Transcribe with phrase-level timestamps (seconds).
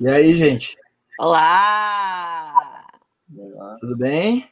[0.00, 0.78] E aí, gente?
[1.18, 2.86] Olá!
[3.80, 4.48] Tudo bem?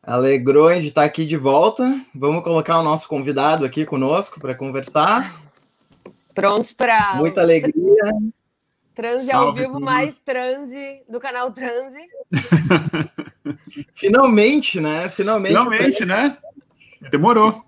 [0.00, 2.00] Alegrou de estar aqui de volta.
[2.14, 5.42] Vamos colocar o nosso convidado aqui conosco para conversar.
[6.32, 7.16] Prontos para.
[7.16, 7.74] Muita alegria.
[8.94, 9.84] Transe Salve, ao vivo, tudo.
[9.84, 12.08] mais transe do canal Transe.
[13.94, 15.08] Finalmente, né?
[15.08, 15.54] Finalmente.
[15.54, 16.38] Finalmente, né?
[17.10, 17.65] Demorou.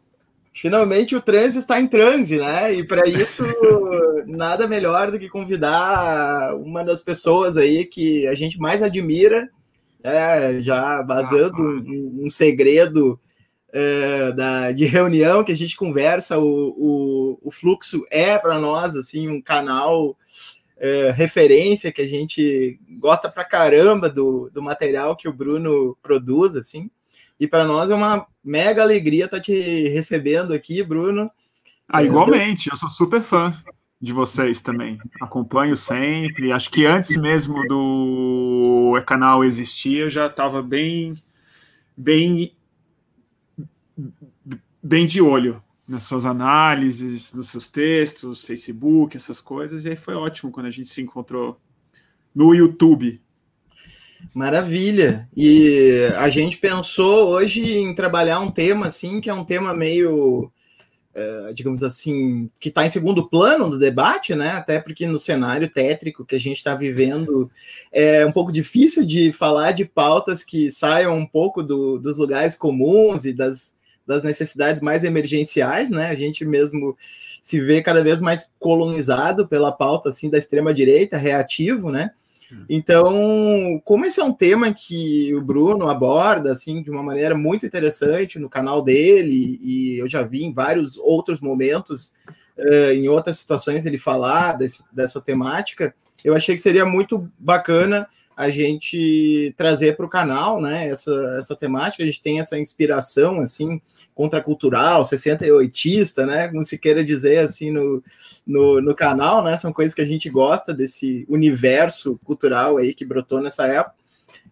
[0.61, 2.75] Finalmente o transe está em transe, né?
[2.75, 3.45] E para isso,
[4.27, 9.49] nada melhor do que convidar uma das pessoas aí que a gente mais admira,
[10.03, 13.21] é, já vazando ah, um, um, segredo
[13.73, 18.97] é, da, de reunião que a gente conversa, o, o, o fluxo é para nós
[18.97, 20.17] assim um canal
[20.77, 26.57] é, referência que a gente gosta pra caramba do, do material que o Bruno produz,
[26.57, 26.91] assim.
[27.39, 31.31] E para nós é uma mega alegria estar tá te recebendo aqui, Bruno.
[31.89, 33.55] Ah, igualmente, eu sou super fã
[34.01, 34.99] de vocês também.
[35.21, 36.53] Acompanho sempre.
[36.53, 41.15] Acho que antes mesmo do canal existir, eu já estava bem,
[41.97, 42.53] bem,
[44.83, 49.85] bem de olho nas suas análises, nos seus textos, Facebook, essas coisas.
[49.85, 51.57] E aí foi ótimo quando a gente se encontrou
[52.35, 53.21] no YouTube.
[54.35, 55.29] Maravilha.
[55.37, 60.51] E a gente pensou hoje em trabalhar um tema assim, que é um tema meio,
[61.15, 64.51] é, digamos assim, que está em segundo plano do debate, né?
[64.51, 67.51] Até porque no cenário tétrico que a gente está vivendo
[67.93, 72.57] é um pouco difícil de falar de pautas que saiam um pouco do, dos lugares
[72.57, 73.75] comuns e das,
[74.07, 76.09] das necessidades mais emergenciais, né?
[76.09, 76.97] A gente mesmo
[77.43, 82.11] se vê cada vez mais colonizado pela pauta assim da extrema direita, reativo, né?
[82.69, 87.67] Então, como esse é um tema que o Bruno aborda assim de uma maneira muito
[87.67, 92.15] interessante no canal dele, e eu já vi em vários outros momentos,
[92.59, 95.95] uh, em outras situações, ele falar desse, dessa temática,
[96.25, 101.57] eu achei que seria muito bacana a gente trazer para o canal né, essa, essa
[101.57, 103.81] temática, a gente tem essa inspiração assim
[104.19, 106.49] contracultural, 68ista, né?
[106.49, 108.03] Como se queira dizer assim no,
[108.45, 109.57] no, no, canal, né?
[109.57, 113.95] São coisas que a gente gosta desse universo cultural aí que brotou nessa época.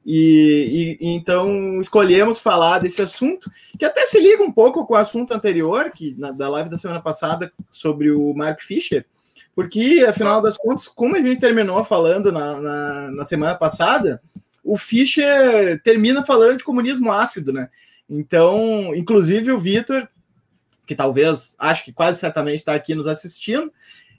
[0.06, 4.96] E, e, então escolhemos falar desse assunto, que até se liga um pouco com o
[4.96, 9.04] assunto anterior, que na, da live da semana passada, sobre o Mark Fisher,
[9.52, 14.22] porque, afinal das contas, como a gente terminou falando na, na, na semana passada,
[14.62, 17.68] o Fischer termina falando de comunismo ácido, né?
[18.08, 20.08] Então, inclusive o Vitor,
[20.86, 23.72] que talvez, acho que quase certamente está aqui nos assistindo,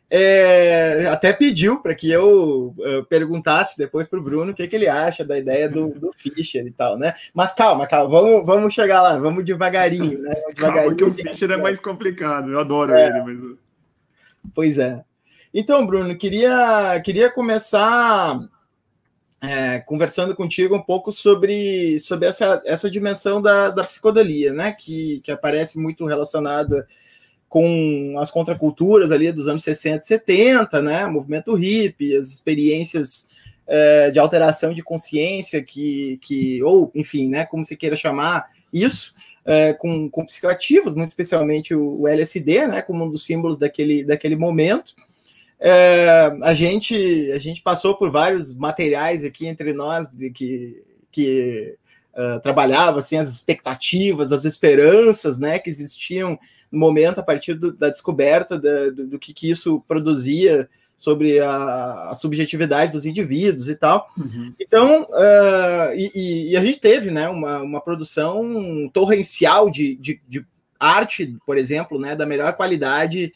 [0.10, 4.76] é, até pediu para que eu, eu, perguntasse depois para o Bruno o que, que,
[4.76, 7.14] ele acha da ideia do, do Fischer e tal, né?
[7.34, 10.34] Mas calma, calma, vamos, vamos chegar lá, vamos devagarinho, né?
[10.54, 13.22] devagarinho, calma, porque o Fischer é mais complicado, eu adoro é, ele.
[13.22, 13.58] Mas...
[14.54, 15.04] Pois é.
[15.54, 18.40] Então, Bruno, queria, queria começar
[19.42, 24.72] é, conversando contigo um pouco sobre, sobre essa, essa dimensão da, da psicodelia, né?
[24.72, 26.88] Que, que aparece muito relacionada
[27.48, 31.06] com as contraculturas ali dos anos 60 e 70, né?
[31.06, 33.28] O movimento hippie, as experiências
[33.68, 37.46] é, de alteração de consciência que, que, ou enfim, né?
[37.46, 39.14] Como se queira chamar isso,
[39.46, 42.82] é, com, com psicoativos, muito especialmente o, o, LSD, né?
[42.82, 44.96] Como um dos símbolos daquele, daquele momento.
[45.60, 51.76] É, a, gente, a gente passou por vários materiais aqui entre nós de que, que
[52.14, 56.38] uh, trabalhava assim, as expectativas, as esperanças né, que existiam
[56.72, 61.40] no momento a partir do, da descoberta da, do, do, que, que isso produzia sobre
[61.40, 64.10] a, a, subjetividade dos indivíduos e tal.
[64.18, 64.54] Uhum.
[64.60, 70.46] Então, uh, e, e, a gente teve né, uma, uma produção torrencial de, de, de
[70.80, 73.32] arte, por exemplo, né, da melhor qualidade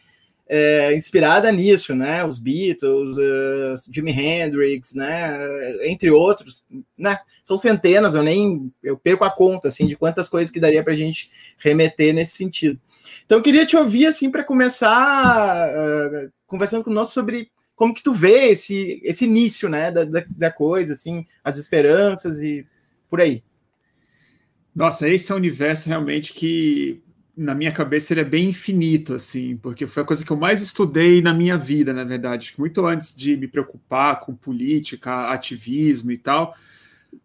[0.53, 2.25] é, inspirada nisso, né?
[2.25, 5.87] Os Beatles, uh, Jimi Hendrix, né?
[5.87, 6.65] Entre outros,
[6.97, 7.17] né?
[7.41, 10.91] São centenas, eu nem eu perco a conta assim de quantas coisas que daria para
[10.91, 12.77] a gente remeter nesse sentido.
[13.25, 18.13] Então eu queria te ouvir assim para começar uh, conversando conosco sobre como que tu
[18.13, 22.67] vê esse, esse início, né, da, da, da coisa, assim, as esperanças e
[23.09, 23.41] por aí.
[24.75, 27.01] Nossa, esse é um universo realmente que
[27.35, 30.61] na minha cabeça ele é bem infinito, assim, porque foi a coisa que eu mais
[30.61, 32.53] estudei na minha vida, na verdade.
[32.57, 36.55] Muito antes de me preocupar com política, ativismo e tal,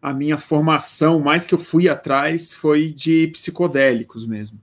[0.01, 4.61] a minha formação, mais que eu fui atrás, foi de psicodélicos mesmo.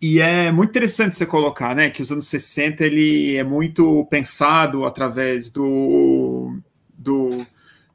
[0.00, 4.84] E é muito interessante você colocar, né, que os anos 60 ele é muito pensado
[4.84, 6.58] através do,
[6.92, 7.46] do,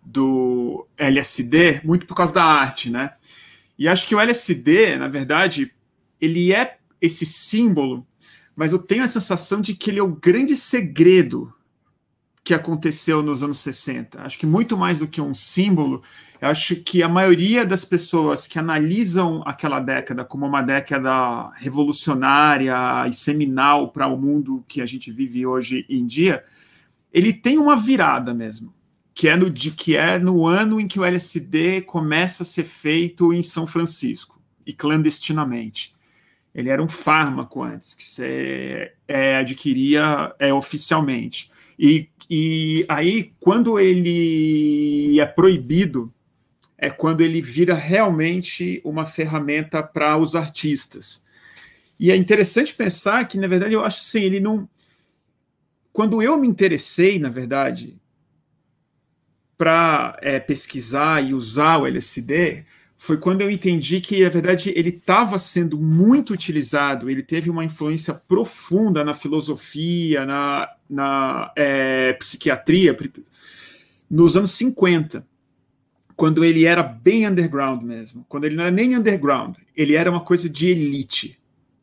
[0.04, 3.14] do LSD, muito por causa da arte, né?
[3.78, 5.72] E acho que o LSD, na verdade,
[6.20, 8.06] ele é esse símbolo,
[8.56, 11.54] mas eu tenho a sensação de que ele é o grande segredo
[12.44, 14.22] que aconteceu nos anos 60.
[14.22, 16.02] Acho que muito mais do que um símbolo,
[16.42, 22.76] eu acho que a maioria das pessoas que analisam aquela década como uma década revolucionária
[23.08, 26.44] e seminal para o mundo que a gente vive hoje em dia,
[27.14, 28.74] ele tem uma virada mesmo,
[29.14, 32.64] que é no de que é no ano em que o LSD começa a ser
[32.64, 35.94] feito em São Francisco e clandestinamente.
[36.60, 41.50] Ele era um fármaco antes que você é, adquiria é, oficialmente.
[41.78, 46.14] E, e aí, quando ele é proibido
[46.82, 51.24] é quando ele vira realmente uma ferramenta para os artistas.
[52.00, 54.68] E é interessante pensar que, na verdade, eu acho assim, ele não.
[55.92, 58.00] Quando eu me interessei, na verdade,
[59.58, 62.64] para é, pesquisar e usar o LSD,
[63.02, 67.64] foi quando eu entendi que, na verdade, ele estava sendo muito utilizado, ele teve uma
[67.64, 72.96] influência profunda na filosofia, na, na é, psiquiatria,
[74.12, 75.26] nos anos 50
[76.14, 80.20] quando ele era bem underground mesmo, quando ele não era nem underground, ele era uma
[80.20, 81.40] coisa de elite.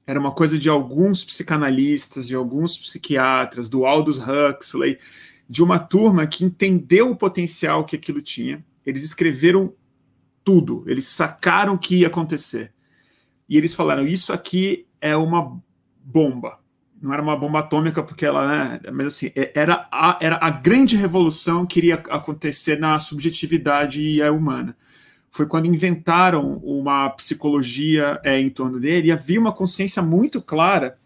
[0.06, 4.98] Era uma coisa de alguns psicanalistas, de alguns psiquiatras, do Aldous Huxley,
[5.48, 8.62] de uma turma que entendeu o potencial que aquilo tinha.
[8.84, 9.72] Eles escreveram
[10.46, 12.72] tudo, eles sacaram o que ia acontecer.
[13.48, 15.60] E eles falaram: Isso aqui é uma
[16.02, 16.60] bomba
[17.00, 20.50] não era uma bomba atômica porque ela, né, mas assim, é, era a, era a
[20.50, 24.76] grande revolução que iria acontecer na subjetividade humana.
[25.30, 30.98] Foi quando inventaram uma psicologia é, em torno dele e havia uma consciência muito clara,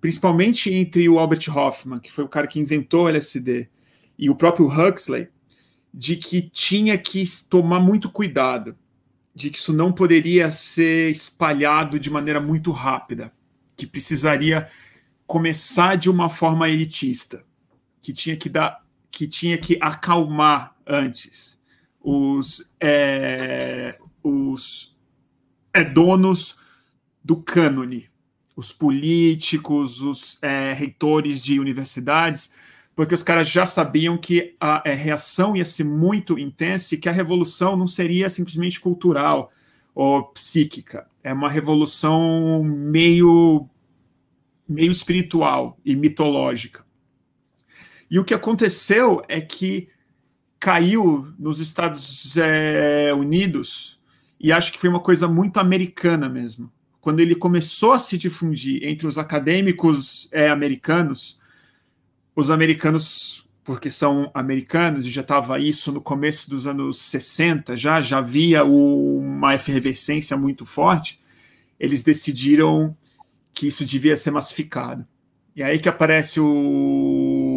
[0.00, 3.68] principalmente entre o Albert Hoffman, que foi o cara que inventou o LSD,
[4.16, 5.28] e o próprio Huxley,
[5.96, 8.76] de que tinha que tomar muito cuidado,
[9.32, 13.32] de que isso não poderia ser espalhado de maneira muito rápida,
[13.76, 14.68] que precisaria
[15.24, 17.44] começar de uma forma elitista,
[18.02, 21.60] que tinha que dar, que tinha que acalmar antes.
[22.02, 24.96] Os, é, os
[25.72, 26.58] é, donos
[27.22, 28.10] do cânone,
[28.56, 32.52] os políticos, os é, reitores de universidades,
[32.94, 37.08] porque os caras já sabiam que a, é, reação ia ser muito intensa e que
[37.08, 39.52] a revolução não seria simplesmente cultural
[39.94, 41.06] ou psíquica.
[41.22, 43.68] É uma revolução meio
[44.66, 46.84] meio espiritual e mitológica.
[48.10, 49.88] E o que aconteceu é que
[50.58, 54.00] caiu nos Estados é, Unidos,
[54.40, 56.72] e acho que foi uma coisa muito americana mesmo.
[57.00, 61.38] Quando ele começou a se difundir entre os acadêmicos é, americanos,
[62.34, 68.00] os americanos, porque são americanos, e já estava isso no começo dos anos 60, já,
[68.00, 71.20] já havia uma efervescência muito forte,
[71.78, 72.96] eles decidiram
[73.52, 75.06] que isso devia ser massificado.
[75.54, 77.54] E aí que aparece o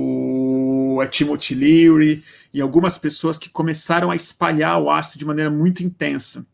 [1.02, 5.84] a Timothy Leary e algumas pessoas que começaram a espalhar o ácido de maneira muito
[5.84, 6.46] intensa.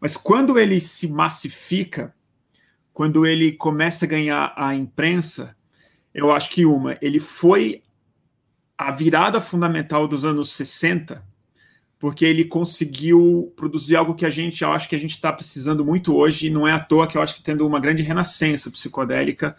[0.00, 2.14] Mas quando ele se massifica,
[2.92, 5.56] quando ele começa a ganhar a imprensa,
[6.16, 7.82] eu acho que uma, ele foi
[8.76, 11.22] a virada fundamental dos anos 60
[11.98, 15.84] porque ele conseguiu produzir algo que a gente, eu acho que a gente está precisando
[15.84, 18.70] muito hoje, e não é à toa que eu acho que tendo uma grande renascença
[18.70, 19.56] psicodélica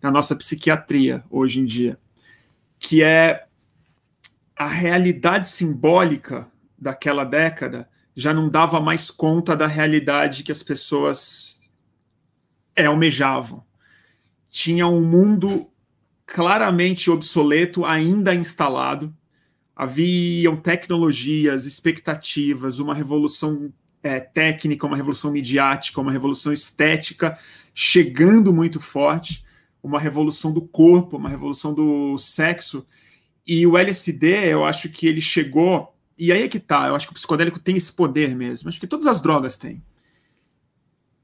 [0.00, 1.98] na nossa psiquiatria hoje em dia,
[2.78, 3.44] que é
[4.56, 11.60] a realidade simbólica daquela década já não dava mais conta da realidade que as pessoas
[12.74, 13.64] é, almejavam.
[14.48, 15.69] Tinha um mundo
[16.30, 19.12] claramente obsoleto ainda instalado,
[19.74, 27.36] haviam tecnologias, expectativas, uma revolução é, técnica, uma revolução midiática, uma revolução estética
[27.74, 29.44] chegando muito forte,
[29.82, 32.86] uma revolução do corpo, uma revolução do sexo.
[33.44, 35.92] E o LSD, eu acho que ele chegou.
[36.16, 38.68] E aí é que tá, eu acho que o psicodélico tem esse poder mesmo.
[38.68, 39.82] Acho que todas as drogas têm.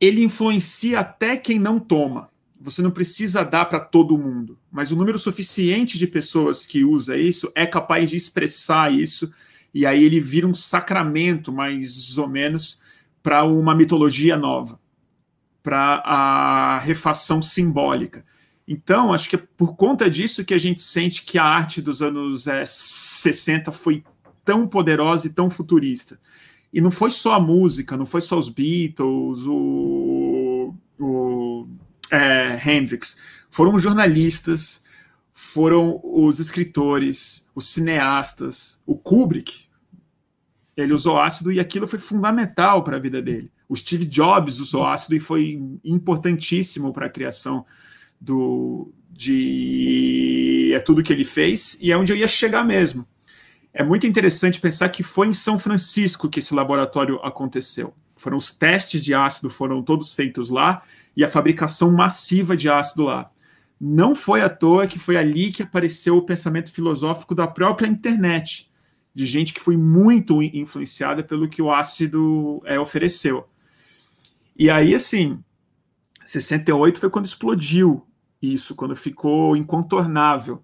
[0.01, 2.29] Ele influencia até quem não toma
[2.61, 7.17] você não precisa dar para todo mundo, mas o número suficiente de pessoas que usa
[7.17, 9.31] isso é capaz de expressar isso,
[9.73, 12.81] e aí ele vira um sacramento, mais ou menos,
[13.23, 14.81] para uma mitologia nova,
[15.63, 18.25] para a refação simbólica.
[18.67, 22.03] Então, acho que é por conta disso que a gente sente que a arte dos
[22.03, 24.03] anos é, 60 foi
[24.45, 26.19] tão poderosa e tão futurista.
[26.73, 31.26] E não foi só a música, não foi só os Beatles, o, o
[32.11, 33.17] é, Hendrix,
[33.51, 34.83] foram os jornalistas,
[35.33, 39.67] foram os escritores, os cineastas, o Kubrick.
[40.77, 43.51] Ele usou ácido e aquilo foi fundamental para a vida dele.
[43.69, 47.65] O Steve Jobs usou ácido e foi importantíssimo para a criação
[48.21, 53.07] do, de é tudo que ele fez e é onde eu ia chegar mesmo.
[53.73, 57.95] É muito interessante pensar que foi em São Francisco que esse laboratório aconteceu.
[58.17, 60.83] Foram os testes de ácido foram todos feitos lá
[61.17, 63.31] e a fabricação massiva de ácido lá.
[63.81, 68.71] Não foi à toa que foi ali que apareceu o pensamento filosófico da própria internet,
[69.15, 73.49] de gente que foi muito influenciada pelo que o ácido é, ofereceu.
[74.55, 75.43] E aí, assim,
[76.27, 78.07] 68 foi quando explodiu
[78.41, 80.63] isso, quando ficou incontornável.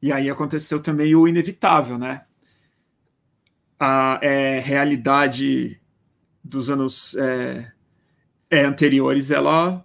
[0.00, 2.24] E aí aconteceu também o inevitável, né?
[3.78, 5.80] A é, realidade
[6.42, 7.72] dos anos é,
[8.50, 9.84] é, anteriores, ela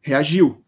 [0.00, 0.62] reagiu.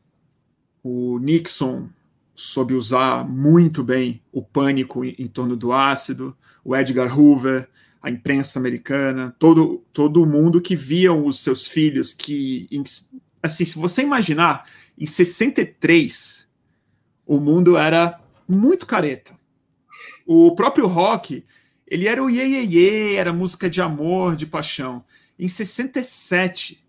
[0.83, 1.89] O Nixon
[2.35, 7.69] soube usar muito bem o pânico em, em torno do ácido, o Edgar Hoover,
[8.03, 12.69] a imprensa americana, todo, todo mundo que viam os seus filhos que,
[13.43, 16.49] assim, se você imaginar, em 63,
[17.27, 19.37] o mundo era muito careta.
[20.27, 21.45] O próprio rock,
[21.87, 25.05] ele era o iê, iê, iê, era música de amor, de paixão.
[25.39, 26.85] Em 67,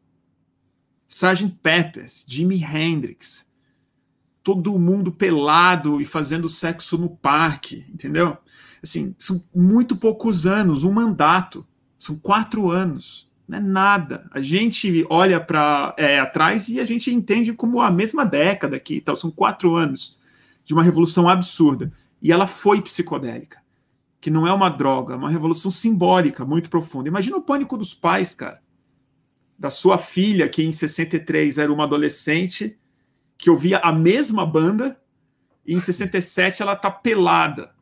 [1.09, 1.57] Sgt.
[1.61, 3.49] Peppers, Jimi Hendrix,
[4.43, 8.37] todo mundo pelado e fazendo sexo no parque, entendeu?
[8.81, 11.65] Assim, são muito poucos anos, um mandato,
[11.97, 14.29] são quatro anos, não é nada.
[14.31, 18.97] A gente olha para é, atrás e a gente entende como a mesma década aqui,
[18.97, 20.17] então são quatro anos
[20.63, 21.91] de uma revolução absurda.
[22.21, 23.57] E ela foi psicodélica,
[24.21, 27.09] que não é uma droga, é uma revolução simbólica muito profunda.
[27.09, 28.61] Imagina o pânico dos pais, cara,
[29.59, 32.79] da sua filha, que em 63 era uma adolescente,
[33.37, 34.97] que ouvia a mesma banda,
[35.65, 37.75] e em 67 ela tá pelada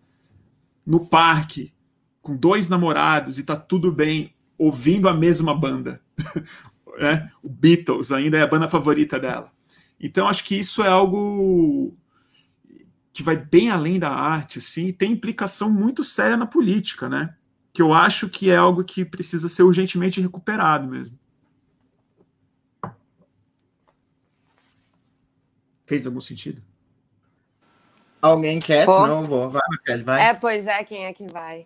[0.83, 1.71] no parque
[2.19, 6.01] com dois namorados e tá tudo bem ouvindo a mesma banda.
[6.99, 7.31] né?
[7.43, 9.51] O Beatles ainda é a banda favorita dela.
[9.99, 11.95] Então acho que isso é algo
[13.13, 17.35] que vai bem além da arte, assim, e tem implicação muito séria na política, né?
[17.71, 21.17] Que eu acho que é algo que precisa ser urgentemente recuperado mesmo.
[25.87, 26.61] Fez algum sentido?
[28.21, 28.85] Alguém quer?
[28.85, 29.01] Pô.
[29.01, 29.49] Senão eu vou.
[29.49, 30.21] Vai, Kelly, vai.
[30.21, 31.65] É, pois é, quem é que vai?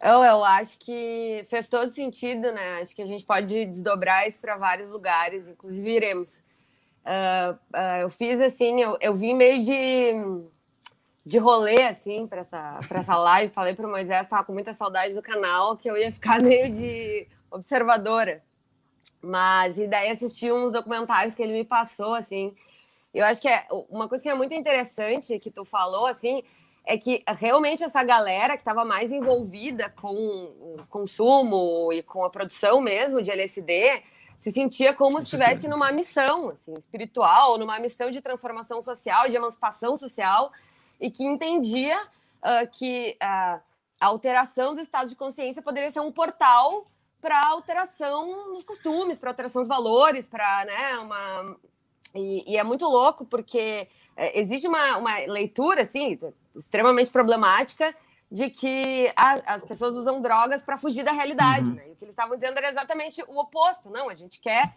[0.00, 2.80] Eu, eu acho que fez todo sentido, né?
[2.82, 6.42] Acho que a gente pode desdobrar isso para vários lugares, inclusive iremos.
[7.06, 10.12] Uh, uh, eu fiz assim, eu, eu vim meio de,
[11.24, 13.54] de rolê, assim, para essa, essa live.
[13.54, 16.72] Falei para o Moisés, estava com muita saudade do canal, que eu ia ficar meio
[16.72, 18.42] de observadora.
[19.22, 22.56] Mas, e daí assisti uns documentários que ele me passou, assim,
[23.12, 26.42] eu acho que é uma coisa que é muito interessante que tu falou, assim,
[26.84, 32.30] é que realmente essa galera que estava mais envolvida com o consumo e com a
[32.30, 34.02] produção mesmo de LSD
[34.36, 39.36] se sentia como se estivesse numa missão assim, espiritual, numa missão de transformação social, de
[39.36, 40.50] emancipação social,
[41.00, 43.60] e que entendia uh, que uh,
[44.00, 46.88] a alteração do estado de consciência poderia ser um portal
[47.20, 51.56] para alteração nos costumes, para alteração dos valores, para né, uma,
[52.14, 56.18] e, e é muito louco porque é, existe uma, uma leitura assim
[56.54, 57.94] extremamente problemática
[58.32, 61.76] de que a, as pessoas usam drogas para fugir da realidade, uhum.
[61.76, 61.88] né?
[61.88, 63.90] E o que eles estavam dizendo era exatamente o oposto.
[63.90, 64.74] Não, a gente quer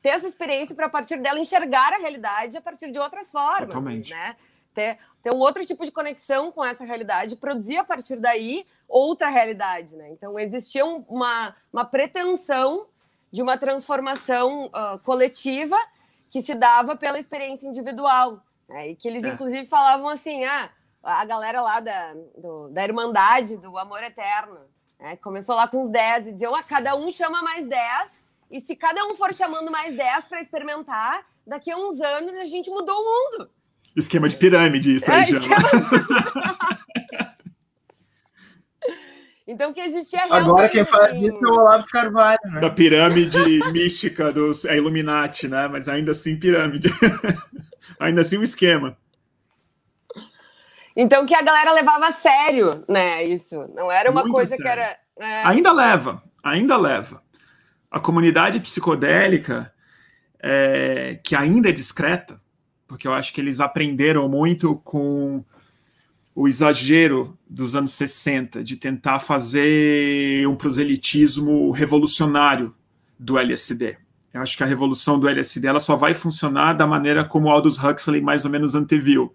[0.00, 3.66] ter essa experiência para a partir dela enxergar a realidade a partir de outras formas,
[3.66, 4.12] Totalmente.
[4.12, 4.36] né?
[4.72, 9.28] Ter, ter um outro tipo de conexão com essa realidade, produzir a partir daí outra
[9.28, 10.10] realidade, né?
[10.12, 12.86] Então existia um, uma, uma pretensão
[13.32, 15.76] de uma transformação uh, coletiva
[16.30, 18.42] que se dava pela experiência individual.
[18.68, 18.90] Né?
[18.90, 19.28] E que eles, é.
[19.28, 20.70] inclusive, falavam assim: ah,
[21.02, 24.58] a galera lá da, do, da Irmandade, do Amor Eterno,
[24.98, 25.16] né?
[25.16, 28.76] começou lá com uns 10 e diziam: ah, cada um chama mais 10, e se
[28.76, 32.94] cada um for chamando mais 10 para experimentar, daqui a uns anos a gente mudou
[32.94, 33.50] o mundo.
[33.96, 35.38] Esquema de pirâmide, isso aí, é, já.
[35.38, 35.48] De...
[39.48, 41.22] Então, que existia Agora quem faz assim...
[41.22, 42.60] isso é o Olavo de Carvalho, né?
[42.60, 43.38] Da pirâmide
[43.72, 45.66] mística dos é Illuminati, né?
[45.66, 46.90] Mas ainda assim pirâmide.
[47.98, 48.94] ainda assim um esquema.
[50.94, 53.24] Então que a galera levava a sério, né?
[53.24, 53.66] Isso.
[53.74, 54.64] Não era uma Muito coisa sério.
[54.64, 54.98] que era.
[55.18, 55.42] É...
[55.46, 57.22] Ainda leva, ainda leva.
[57.90, 59.72] A comunidade psicodélica,
[60.42, 62.38] é, que ainda é discreta,
[62.86, 65.42] porque eu acho que eles aprenderam muito com
[66.38, 72.72] o exagero dos anos 60 de tentar fazer um proselitismo revolucionário
[73.18, 73.96] do LSD.
[74.32, 77.82] Eu acho que a revolução do LSD ela só vai funcionar da maneira como Aldous
[77.82, 79.34] Huxley mais ou menos anteviu.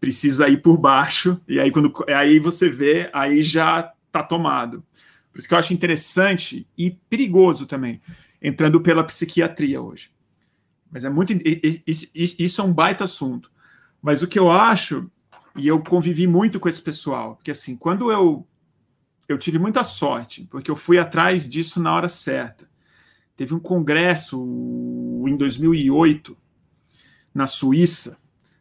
[0.00, 4.82] Precisa ir por baixo e aí quando aí você vê, aí já está tomado.
[5.30, 8.00] Por isso que eu acho interessante e perigoso também,
[8.42, 10.10] entrando pela psiquiatria hoje.
[10.90, 11.32] Mas é muito
[11.86, 13.48] isso é um baita assunto.
[14.02, 15.08] Mas o que eu acho
[15.56, 18.46] E eu convivi muito com esse pessoal, porque assim, quando eu
[19.28, 22.68] eu tive muita sorte, porque eu fui atrás disso na hora certa.
[23.36, 24.38] Teve um congresso
[25.26, 26.36] em 2008
[27.34, 28.18] na Suíça,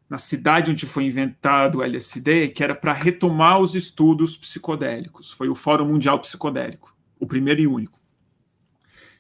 [0.09, 5.31] na cidade onde foi inventado o LSD, que era para retomar os estudos psicodélicos.
[5.31, 7.99] Foi o Fórum Mundial Psicodélico, o primeiro e único.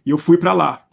[0.05, 0.85] E eu fui para lá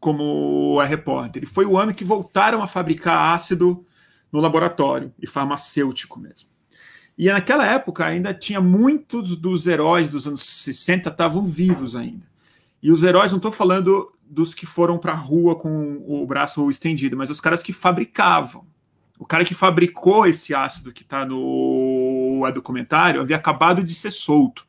[0.00, 1.42] como repórter.
[1.42, 3.86] E foi o ano que voltaram a fabricar ácido
[4.32, 6.48] no laboratório e farmacêutico mesmo.
[7.18, 12.26] E naquela época ainda tinha muitos dos heróis dos anos 60 estavam vivos ainda.
[12.82, 16.68] E os heróis, não estou falando dos que foram para a rua com o braço
[16.68, 18.66] estendido, mas os caras que fabricavam.
[19.18, 24.66] O cara que fabricou esse ácido que está no documentário havia acabado de ser solto.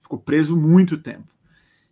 [0.00, 1.26] Ficou preso muito tempo.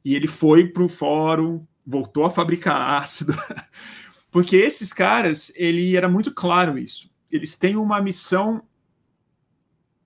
[0.05, 3.35] E ele foi para o fórum, voltou a fabricar ácido.
[4.31, 7.11] Porque esses caras, ele era muito claro isso.
[7.31, 8.63] Eles têm uma missão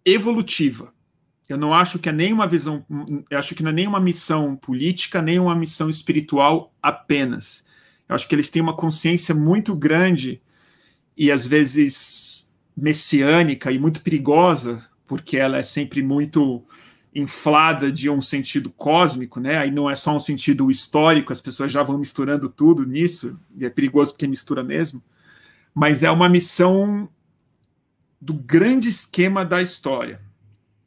[0.05, 0.93] evolutiva.
[1.49, 2.87] Eu não acho que é nenhuma visão,
[3.29, 7.67] eu acho que não é nenhuma missão política, nem uma missão espiritual apenas.
[8.09, 10.41] Eu acho que eles têm uma consciência muito grande
[11.17, 16.65] e às vezes messiânica e muito perigosa, porque ela é sempre muito
[17.15, 19.59] inflada de um sentido cósmico, né?
[19.59, 23.65] Aí não é só um sentido histórico, as pessoas já vão misturando tudo nisso, e
[23.65, 25.03] é perigoso porque mistura mesmo.
[25.75, 27.09] Mas é uma missão
[28.21, 30.21] do grande esquema da história.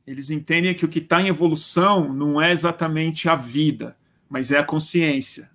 [0.05, 3.97] Eles entendem que o que está em evolução não é exatamente a vida,
[4.29, 5.49] mas é a consciência.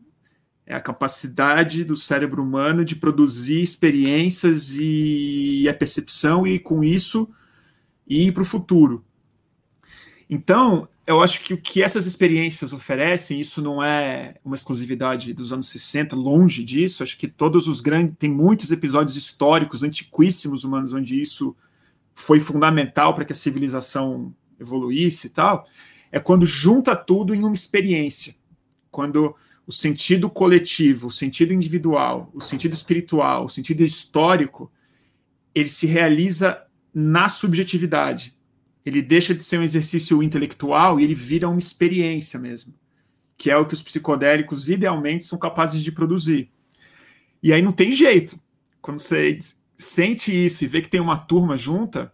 [0.66, 7.30] É a capacidade do cérebro humano de produzir experiências e a percepção, e com isso
[8.06, 9.04] ir para o futuro.
[10.30, 15.52] Então, eu acho que o que essas experiências oferecem, isso não é uma exclusividade dos
[15.52, 17.02] anos 60, longe disso.
[17.02, 18.14] Acho que todos os grandes.
[18.18, 21.56] Tem muitos episódios históricos, antiquíssimos humanos, onde isso
[22.14, 25.64] foi fundamental para que a civilização evoluísse e tal,
[26.10, 28.34] é quando junta tudo em uma experiência.
[28.90, 29.34] Quando
[29.66, 34.72] o sentido coletivo, o sentido individual, o sentido espiritual, o sentido histórico,
[35.54, 36.62] ele se realiza
[36.92, 38.37] na subjetividade.
[38.88, 42.74] Ele deixa de ser um exercício intelectual e ele vira uma experiência mesmo,
[43.36, 46.50] que é o que os psicodélicos idealmente são capazes de produzir.
[47.42, 48.40] E aí não tem jeito.
[48.80, 49.38] Quando você
[49.76, 52.12] sente isso e vê que tem uma turma junta,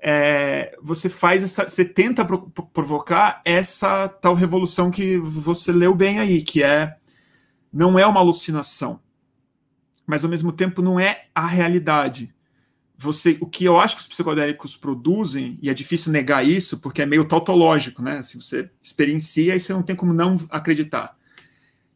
[0.00, 6.18] é, você faz essa, você tenta pro, provocar essa tal revolução que você leu bem
[6.18, 6.96] aí, que é
[7.72, 9.00] não é uma alucinação,
[10.06, 12.34] mas ao mesmo tempo não é a realidade.
[13.02, 17.02] Você, o que eu acho que os psicodélicos produzem, e é difícil negar isso, porque
[17.02, 18.22] é meio tautológico, né?
[18.22, 21.16] Se você experiencia, e você não tem como não acreditar,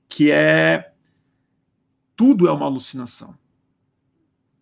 [0.09, 0.93] que é
[2.17, 3.37] tudo é uma alucinação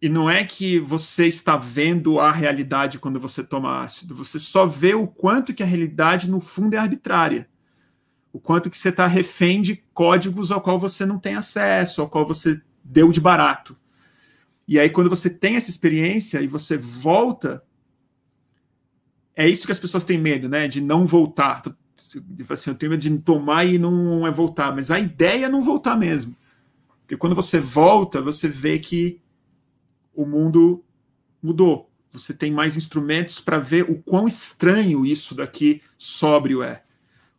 [0.05, 4.67] e não é que você está vendo a realidade quando você toma ácido, você só
[4.67, 7.49] vê o quanto que a realidade no fundo é arbitrária.
[8.31, 12.09] O quanto que você está refém de códigos ao qual você não tem acesso, ao
[12.11, 13.75] qual você deu de barato.
[14.67, 17.63] E aí, quando você tem essa experiência e você volta,
[19.37, 20.69] é isso que as pessoas têm medo, né?
[20.69, 21.63] De não voltar.
[22.49, 24.75] Assim, eu tenho medo de tomar e não é voltar.
[24.75, 26.35] Mas a ideia é não voltar mesmo.
[27.01, 29.21] Porque quando você volta, você vê que
[30.15, 30.83] o mundo
[31.43, 31.91] mudou.
[32.13, 36.84] Você tem mais instrumentos para ver o quão estranho isso daqui sóbrio é.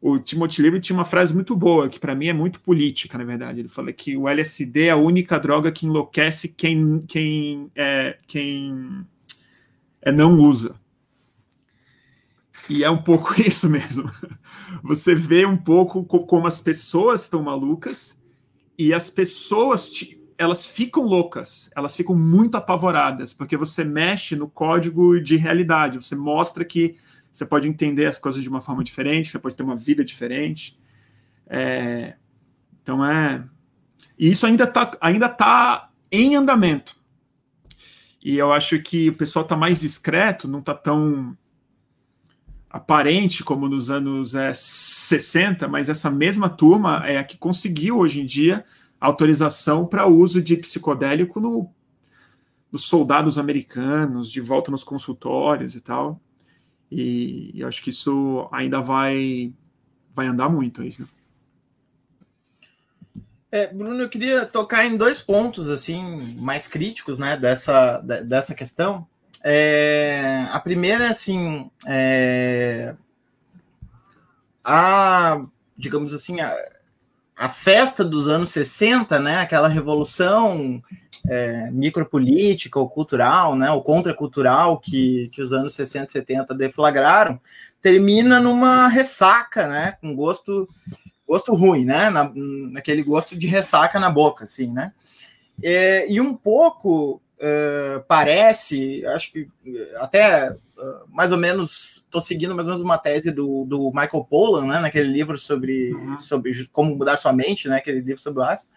[0.02, 3.24] O Timothy Leary tinha uma frase muito boa, que para mim é muito política, na
[3.24, 3.60] verdade.
[3.60, 9.06] Ele fala que o LSD é a única droga que enlouquece quem, quem, é, quem
[10.02, 10.76] é, não usa.
[12.70, 14.12] E é um pouco isso mesmo.
[14.84, 18.20] Você vê um pouco como as pessoas estão malucas
[18.78, 24.50] e as pessoas te, elas ficam loucas, elas ficam muito apavoradas, porque você mexe no
[24.50, 26.96] código de realidade, você mostra que
[27.36, 30.80] você pode entender as coisas de uma forma diferente, você pode ter uma vida diferente.
[31.48, 32.16] É,
[32.82, 33.44] então é.
[34.18, 36.96] E isso ainda está ainda tá em andamento.
[38.24, 41.38] E eu acho que o pessoal está mais discreto, não está tão
[42.70, 48.22] aparente como nos anos é, 60, mas essa mesma turma é a que conseguiu hoje
[48.22, 48.64] em dia
[48.98, 51.70] autorização para uso de psicodélico no,
[52.72, 56.22] nos soldados americanos, de volta nos consultórios e tal.
[56.92, 59.54] E, e acho que isso ainda vai,
[60.14, 60.94] vai andar muito aí.
[60.98, 61.06] Né?
[63.52, 69.08] É, Bruno, eu queria tocar em dois pontos assim mais críticos, né, dessa, dessa questão.
[69.44, 72.96] É, a primeira, assim, é,
[74.64, 75.46] a,
[75.78, 76.54] digamos assim, a,
[77.38, 79.40] a festa dos anos 60, né?
[79.40, 80.82] Aquela revolução
[81.28, 87.40] é, micropolítica ou cultural, né, ou contracultural que, que os anos 60 e 70 deflagraram,
[87.82, 90.70] termina numa ressaca, né, com gosto
[91.28, 92.32] gosto ruim, né, na,
[92.72, 94.94] naquele gosto de ressaca na boca, assim, né.
[95.64, 99.48] É, e um pouco é, parece, acho que
[99.96, 100.56] até
[101.08, 104.80] mais ou menos estou seguindo mais ou menos uma tese do, do Michael Pollan, né,
[104.80, 106.18] naquele livro sobre, uhum.
[106.18, 108.72] sobre como mudar sua mente, né, aquele livro sobre o ácido.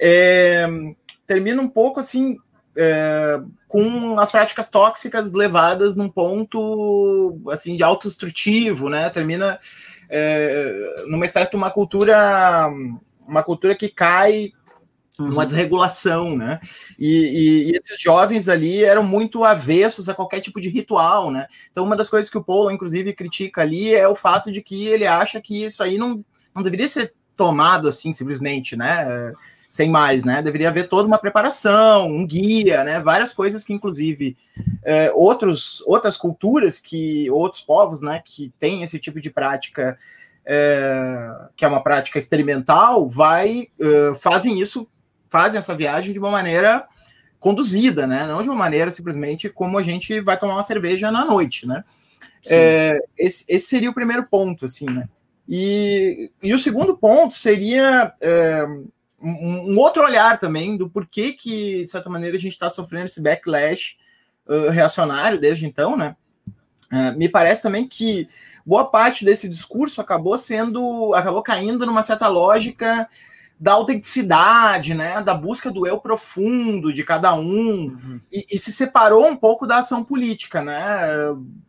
[0.00, 0.66] É,
[1.28, 2.38] termina um pouco assim
[2.74, 3.38] é,
[3.68, 9.10] com as práticas tóxicas levadas num ponto assim de autodestrutivo, né?
[9.10, 9.60] Termina
[10.08, 12.68] é, numa espécie de uma cultura
[13.26, 14.52] uma cultura que cai
[15.18, 15.44] numa uhum.
[15.44, 16.60] desregulação, né?
[16.98, 21.46] E, e, e, esses jovens ali eram muito avessos a qualquer tipo de ritual, né?
[21.70, 24.86] Então, uma das coisas que o Paulo, inclusive, critica ali é o fato de que
[24.86, 29.32] ele acha que isso aí não, não deveria ser tomado assim, simplesmente, né?
[29.68, 30.40] Sem mais, né?
[30.40, 33.00] Deveria haver toda uma preparação, um guia, né?
[33.00, 34.36] Várias coisas que, inclusive,
[34.82, 39.98] é, outros, outras culturas que outros povos, né, que têm esse tipo de prática,
[40.46, 44.88] é, que é uma prática experimental, vai é, fazem isso,
[45.28, 46.86] fazem essa viagem de uma maneira
[47.38, 48.26] conduzida, né?
[48.26, 51.84] Não de uma maneira simplesmente como a gente vai tomar uma cerveja na noite, né?
[52.48, 55.08] É, esse, esse, seria o primeiro ponto, assim, né?
[55.46, 58.66] E, e o segundo ponto seria é,
[59.20, 63.06] um, um, outro olhar também do porquê que, de certa maneira, a gente está sofrendo
[63.06, 63.96] esse backlash
[64.46, 66.16] uh, reacionário desde então, né?
[66.92, 68.28] Uh, me parece também que
[68.64, 73.08] boa parte desse discurso acabou sendo, acabou caindo numa certa lógica
[73.60, 78.20] da autenticidade, né, da busca do eu profundo de cada um uhum.
[78.30, 80.78] e, e, se separou um pouco da ação política, né?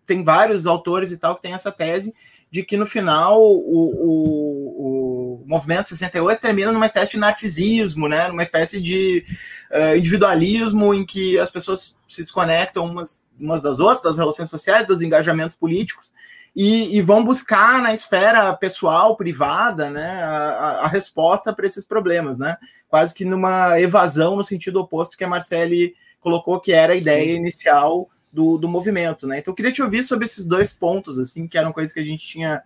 [0.06, 2.14] Tem vários autores e tal que têm essa tese
[2.52, 5.09] de que no final o, o, o
[5.46, 8.28] movimento 68 termina numa espécie de narcisismo, né?
[8.28, 9.26] numa espécie de
[9.72, 14.88] uh, individualismo em que as pessoas se desconectam umas, umas das outras, das relações sociais,
[14.88, 16.14] dos engajamentos políticos,
[16.56, 22.38] e, e vão buscar na esfera pessoal, privada, né, a, a resposta para esses problemas,
[22.38, 22.58] né?
[22.90, 27.34] quase que numa evasão no sentido oposto que a Marcele colocou, que era a ideia
[27.36, 27.40] Sim.
[27.40, 29.40] inicial do, do movimento, né?
[29.40, 32.04] Então eu queria te ouvir sobre esses dois pontos, assim, que eram coisas que a
[32.04, 32.64] gente tinha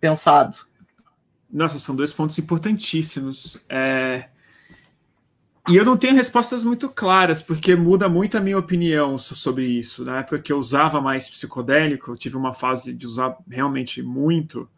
[0.00, 0.56] pensado.
[1.52, 3.58] Nossa, são dois pontos importantíssimos.
[3.68, 4.28] É...
[5.68, 10.04] E eu não tenho respostas muito claras, porque muda muito a minha opinião sobre isso.
[10.04, 14.68] Na época que eu usava mais psicodélico, eu tive uma fase de usar realmente muito.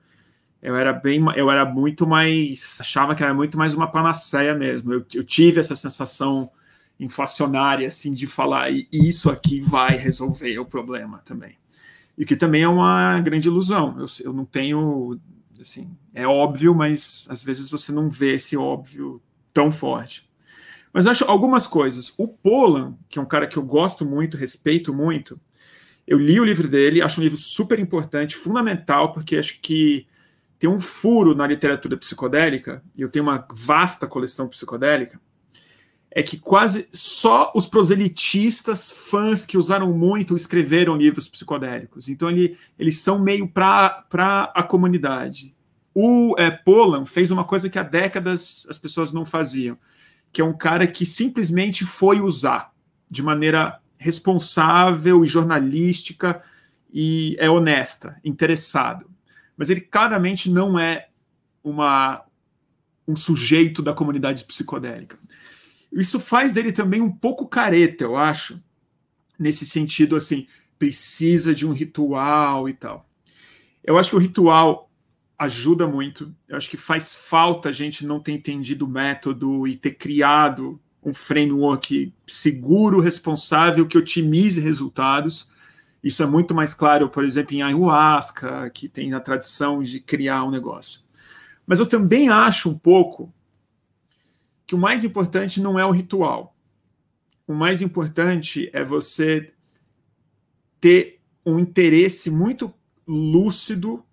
[0.61, 4.93] Eu era bem, eu era muito mais, achava que era muito mais uma panaceia mesmo.
[4.93, 6.51] Eu, eu tive essa sensação
[6.99, 11.57] inflacionária, assim, de falar e isso aqui vai resolver o problema também.
[12.17, 13.97] E que também é uma grande ilusão.
[13.99, 15.19] Eu, eu não tenho,
[15.65, 19.21] assim, é óbvio, mas às vezes você não vê esse óbvio
[19.53, 20.31] tão forte.
[20.93, 22.13] Mas eu acho algumas coisas.
[22.17, 25.41] O Polan, que é um cara que eu gosto muito, respeito muito,
[26.07, 30.07] eu li o livro dele, acho um livro super importante, fundamental, porque acho que
[30.59, 35.21] tem um furo na literatura psicodélica, e eu tenho uma vasta coleção psicodélica,
[36.15, 42.09] é que quase só os proselitistas, fãs que usaram muito, escreveram livros psicodélicos.
[42.09, 44.05] Então, ele, eles são meio para
[44.55, 45.53] a comunidade.
[45.93, 49.77] O é, Polan fez uma coisa que há décadas as pessoas não faziam,
[50.33, 52.73] que é um cara que simplesmente foi usar
[53.11, 56.41] de maneira responsável e jornalística
[56.93, 59.11] e é honesta, interessado.
[59.57, 61.09] Mas ele claramente não é
[61.63, 62.23] uma,
[63.07, 65.19] um sujeito da comunidade psicodélica.
[65.95, 68.61] Isso faz dele também um pouco careta, eu acho,
[69.39, 70.47] nesse sentido assim,
[70.79, 73.09] precisa de um ritual e tal.
[73.83, 74.91] Eu acho que o ritual
[75.39, 76.35] ajuda muito.
[76.49, 80.81] Eu acho que faz falta a gente não ter entendido o método e ter criado
[81.03, 85.49] um framework seguro, responsável, que otimize resultados.
[86.03, 90.45] Isso é muito mais claro, por exemplo, em ayahuasca, que tem a tradição de criar
[90.45, 91.01] um negócio.
[91.67, 93.33] Mas eu também acho um pouco
[94.67, 96.57] que o mais importante não é o ritual.
[97.47, 99.53] O mais importante é você
[100.81, 102.73] ter um interesse muito
[103.07, 104.05] lúcido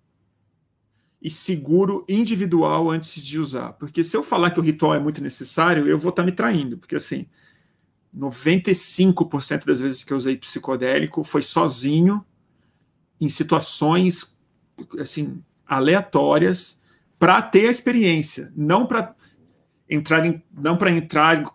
[1.20, 3.72] e seguro individual antes de usar.
[3.74, 6.76] Porque se eu falar que o ritual é muito necessário, eu vou estar me traindo,
[6.76, 7.26] porque assim,
[8.14, 12.24] 95% das vezes que eu usei psicodélico foi sozinho
[13.20, 14.38] em situações
[14.98, 16.80] assim aleatórias
[17.18, 19.14] para ter a experiência, não para
[19.94, 21.46] entrar em, não para entrar em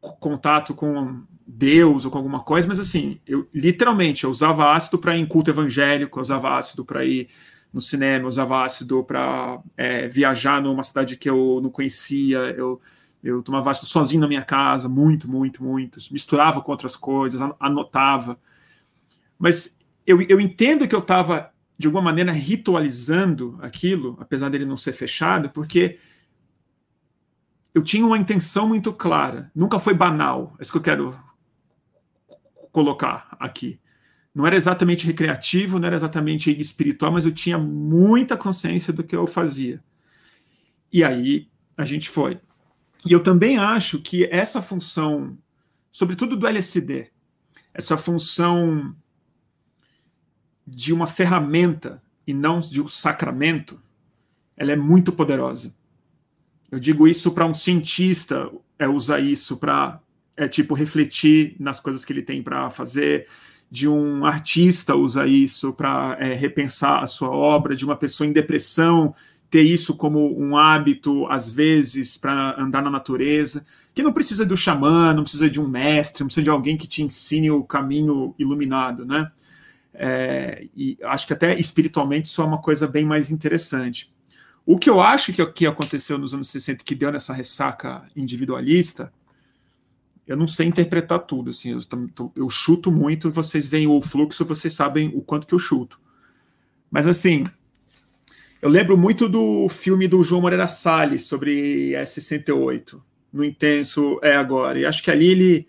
[0.00, 5.16] contato com Deus ou com alguma coisa, mas assim, eu literalmente eu usava ácido para
[5.16, 7.28] ir em culto evangélico, eu usava ácido para ir
[7.72, 12.80] no cinema, eu usava ácido para é, viajar numa cidade que eu não conhecia, eu
[13.24, 16.00] Eu tomava ácido sozinho na minha casa, muito, muito, muito.
[16.10, 18.36] Misturava com outras coisas, anotava.
[19.38, 24.76] Mas eu, eu entendo que eu estava, de alguma maneira, ritualizando aquilo, apesar dele não
[24.76, 25.98] ser fechado, porque
[27.74, 29.50] eu tinha uma intenção muito clara.
[29.54, 30.54] Nunca foi banal.
[30.58, 31.18] É isso que eu quero
[32.70, 33.80] colocar aqui.
[34.34, 39.14] Não era exatamente recreativo, não era exatamente espiritual, mas eu tinha muita consciência do que
[39.14, 39.82] eu fazia.
[40.92, 42.40] E aí a gente foi.
[43.04, 45.36] E eu também acho que essa função,
[45.90, 47.10] sobretudo do LSD,
[47.74, 48.94] essa função
[50.66, 53.82] de uma ferramenta e não de um sacramento,
[54.56, 55.74] ela é muito poderosa.
[56.72, 60.00] Eu digo isso para um cientista, é usar isso para
[60.34, 63.28] é tipo refletir nas coisas que ele tem para fazer,
[63.70, 68.32] de um artista usa isso para é, repensar a sua obra, de uma pessoa em
[68.32, 69.14] depressão
[69.50, 74.56] ter isso como um hábito, às vezes, para andar na natureza, que não precisa do
[74.56, 78.34] xamã, não precisa de um mestre, não precisa de alguém que te ensine o caminho
[78.38, 79.30] iluminado, né?
[79.92, 84.10] É, e acho que até espiritualmente isso é uma coisa bem mais interessante.
[84.64, 89.12] O que eu acho que, que aconteceu nos anos 60 que deu nessa ressaca individualista
[90.26, 94.72] eu não sei interpretar tudo, assim, eu, eu chuto muito, vocês veem o fluxo, vocês
[94.72, 96.00] sabem o quanto que eu chuto.
[96.90, 97.44] Mas assim,
[98.60, 103.00] eu lembro muito do filme do João Moreira Salles sobre S68,
[103.32, 104.78] no Intenso é agora.
[104.78, 105.68] E acho que ali ele,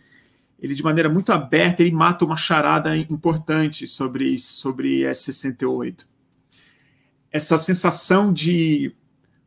[0.60, 6.06] ele de maneira muito aberta, ele mata uma charada importante sobre sobre S68.
[7.34, 8.96] Essa sensação de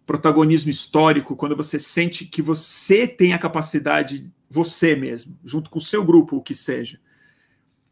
[0.05, 5.83] protagonismo histórico, quando você sente que você tem a capacidade você mesmo, junto com o
[5.83, 7.01] seu grupo, o que seja,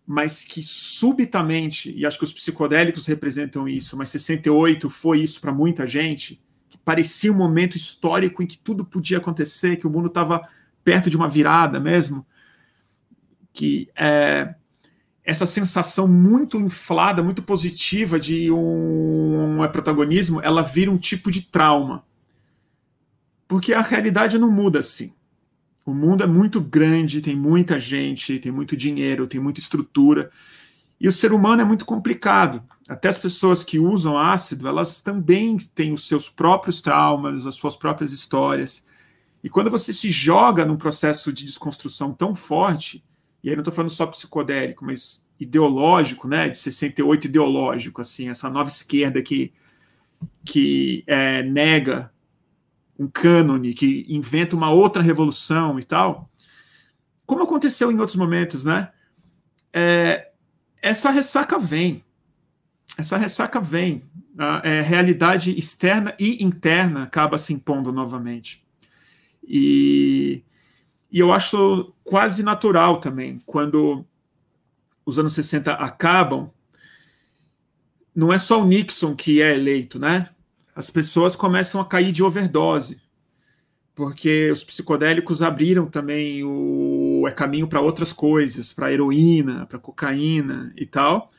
[0.06, 5.52] mas que subitamente, e acho que os psicodélicos representam isso, mas 68 foi isso para
[5.52, 10.08] muita gente, que parecia um momento histórico em que tudo podia acontecer, que o mundo
[10.08, 10.46] estava
[10.84, 12.26] perto de uma virada mesmo,
[13.52, 14.54] que é,
[15.24, 21.42] essa sensação muito inflada, muito positiva de um, um protagonismo, ela vira um tipo de
[21.42, 22.04] trauma.
[23.48, 25.14] Porque a realidade não muda assim.
[25.84, 30.30] O mundo é muito grande, tem muita gente, tem muito dinheiro, tem muita estrutura.
[31.00, 32.62] E o ser humano é muito complicado.
[32.86, 37.76] Até as pessoas que usam ácido, elas também têm os seus próprios traumas, as suas
[37.76, 38.84] próprias histórias.
[39.42, 43.02] E quando você se joga num processo de desconstrução tão forte,
[43.44, 48.48] e aí não estou falando só psicodélico, mas ideológico, né, de 68 ideológico, assim, essa
[48.48, 49.52] nova esquerda que,
[50.42, 52.10] que é, nega
[52.98, 56.30] um cânone, que inventa uma outra revolução e tal,
[57.26, 58.90] como aconteceu em outros momentos, né?
[59.72, 60.30] É,
[60.80, 62.02] essa ressaca vem.
[62.96, 64.02] Essa ressaca vem.
[64.38, 68.64] A é, realidade externa e interna acaba se impondo novamente.
[69.42, 70.42] E,
[71.14, 74.04] e eu acho quase natural também, quando
[75.06, 76.50] os anos 60 acabam,
[78.14, 80.28] não é só o Nixon que é eleito, né?
[80.74, 83.00] as pessoas começam a cair de overdose,
[83.94, 90.72] porque os psicodélicos abriram também o é caminho para outras coisas, para heroína, para cocaína
[90.76, 91.30] e tal,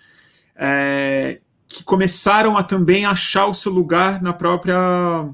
[0.56, 5.30] é, que começaram a também achar o seu lugar na própria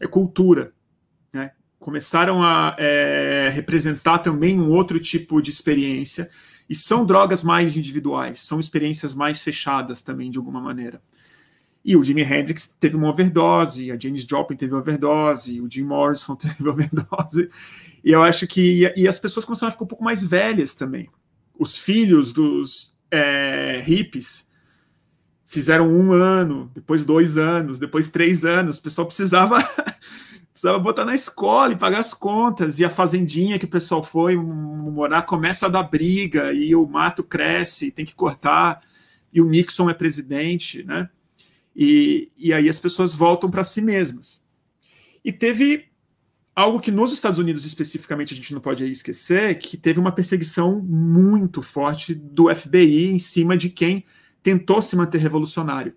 [0.00, 0.73] é, cultura?
[1.84, 6.30] Começaram a é, representar também um outro tipo de experiência
[6.66, 11.02] e são drogas mais individuais, são experiências mais fechadas também de alguma maneira.
[11.84, 16.34] E o Jimi Hendrix teve uma overdose, a Janis Joplin teve overdose, o Jim Morrison
[16.40, 17.50] teve overdose.
[18.02, 18.90] E eu acho que.
[18.96, 21.10] E as pessoas começaram a ficar um pouco mais velhas também.
[21.58, 24.48] Os filhos dos é, hippies
[25.44, 28.78] fizeram um ano, depois dois anos, depois três anos.
[28.78, 29.58] O pessoal precisava.
[30.54, 32.78] precisava botar na escola e pagar as contas.
[32.78, 37.24] E a fazendinha que o pessoal foi morar começa a dar briga, e o mato
[37.24, 38.80] cresce, tem que cortar,
[39.32, 41.10] e o Nixon é presidente, né?
[41.74, 44.44] E, e aí as pessoas voltam para si mesmas.
[45.24, 45.86] E teve
[46.54, 50.80] algo que nos Estados Unidos especificamente a gente não pode esquecer, que teve uma perseguição
[50.80, 54.04] muito forte do FBI em cima de quem
[54.40, 55.96] tentou se manter revolucionário.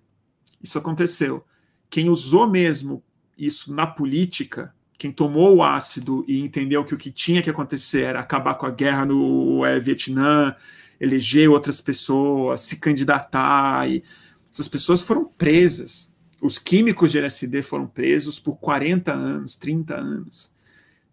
[0.59, 1.45] Isso aconteceu.
[1.91, 3.03] Quem usou mesmo
[3.37, 8.01] isso na política, quem tomou o ácido e entendeu que o que tinha que acontecer
[8.01, 10.55] era acabar com a guerra no é, Vietnã,
[10.99, 14.03] eleger outras pessoas, se candidatar e
[14.51, 16.13] essas pessoas foram presas.
[16.41, 20.55] Os químicos de LSD foram presos por 40 anos, 30 anos.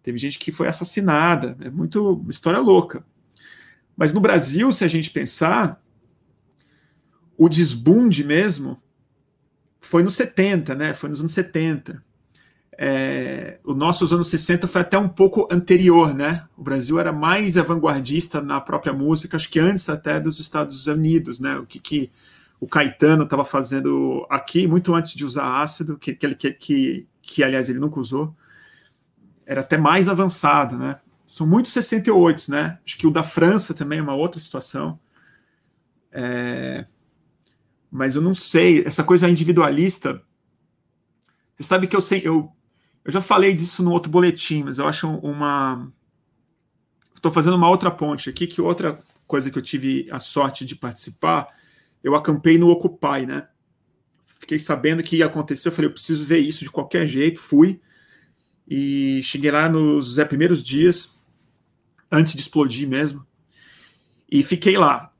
[0.01, 1.57] Teve gente que foi assassinada.
[1.61, 3.05] É muito história louca.
[3.97, 5.81] Mas no Brasil, se a gente pensar,
[7.37, 8.81] o desbunde mesmo
[9.79, 10.93] foi nos 70, né?
[10.93, 12.03] Foi nos anos 70.
[12.77, 16.45] É, o nosso anos 60 foi até um pouco anterior, né?
[16.57, 21.39] O Brasil era mais vanguardista na própria música, acho que antes até dos Estados Unidos,
[21.39, 21.57] né?
[21.57, 22.11] O que, que
[22.59, 27.43] o Caetano estava fazendo aqui, muito antes de usar ácido, que, que, que, que, que
[27.43, 28.35] aliás ele nunca usou,
[29.45, 30.95] era até mais avançado, né?
[31.25, 32.79] São muitos 68, né?
[32.85, 34.99] Acho que o da França também é uma outra situação.
[36.11, 36.83] É...
[37.89, 40.21] Mas eu não sei, essa coisa individualista.
[41.55, 42.54] Você sabe que eu sei, eu
[43.05, 45.91] eu já falei disso no outro boletim, mas eu acho uma.
[47.15, 50.75] Estou fazendo uma outra ponte aqui, que outra coisa que eu tive a sorte de
[50.75, 51.47] participar,
[52.03, 53.47] eu acampei no Occupy, né?
[54.25, 57.79] Fiquei sabendo que ia acontecer, eu falei, eu preciso ver isso de qualquer jeito, fui.
[58.67, 61.15] E cheguei lá nos é, primeiros dias,
[62.11, 63.25] antes de explodir mesmo,
[64.29, 65.13] e fiquei lá.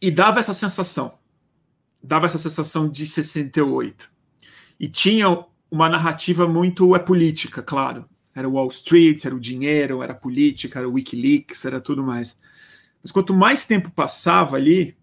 [0.00, 1.16] E dava essa sensação,
[2.02, 4.10] dava essa sensação de 68.
[4.78, 5.46] E tinha
[5.76, 8.06] uma narrativa muito é política, claro.
[8.34, 12.38] Era Wall Street, era o dinheiro, era política, era WikiLeaks, era tudo mais.
[13.02, 14.96] Mas quanto mais tempo passava ali,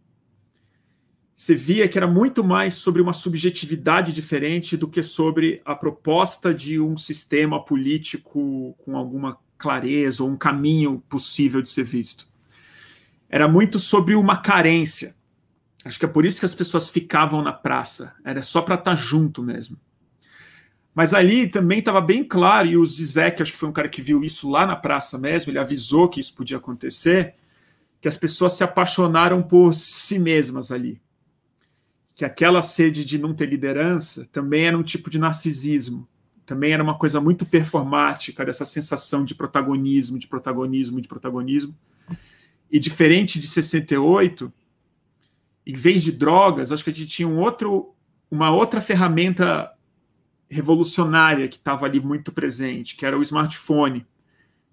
[1.36, 6.54] você via que era muito mais sobre uma subjetividade diferente do que sobre a proposta
[6.54, 12.28] de um sistema político com alguma clareza ou um caminho possível de ser visto.
[13.30, 15.16] Era muito sobre uma carência.
[15.86, 18.16] Acho que é por isso que as pessoas ficavam na praça.
[18.24, 19.78] Era só para estar tá junto mesmo.
[20.94, 24.02] Mas ali também estava bem claro, e o Zizek, acho que foi um cara que
[24.02, 27.34] viu isso lá na praça mesmo, ele avisou que isso podia acontecer,
[28.00, 31.02] que as pessoas se apaixonaram por si mesmas ali.
[32.16, 36.08] Que aquela sede de não ter liderança também era um tipo de narcisismo,
[36.46, 41.76] também era uma coisa muito performática, dessa sensação de protagonismo, de protagonismo, de protagonismo.
[42.70, 44.54] E diferente de 68,
[45.66, 47.96] em vez de drogas, acho que a gente tinha um outro,
[48.30, 49.72] uma outra ferramenta
[50.54, 54.06] revolucionária que estava ali muito presente, que era o smartphone,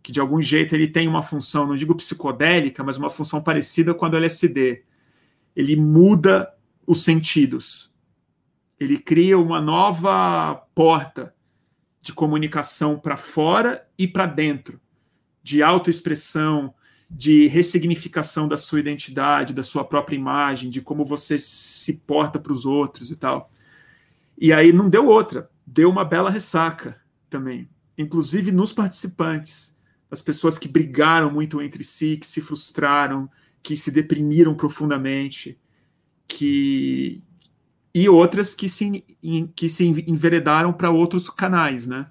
[0.03, 3.95] que de algum jeito ele tem uma função, não digo psicodélica, mas uma função parecida
[3.95, 4.85] com a do LSD.
[5.55, 6.53] Ele muda
[6.87, 7.93] os sentidos.
[8.79, 11.35] Ele cria uma nova porta
[12.01, 14.81] de comunicação para fora e para dentro,
[15.43, 16.75] de autoexpressão,
[17.11, 22.53] de ressignificação da sua identidade, da sua própria imagem, de como você se porta para
[22.53, 23.51] os outros e tal.
[24.39, 29.77] E aí não deu outra deu uma bela ressaca também, inclusive nos participantes,
[30.11, 33.31] as pessoas que brigaram muito entre si, que se frustraram,
[33.63, 35.59] que se deprimiram profundamente,
[36.27, 37.23] que
[37.95, 39.05] e outras que se,
[39.55, 42.07] que se enveredaram para outros canais, né?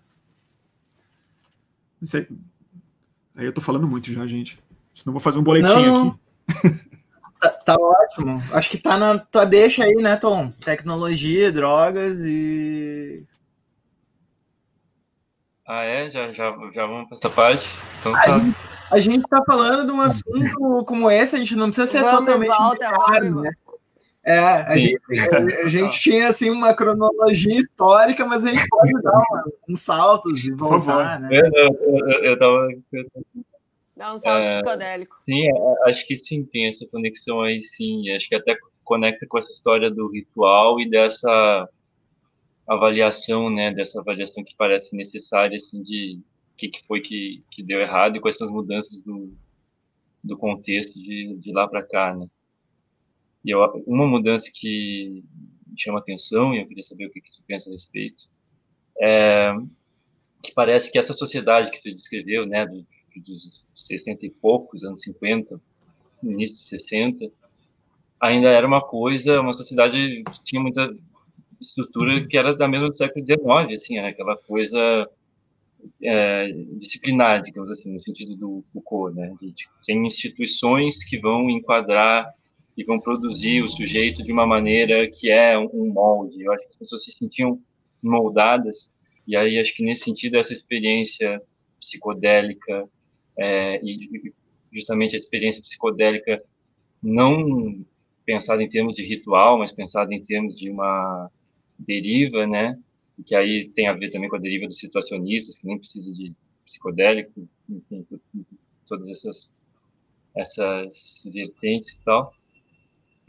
[3.36, 4.60] Aí eu tô falando muito já, gente.
[4.94, 6.90] Senão vou fazer um boletim não, aqui.
[7.40, 8.44] Tá, tá, ótimo.
[8.52, 10.52] Acho que tá na tua deixa aí, né, Tom?
[10.60, 13.26] Tecnologia, drogas e
[15.70, 16.10] ah, é?
[16.10, 17.70] Já, já, já vamos para essa parte?
[18.00, 18.22] Então tá.
[18.22, 18.56] A gente,
[18.90, 22.22] a gente tá falando de um assunto como esse, a gente não precisa ser vamos
[22.22, 23.52] totalmente volta, claro, né?
[24.26, 25.00] É, a gente,
[25.32, 29.82] a, a gente tinha assim uma cronologia histórica, mas a gente pode dar uma, uns
[29.82, 31.30] saltos e voltar, né?
[31.32, 32.68] Eu, eu, eu, tava.
[33.96, 35.18] Dá um salto é, psicodélico.
[35.24, 38.10] Sim, é, acho que sim, tem essa conexão aí, sim.
[38.16, 41.70] Acho que até conecta com essa história do ritual e dessa
[42.70, 46.22] avaliação, né, dessa avaliação que parece necessária, assim, de
[46.54, 49.34] o que, que foi que, que deu errado e quais são as mudanças do,
[50.24, 52.28] do contexto de, de lá para cá, né.
[53.44, 55.24] E eu, uma mudança que
[55.78, 58.26] chama atenção, e eu queria saber o que, que tu pensa a respeito,
[59.02, 59.54] é
[60.42, 62.86] que parece que essa sociedade que tu descreveu, né, do,
[63.18, 65.60] dos 60 e poucos, anos 50,
[66.24, 67.32] início de 60,
[68.20, 70.96] ainda era uma coisa, uma sociedade que tinha muita
[71.60, 75.10] estrutura que era da mesma do século XIX, assim, era aquela coisa
[76.02, 79.34] é, disciplinar, digamos assim, no sentido do Foucault, né?
[79.42, 82.34] De, tipo, tem instituições que vão enquadrar
[82.78, 86.42] e vão produzir o sujeito de uma maneira que é um molde.
[86.42, 87.62] Eu acho que as pessoas se sentiam
[88.02, 88.94] moldadas,
[89.28, 91.42] e aí acho que nesse sentido essa experiência
[91.80, 92.88] psicodélica
[93.38, 94.34] é, e
[94.72, 96.42] justamente a experiência psicodélica
[97.02, 97.86] não
[98.26, 101.30] pensada em termos de ritual, mas pensada em termos de uma
[101.80, 102.78] deriva, né?
[103.26, 106.34] Que aí tem a ver também com a deriva dos situacionistas, que nem precisa de
[106.66, 108.06] psicodélico, enfim,
[108.88, 109.50] todas essas
[110.36, 112.34] essas vertentes e tal,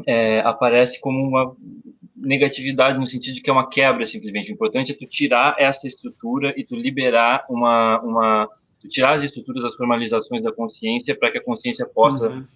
[0.06, 1.56] é, aparece como uma
[2.14, 4.50] negatividade no sentido de que é uma quebra simplesmente.
[4.50, 8.48] O importante é tu tirar essa estrutura e tu liberar uma uma
[8.80, 12.46] tu tirar as estruturas, as formalizações da consciência para que a consciência possa uhum.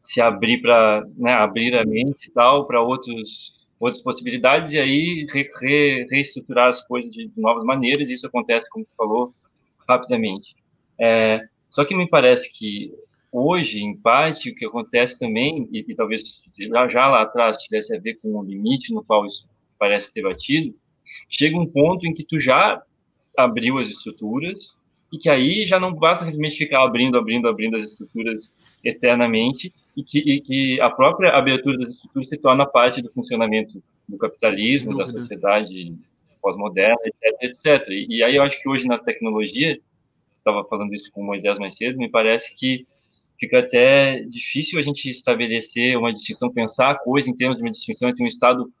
[0.00, 5.26] se abrir para né, abrir a mente e tal para outros outras possibilidades e aí
[5.28, 8.08] re, re, reestruturar as coisas de, de, novas maneiras.
[8.10, 9.34] Isso acontece, como tu falou,
[9.88, 10.54] rapidamente.
[11.00, 12.94] É, só que me parece que
[13.32, 16.22] hoje, em parte, o que acontece também, e, e talvez
[16.56, 20.22] já, já, lá atrás tivesse a ver com o limite no qual isso parece ter
[20.22, 20.76] batido,
[21.28, 22.80] chega um ponto em que tu já
[23.36, 24.78] abriu as estruturas
[25.12, 28.54] e que aí já não basta simplesmente ficar abrindo, abrindo, abrindo as estruturas
[28.84, 33.82] eternamente e que, e que a própria abertura das estruturas se torna parte do funcionamento
[34.08, 35.94] do capitalismo, da sociedade
[36.40, 37.88] pós-moderna, etc, etc.
[37.88, 39.78] E, e aí eu acho que hoje na tecnologia,
[40.38, 42.86] estava falando isso com o Moisés mais cedo, me parece que
[43.38, 47.70] fica até difícil a gente estabelecer uma distinção, pensar a coisa em termos de uma
[47.70, 48.72] distinção entre um estado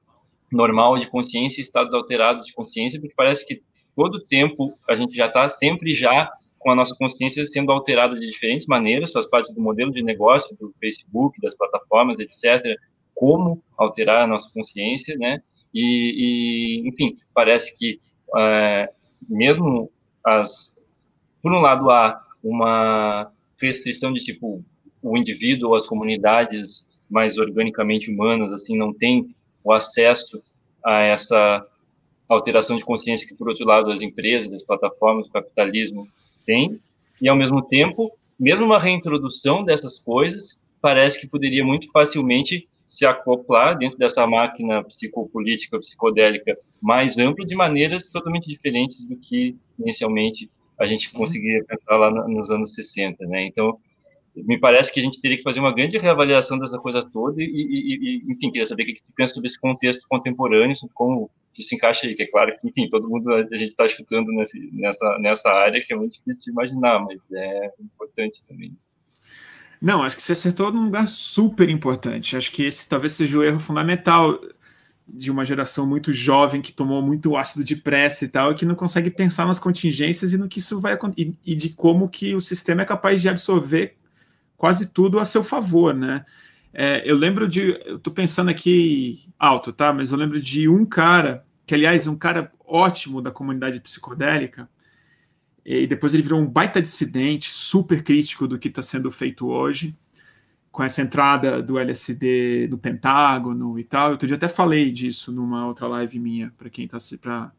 [0.50, 3.62] normal de consciência e estados alterados de consciência, porque parece que
[3.94, 6.30] todo tempo a gente já está sempre já
[6.62, 10.56] com a nossa consciência sendo alterada de diferentes maneiras, faz parte do modelo de negócio
[10.56, 12.76] do Facebook, das plataformas, etc.
[13.14, 15.42] Como alterar a nossa consciência, né?
[15.74, 18.00] E, e enfim, parece que
[18.36, 18.90] é,
[19.28, 19.90] mesmo
[20.24, 20.72] as,
[21.42, 24.64] por um lado há uma restrição de tipo
[25.02, 29.34] o indivíduo ou as comunidades mais organicamente humanas assim não têm
[29.64, 30.42] o acesso
[30.84, 31.66] a essa
[32.28, 36.06] alteração de consciência que por outro lado as empresas, as plataformas, o capitalismo
[36.44, 36.80] têm
[37.20, 43.06] e ao mesmo tempo, mesmo uma reintrodução dessas coisas parece que poderia muito facilmente se
[43.06, 50.48] acoplar dentro dessa máquina psicopolítica, psicodélica mais ampla de maneiras totalmente diferentes do que inicialmente
[50.78, 53.46] a gente conseguia pensar lá nos anos 60, né?
[53.46, 53.78] Então,
[54.34, 57.46] me parece que a gente teria que fazer uma grande reavaliação dessa coisa toda e,
[57.46, 61.30] e, e enfim, queria saber o que você pensa sobre esse contexto contemporâneo, sobre como
[61.60, 64.70] isso encaixa aí, que é claro que, enfim, todo mundo, a gente está chutando nesse,
[64.72, 68.76] nessa, nessa área que é muito difícil de imaginar, mas é importante também.
[69.80, 72.36] Não, acho que você acertou num lugar super importante.
[72.36, 74.40] Acho que esse talvez seja o erro fundamental
[75.06, 78.64] de uma geração muito jovem que tomou muito ácido de pressa e tal, e que
[78.64, 82.34] não consegue pensar nas contingências e no que isso vai e, e de como que
[82.34, 83.96] o sistema é capaz de absorver
[84.56, 86.24] quase tudo a seu favor, né?
[86.72, 89.92] É, eu lembro de, eu tô pensando aqui alto, tá?
[89.92, 94.68] Mas eu lembro de um cara, que aliás é um cara ótimo da comunidade psicodélica,
[95.64, 99.96] e depois ele virou um baita dissidente, super crítico do que está sendo feito hoje
[100.72, 104.12] com essa entrada do LSD do Pentágono e tal.
[104.12, 107.52] Outro dia até falei disso numa outra live minha, para quem está para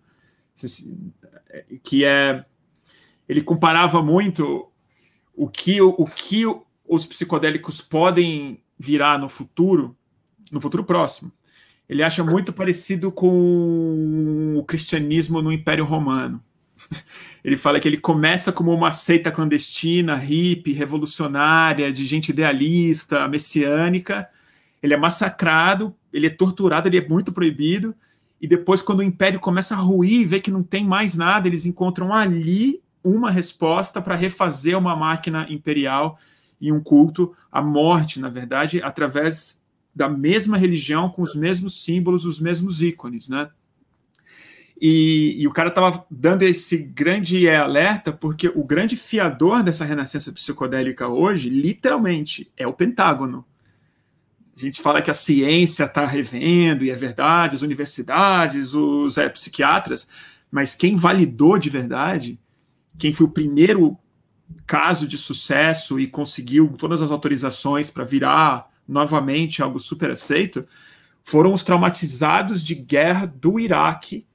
[1.83, 2.43] que é
[3.29, 4.69] ele comparava muito
[5.35, 6.43] o que o que
[6.85, 9.95] os psicodélicos podem virar no futuro,
[10.51, 11.31] no futuro próximo.
[11.87, 16.41] Ele acha muito parecido com o cristianismo no Império Romano.
[17.43, 24.29] Ele fala que ele começa como uma seita clandestina, hippie, revolucionária, de gente idealista, messiânica.
[24.81, 27.93] Ele é massacrado, ele é torturado, ele é muito proibido.
[28.39, 31.47] E depois, quando o império começa a ruir e vê que não tem mais nada,
[31.47, 36.17] eles encontram ali uma resposta para refazer uma máquina imperial
[36.63, 39.61] e um culto à morte, na verdade, através
[39.93, 43.49] da mesma religião, com os mesmos símbolos, os mesmos ícones, né?
[44.79, 50.31] E, e o cara estava dando esse grande alerta porque o grande fiador dessa renascença
[50.31, 53.45] psicodélica hoje, literalmente, é o Pentágono.
[54.55, 59.27] A gente fala que a ciência está revendo, e é verdade, as universidades, os é,
[59.27, 60.07] psiquiatras,
[60.49, 62.39] mas quem validou de verdade,
[62.97, 63.97] quem foi o primeiro
[64.65, 70.65] caso de sucesso e conseguiu todas as autorizações para virar novamente algo super aceito,
[71.23, 74.27] foram os traumatizados de guerra do Iraque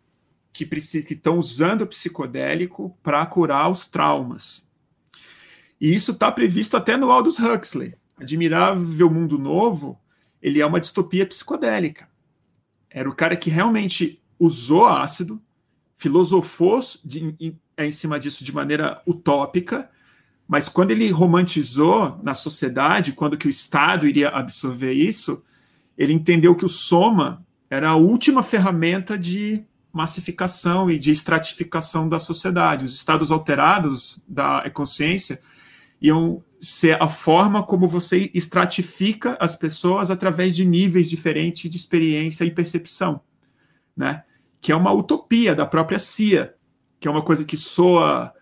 [0.53, 4.69] que, estão usando o psicodélico para curar os traumas.
[5.81, 7.95] E isso está previsto até no Aldous Huxley.
[8.21, 10.01] Admirável Mundo Novo,
[10.43, 12.09] ele é uma distopia psicodélica.
[12.91, 15.41] Era o cara que realmente usou ácido,
[15.97, 19.89] filosofou de, em, em cima disso de maneira utópica,
[20.49, 25.45] mas quando ele romantizou na sociedade, quando que o Estado iria absorver isso,
[25.97, 32.19] ele entendeu que o soma era a última ferramenta de massificação e de estratificação da
[32.19, 32.87] sociedade.
[32.87, 35.39] Os estados alterados da consciência
[36.01, 42.45] iam ser a forma como você estratifica as pessoas através de níveis diferentes de experiência
[42.45, 43.21] e percepção,
[43.97, 44.23] né?
[44.61, 46.55] Que é uma utopia da própria CIA,
[46.99, 48.33] que é uma coisa que soa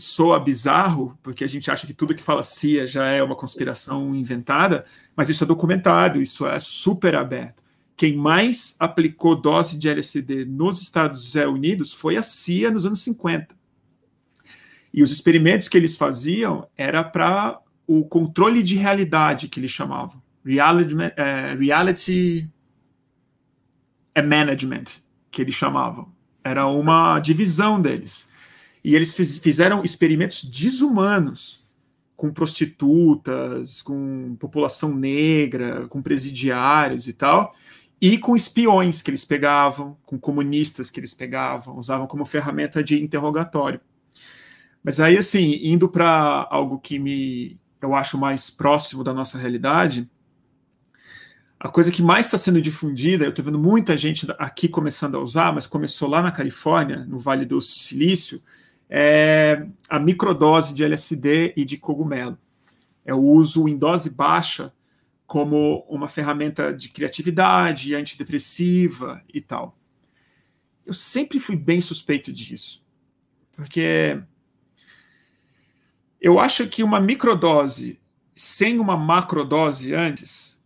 [0.00, 4.14] soa bizarro, porque a gente acha que tudo que fala CIA já é uma conspiração
[4.14, 4.84] inventada,
[5.14, 7.62] mas isso é documentado, isso é super aberto
[8.00, 13.54] quem mais aplicou dose de LSD nos Estados Unidos foi a CIA nos anos 50.
[14.90, 20.22] E os experimentos que eles faziam era para o controle de realidade que eles chamavam.
[20.42, 22.48] Reality, é, reality
[24.26, 26.10] management, que eles chamavam.
[26.42, 28.32] Era uma divisão deles.
[28.82, 31.68] E eles fiz, fizeram experimentos desumanos
[32.16, 37.54] com prostitutas, com população negra, com presidiários e tal,
[38.00, 43.02] e com espiões que eles pegavam, com comunistas que eles pegavam, usavam como ferramenta de
[43.02, 43.80] interrogatório.
[44.82, 50.08] Mas aí, assim, indo para algo que me eu acho mais próximo da nossa realidade,
[51.58, 55.20] a coisa que mais está sendo difundida, eu estou vendo muita gente aqui começando a
[55.20, 58.42] usar, mas começou lá na Califórnia, no Vale do Silício,
[58.90, 62.36] é a microdose de LSD e de cogumelo.
[63.04, 64.72] É o uso em dose baixa
[65.26, 69.78] como uma ferramenta de criatividade, antidepressiva e tal.
[70.84, 72.84] Eu sempre fui bem suspeito disso,
[73.52, 74.20] porque
[76.20, 78.00] eu acho que uma microdose
[78.40, 80.58] sem uma macrodose antes,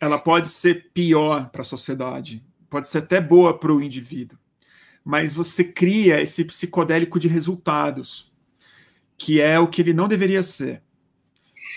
[0.00, 4.38] ela pode ser pior para a sociedade, pode ser até boa para o indivíduo,
[5.04, 8.32] mas você cria esse psicodélico de resultados,
[9.16, 10.82] que é o que ele não deveria ser.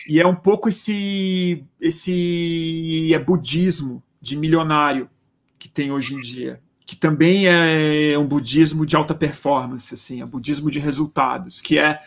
[0.08, 5.10] E é um pouco esse esse é budismo de milionário
[5.58, 10.26] que tem hoje em dia, que também é um budismo de alta performance, assim, é
[10.26, 12.00] um budismo de resultados, que é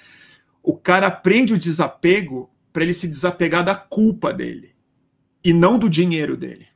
[0.63, 4.75] o cara aprende o desapego para ele se desapegar da culpa dele
[5.45, 6.67] e não do dinheiro dele.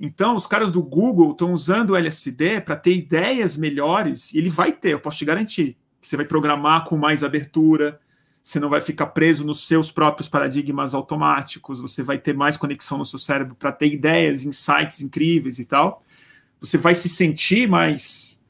[0.00, 4.48] Então, os caras do Google estão usando o LSD para ter ideias melhores, e ele
[4.48, 5.76] vai ter, eu posso te garantir.
[6.00, 8.00] Você vai programar com mais abertura,
[8.48, 12.96] você não vai ficar preso nos seus próprios paradigmas automáticos, você vai ter mais conexão
[12.96, 16.02] no seu cérebro para ter ideias, insights incríveis e tal.
[16.60, 18.40] Você vai se sentir mais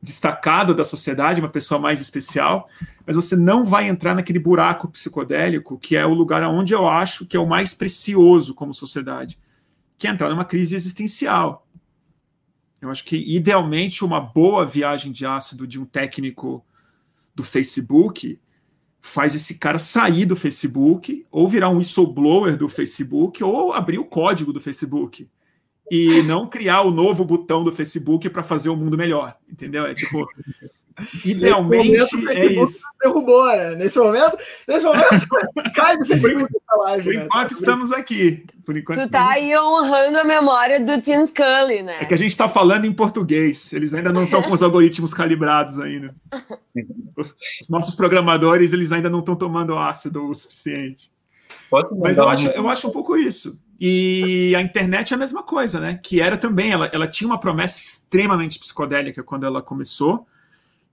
[0.00, 2.68] destacado da sociedade, uma pessoa mais especial,
[3.04, 7.26] mas você não vai entrar naquele buraco psicodélico que é o lugar onde eu acho
[7.26, 9.38] que é o mais precioso como sociedade,
[9.98, 11.66] que é entrar numa crise existencial.
[12.80, 16.64] Eu acho que idealmente uma boa viagem de ácido de um técnico
[17.34, 18.38] do Facebook
[19.00, 24.04] faz esse cara sair do Facebook, ou virar um whistleblower do Facebook, ou abrir o
[24.04, 25.28] código do Facebook
[25.90, 29.86] e não criar o novo botão do Facebook para fazer o mundo melhor, entendeu?
[29.86, 30.26] É tipo
[31.24, 31.96] idealmente
[32.30, 32.80] é isso.
[33.02, 33.74] Derrubou, né?
[33.74, 35.28] Nesse momento, nesse momento
[35.74, 37.04] cai do Facebook essa live.
[37.04, 37.24] Por né?
[37.24, 38.44] enquanto estamos aqui.
[38.64, 41.98] Por enquanto, tu tá aí honrando a memória do Tim Scully, né?
[42.00, 43.72] É que a gente está falando em português.
[43.72, 46.14] Eles ainda não estão com os algoritmos calibrados ainda.
[47.16, 51.10] Os, os nossos programadores, eles ainda não estão tomando ácido o suficiente.
[51.98, 53.58] Mas eu acho, eu acho um pouco isso.
[53.78, 56.00] E a internet é a mesma coisa, né?
[56.02, 60.26] Que era também, ela, ela tinha uma promessa extremamente psicodélica quando ela começou,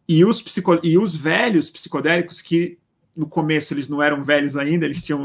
[0.08, 2.78] e os, psico, e os velhos psicodélicos, que
[3.16, 5.24] no começo eles não eram velhos ainda, eles tinham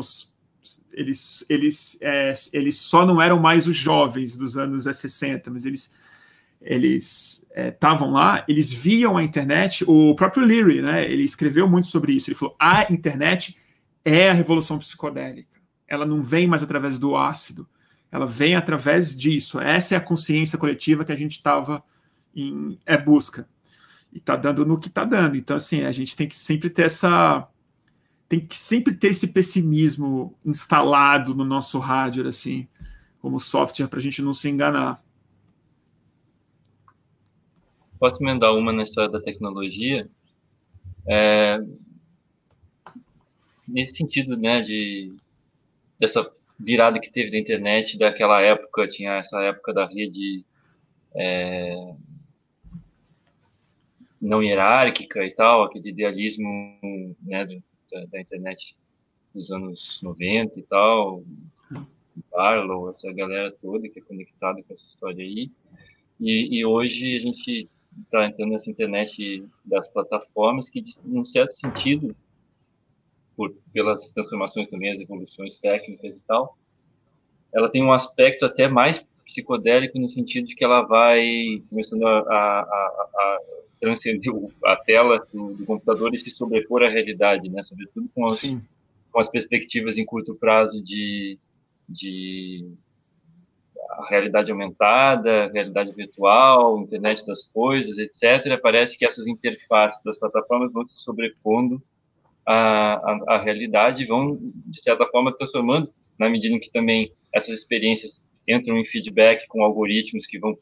[0.92, 5.90] eles, eles, é, eles só não eram mais os jovens dos anos 60, mas eles
[6.60, 11.86] eles estavam é, lá, eles viam a internet, o próprio Leary, né, ele escreveu muito
[11.86, 13.56] sobre isso, ele falou, a internet
[14.04, 15.58] é a revolução psicodélica
[15.88, 17.66] ela não vem mais através do ácido,
[18.12, 19.58] ela vem através disso.
[19.58, 21.82] Essa é a consciência coletiva que a gente estava
[22.36, 23.48] em é busca.
[24.12, 25.36] E está dando no que está dando.
[25.36, 27.48] Então, assim, a gente tem que sempre ter essa.
[28.28, 32.68] Tem que sempre ter esse pessimismo instalado no nosso hardware, assim,
[33.20, 35.02] como software, para a gente não se enganar.
[37.98, 40.08] Posso emendar uma na história da tecnologia?
[41.06, 41.58] É,
[43.66, 45.16] nesse sentido, né, de
[45.98, 50.44] dessa virada que teve da internet daquela época, tinha essa época da rede
[51.14, 51.94] é,
[54.20, 58.76] não hierárquica e tal, aquele idealismo né, da, da, internet
[59.34, 61.22] dos anos 90 e tal,
[62.30, 65.50] Barlow, essa galera toda que é conectada com essa história aí.
[66.20, 67.68] E, e hoje a gente
[68.02, 72.14] está entrando nessa internet das plataformas que, num certo sentido,
[73.36, 76.58] por, pelas transformações também, as evoluções técnicas e tal,
[77.54, 82.18] ela tem um aspecto até mais psicodélico no sentido de que ela vai começando a,
[82.18, 83.38] a, a,
[83.78, 84.32] transcender
[84.64, 87.62] a tela do, do, computador e se sobrepor à realidade, né?
[87.62, 91.38] Sobretudo com as, com as perspectivas em curto prazo de,
[91.88, 92.66] de
[94.08, 98.58] realidade aumentada, realidade virtual, internet das coisas, etc.
[98.60, 101.80] Parece que essas interfaces das plataformas vão se sobrepondo
[102.48, 107.54] a, a, a realidade vão, de certa forma, transformando, na medida em que também essas
[107.54, 110.56] experiências entram em feedback com algoritmos que vão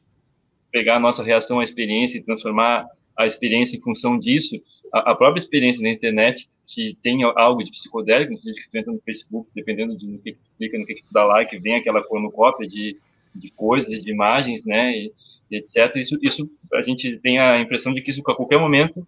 [0.70, 4.61] pegar a nossa reação à experiência e transformar a experiência em função disso.
[4.93, 8.76] A, a própria experiência da internet, que tem algo de psicodélico, no sentido que tu
[8.76, 11.24] entra no Facebook, dependendo de no que, que tu clica, no que, que tu dá
[11.24, 12.97] like, vem aquela cornucópia de,
[13.34, 15.12] de coisas, de imagens, né, e,
[15.51, 15.95] e etc.
[15.97, 19.07] Isso, isso a gente tem a impressão de que isso a qualquer momento,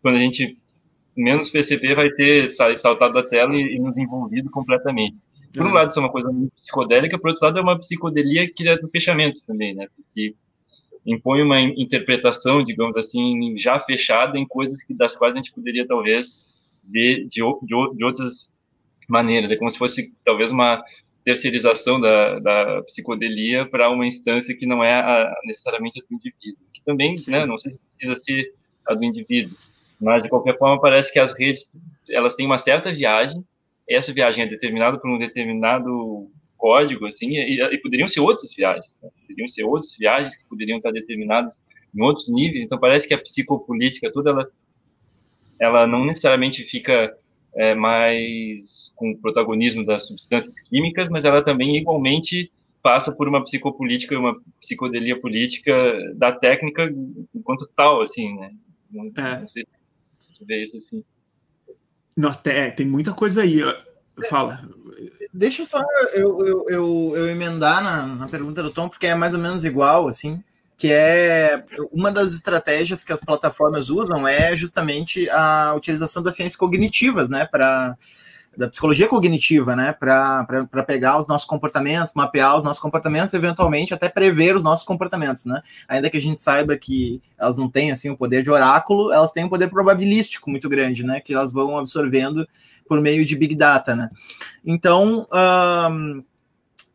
[0.00, 0.56] quando a gente
[1.16, 5.16] menos perceber, vai ter saltado da tela e, e nos envolvido completamente.
[5.52, 8.48] Por um lado, isso é uma coisa muito psicodélica, por outro lado, é uma psicodelia
[8.52, 9.88] que é do fechamento também, né?
[9.96, 10.34] Porque
[11.04, 15.86] impõe uma interpretação, digamos assim, já fechada em coisas que das quais a gente poderia
[15.86, 16.38] talvez
[16.84, 18.50] ver de, de, de outras
[19.08, 19.50] maneiras.
[19.50, 20.82] É como se fosse talvez uma
[21.24, 26.64] terceirização da, da psicodelia para uma instância que não é a, necessariamente a do indivíduo,
[26.72, 28.54] que também, né, não sei se precisa ser
[28.86, 29.56] a do indivíduo,
[30.00, 31.76] mas de qualquer forma parece que as redes
[32.08, 33.44] elas têm uma certa viagem
[33.94, 39.00] essa viagem é determinada por um determinado código, assim, e, e poderiam ser outras viagens,
[39.02, 39.08] né?
[39.20, 41.62] poderiam ser outras viagens que poderiam estar determinadas
[41.94, 42.62] em outros níveis.
[42.62, 44.50] Então parece que a psicopolítica toda ela,
[45.58, 47.16] ela não necessariamente fica
[47.54, 53.42] é, mais com o protagonismo das substâncias químicas, mas ela também igualmente passa por uma
[53.42, 55.72] psicopolítica, uma psicodelia política
[56.14, 56.92] da técnica
[57.34, 58.52] enquanto tal, assim, né?
[58.90, 59.40] Não, é.
[59.40, 59.64] não sei
[60.16, 61.04] se tu vê isso assim.
[62.20, 63.60] Nossa, é, tem muita coisa aí.
[64.28, 64.60] Fala.
[65.32, 69.32] Deixa só eu, eu, eu, eu emendar na, na pergunta do Tom, porque é mais
[69.32, 70.42] ou menos igual, assim,
[70.76, 76.56] que é uma das estratégias que as plataformas usam é justamente a utilização das ciências
[76.56, 77.96] cognitivas, né, para
[78.56, 80.44] da psicologia cognitiva, né, para
[80.86, 85.62] pegar os nossos comportamentos, mapear os nossos comportamentos, eventualmente até prever os nossos comportamentos, né?
[85.88, 89.30] Ainda que a gente saiba que elas não têm assim o poder de oráculo, elas
[89.32, 92.46] têm um poder probabilístico muito grande, né, que elas vão absorvendo
[92.88, 94.10] por meio de big data, né?
[94.64, 95.26] Então,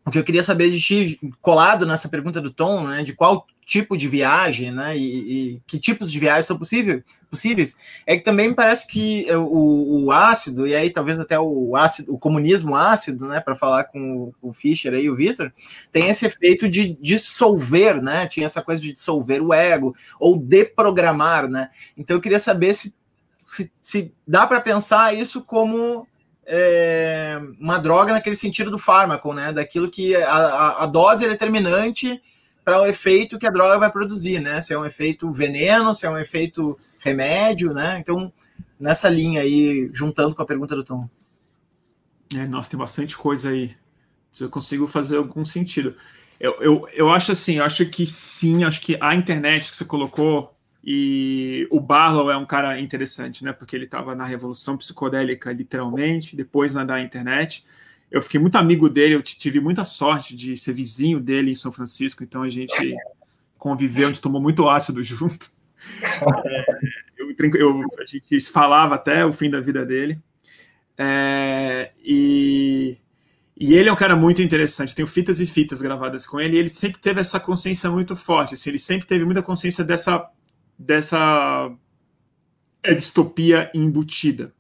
[0.06, 3.48] o que eu queria saber de ti, colado nessa pergunta do Tom, né, de qual
[3.66, 7.76] tipo de viagem, né, e, e que tipos de viagens são possível, possíveis,
[8.06, 12.14] é que também me parece que o, o, ácido, e aí talvez até o ácido,
[12.14, 15.52] o comunismo ácido, né, para falar com o, o Fischer e o Vitor,
[15.92, 21.50] tem esse efeito de dissolver, né, tinha essa coisa de dissolver o ego, ou deprogramar,
[21.50, 22.94] né, então eu queria saber se,
[23.40, 26.08] se, se dá para pensar isso como
[26.46, 29.52] é, uma droga naquele sentido do fármaco, né?
[29.52, 32.22] Daquilo que a, a, a dose é determinante
[32.64, 34.62] para o efeito que a droga vai produzir, né?
[34.62, 38.00] Se é um efeito veneno, se é um efeito remédio, né?
[38.00, 38.32] Então,
[38.80, 41.08] nessa linha aí, juntando com a pergunta do Tom.
[42.36, 43.76] É, nossa, tem bastante coisa aí.
[44.32, 45.96] Se eu consigo fazer algum sentido.
[46.40, 49.86] Eu, eu, eu acho assim, eu acho que sim, acho que a internet que você
[49.86, 50.55] colocou
[50.88, 53.52] e o Barlow é um cara interessante, né?
[53.52, 57.66] Porque ele estava na revolução psicodélica, literalmente, depois na da internet.
[58.12, 61.72] Eu fiquei muito amigo dele, eu tive muita sorte de ser vizinho dele em São
[61.72, 62.96] Francisco, então a gente
[63.58, 65.50] conviveu, a gente tomou muito ácido junto.
[66.46, 66.66] É,
[67.18, 70.22] eu, eu, a gente falava até o fim da vida dele.
[70.96, 72.96] É, e,
[73.58, 74.94] e ele é um cara muito interessante.
[74.94, 76.58] Tenho fitas e fitas gravadas com ele.
[76.58, 78.54] E ele sempre teve essa consciência muito forte.
[78.54, 80.30] Assim, ele sempre teve muita consciência dessa
[80.78, 81.72] dessa
[82.84, 84.54] é, distopia embutida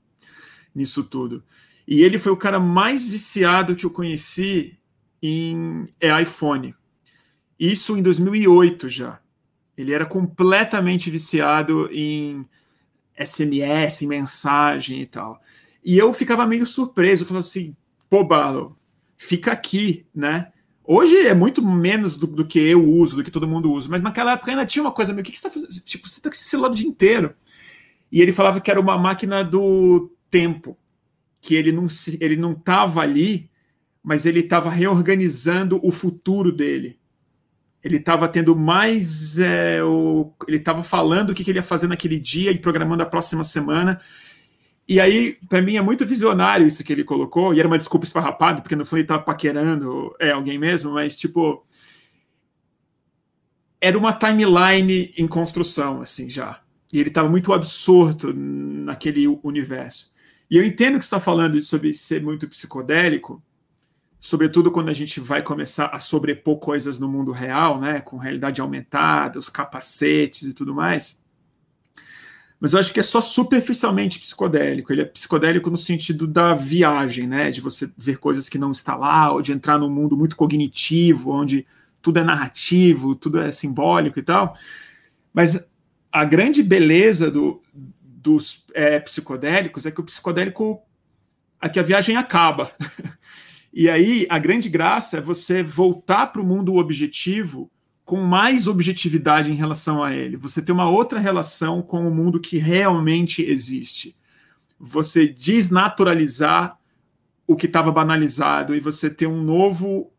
[0.74, 1.44] nisso tudo.
[1.88, 4.78] E ele foi o cara mais viciado que eu conheci
[5.22, 6.76] em é, iPhone.
[7.60, 9.20] Isso em 2008 já.
[9.78, 12.46] Ele era completamente viciado em
[13.18, 15.42] SMS, em mensagem e tal.
[15.84, 17.76] E eu ficava meio surpreso, falando assim,
[18.10, 18.76] pô, Barlow,
[19.16, 20.52] fica aqui, né?
[20.88, 24.02] Hoje é muito menos do, do, que eu uso, do que todo mundo usa, mas
[24.02, 25.84] naquela época ainda tinha uma coisa meio, o que, que você está fazendo?
[25.84, 27.34] Tipo, você está com esse celular o dia inteiro.
[28.12, 30.78] E ele falava que era uma máquina do tempo,
[31.42, 31.88] que ele não
[32.20, 33.50] ele não estava ali,
[34.04, 37.00] mas ele estava reorganizando o futuro dele.
[37.84, 41.88] Ele estava tendo mais, é, o, ele estava falando o que, que ele ia fazer
[41.88, 44.00] naquele dia e programando a próxima semana.
[44.88, 48.06] E aí, para mim, é muito visionário isso que ele colocou, e era uma desculpa
[48.06, 51.66] esfarrapada, porque no fundo ele estava paquerando é, alguém mesmo, mas, tipo,
[53.82, 56.62] era uma timeline em construção, assim, já.
[56.94, 60.14] E ele estava muito absorto naquele universo.
[60.50, 63.44] E eu entendo que está falando sobre ser muito psicodélico,
[64.20, 68.62] sobretudo quando a gente vai começar a sobrepor coisas no mundo real, né, com realidade
[68.62, 71.25] aumentada, os capacetes e tudo mais
[72.60, 74.92] mas eu acho que é só superficialmente psicodélico.
[74.92, 77.52] Ele é psicodélico no sentido da viagem, né?
[77.52, 81.32] De você ver coisas que não está lá, ou de entrar num mundo muito cognitivo,
[81.32, 81.66] onde
[82.02, 84.58] tudo é narrativo, tudo é simbólico e tal.
[85.34, 85.60] Mas
[86.12, 90.82] a grande beleza do, dos é, psicodélicos é que o psicodélico
[91.62, 92.72] é que a viagem acaba.
[93.74, 97.70] e aí a grande graça é você voltar para o mundo objetivo
[98.06, 100.38] com mais objetividade em relação a ele.
[100.38, 104.16] Você tem uma outra relação com o mundo que realmente existe.
[104.80, 106.78] Você desnaturalizar
[107.48, 110.12] o que estava banalizado e você ter um novo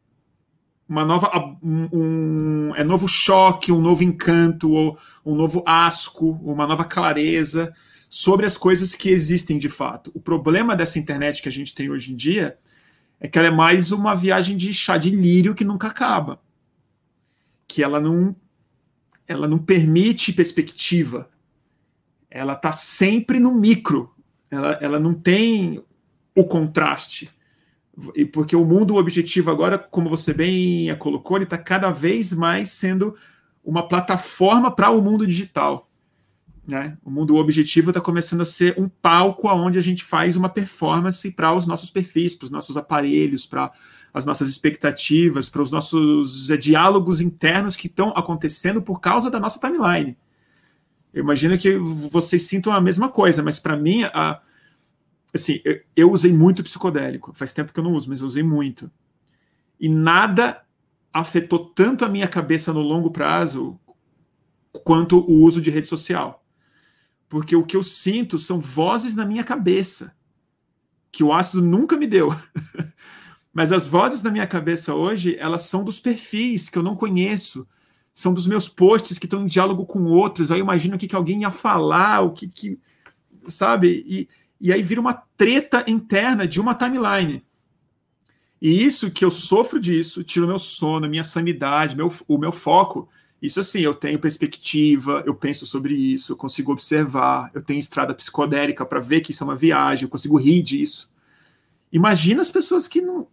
[0.89, 1.29] uma nova
[1.63, 7.75] um, um, é novo choque, um novo encanto, ou um novo asco, uma nova clareza
[8.09, 10.13] sobre as coisas que existem de fato.
[10.15, 12.57] O problema dessa internet que a gente tem hoje em dia
[13.19, 16.41] é que ela é mais uma viagem de chá de lírio que nunca acaba.
[17.67, 18.35] Que ela não
[19.27, 21.29] ela não permite perspectiva.
[22.31, 24.15] Ela está sempre no micro.
[24.51, 25.83] Ela, ela não tem
[26.35, 27.31] o contraste.
[28.15, 32.71] E porque o mundo objetivo agora, como você bem colocou, ele está cada vez mais
[32.71, 33.17] sendo
[33.65, 35.91] uma plataforma para o mundo digital.
[36.67, 36.99] Né?
[37.05, 41.31] O mundo objetivo está começando a ser um palco onde a gente faz uma performance
[41.31, 43.73] para os nossos perfis, para os nossos aparelhos, para
[44.17, 49.39] as nossas expectativas, para os nossos é, diálogos internos que estão acontecendo por causa da
[49.39, 50.17] nossa timeline.
[51.13, 54.41] Eu imagino que vocês sintam a mesma coisa, mas para mim, a,
[55.35, 57.35] assim, eu, eu usei muito psicodélico.
[57.35, 58.91] Faz tempo que eu não uso, mas eu usei muito.
[59.79, 60.65] E nada
[61.13, 63.79] afetou tanto a minha cabeça no longo prazo
[64.83, 66.43] quanto o uso de rede social.
[67.29, 70.17] Porque o que eu sinto são vozes na minha cabeça
[71.13, 72.35] que o ácido nunca me deu.
[73.57, 77.67] Mas as vozes na minha cabeça hoje, elas são dos perfis que eu não conheço,
[78.13, 80.51] são dos meus posts que estão em diálogo com outros.
[80.51, 82.79] Aí eu imagino o que, que alguém ia falar, o que, que
[83.49, 84.05] sabe?
[84.07, 84.29] E,
[84.61, 87.43] e aí vira uma treta interna de uma timeline.
[88.61, 92.53] E isso que eu sofro disso, tira o meu sono, minha sanidade, meu, o meu
[92.53, 93.09] foco.
[93.41, 98.13] Isso assim, eu tenho perspectiva, eu penso sobre isso, eu consigo observar, eu tenho estrada
[98.13, 101.11] psicodélica para ver que isso é uma viagem, eu consigo rir disso.
[101.91, 103.27] Imagina as pessoas que não,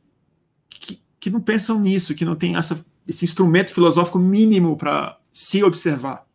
[1.24, 6.28] que, não pensam nisso, que não têm essa, esse instrumento filosófico mínimo para se observar.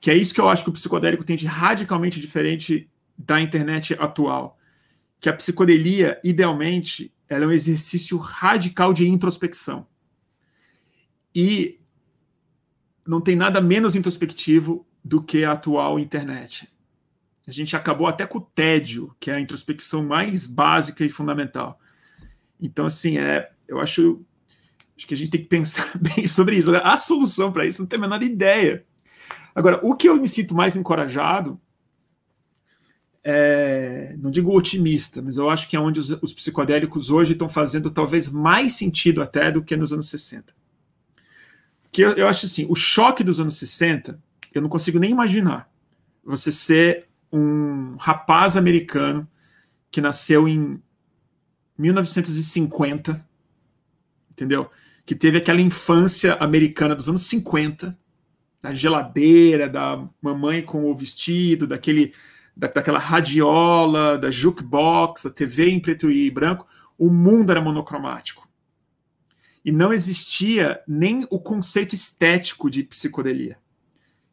[0.00, 3.94] Que é isso que eu acho que o psicodélico tem de radicalmente diferente da internet
[4.00, 4.58] atual.
[5.20, 9.86] Que a psicodelia, idealmente, ela é um exercício radical de introspecção.
[11.32, 11.78] E
[13.06, 16.68] não tem nada menos introspectivo do que a atual internet.
[17.46, 21.78] A gente acabou até com o tédio, que é a introspecção mais básica e fundamental.
[22.60, 24.24] Então, assim, é, eu acho,
[24.96, 26.74] acho que a gente tem que pensar bem sobre isso.
[26.74, 28.84] A solução para isso não tem a menor ideia.
[29.54, 31.60] Agora, o que eu me sinto mais encorajado
[33.24, 37.48] é, não digo otimista, mas eu acho que é onde os, os psicodélicos hoje estão
[37.48, 40.52] fazendo talvez mais sentido até do que nos anos 60.
[41.90, 44.18] Que eu, eu acho assim, o choque dos anos 60,
[44.52, 45.70] eu não consigo nem imaginar
[46.24, 49.28] você ser um rapaz americano
[49.90, 50.82] que nasceu em
[51.78, 53.24] 1950,
[54.32, 54.70] entendeu?
[55.06, 57.96] Que teve aquela infância americana dos anos 50,
[58.60, 62.12] da geladeira, da mamãe com o vestido, daquele
[62.56, 66.66] da, daquela radiola, da jukebox, da TV em preto e branco,
[66.98, 68.48] o mundo era monocromático.
[69.64, 73.58] E não existia nem o conceito estético de psicodelia.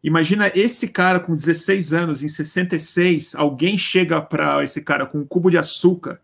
[0.03, 5.25] Imagina esse cara com 16 anos, em 66, alguém chega para esse cara com um
[5.25, 6.21] cubo de açúcar.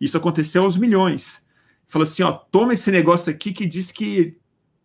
[0.00, 1.43] Isso aconteceu aos milhões.
[1.86, 4.36] Fala assim, ó, toma esse negócio aqui que diz que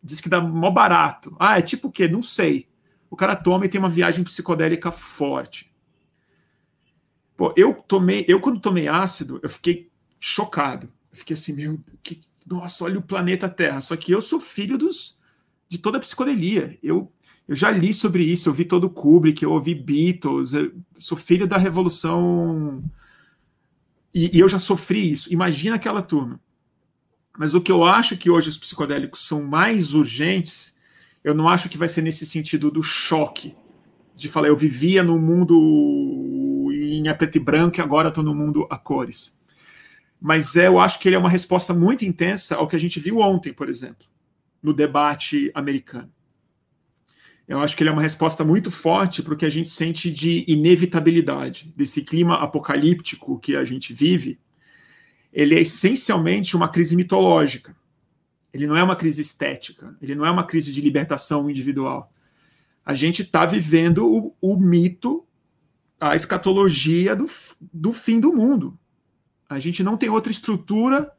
[0.02, 1.36] diz que dá mó barato.
[1.40, 2.08] Ah, é tipo o quê?
[2.08, 2.68] Não sei.
[3.10, 5.74] O cara toma e tem uma viagem psicodélica forte.
[7.36, 9.90] Pô, eu tomei, eu quando tomei ácido, eu fiquei
[10.20, 10.92] chocado.
[11.12, 13.82] Eu fiquei assim, meu, que, nossa, olha o planeta Terra.
[13.82, 15.18] Só que eu sou filho dos
[15.68, 16.78] de toda a psicodelia.
[16.84, 17.12] Eu
[17.50, 21.18] eu já li sobre isso, eu vi todo o Kubrick, eu ouvi Beatles, eu sou
[21.18, 22.84] filho da revolução
[24.14, 25.34] e, e eu já sofri isso.
[25.34, 26.40] Imagina aquela turma.
[27.40, 30.76] Mas o que eu acho que hoje os psicodélicos são mais urgentes,
[31.24, 33.56] eu não acho que vai ser nesse sentido do choque
[34.14, 38.68] de falar eu vivia no mundo em preto e branco e agora estou no mundo
[38.70, 39.40] a cores.
[40.20, 43.00] Mas é, eu acho que ele é uma resposta muito intensa ao que a gente
[43.00, 44.06] viu ontem, por exemplo,
[44.62, 46.12] no debate americano.
[47.48, 50.12] Eu acho que ele é uma resposta muito forte para o que a gente sente
[50.12, 54.38] de inevitabilidade, desse clima apocalíptico que a gente vive.
[55.32, 57.76] Ele é essencialmente uma crise mitológica.
[58.54, 62.12] Ele não é uma crise estética, ele não é uma crise de libertação individual.
[62.84, 65.24] A gente está vivendo o, o mito
[66.00, 67.26] a escatologia do,
[67.60, 68.80] do fim do mundo.
[69.50, 71.12] A gente não tem outra estrutura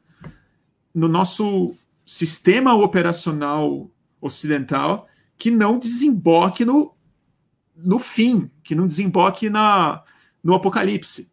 [0.93, 3.89] no nosso sistema operacional
[4.19, 5.07] ocidental
[5.37, 6.93] que não desemboque no,
[7.75, 10.03] no fim, que não desemboque na,
[10.43, 11.30] no apocalipse,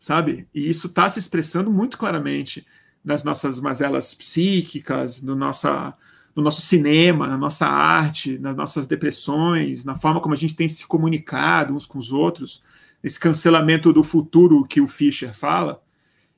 [0.00, 0.48] sabe?
[0.52, 2.66] E isso está se expressando muito claramente
[3.04, 5.94] nas nossas mazelas psíquicas, no, nossa,
[6.34, 10.68] no nosso cinema, na nossa arte, nas nossas depressões, na forma como a gente tem
[10.68, 12.62] se comunicado uns com os outros.
[13.04, 15.82] Esse cancelamento do futuro que o Fischer fala,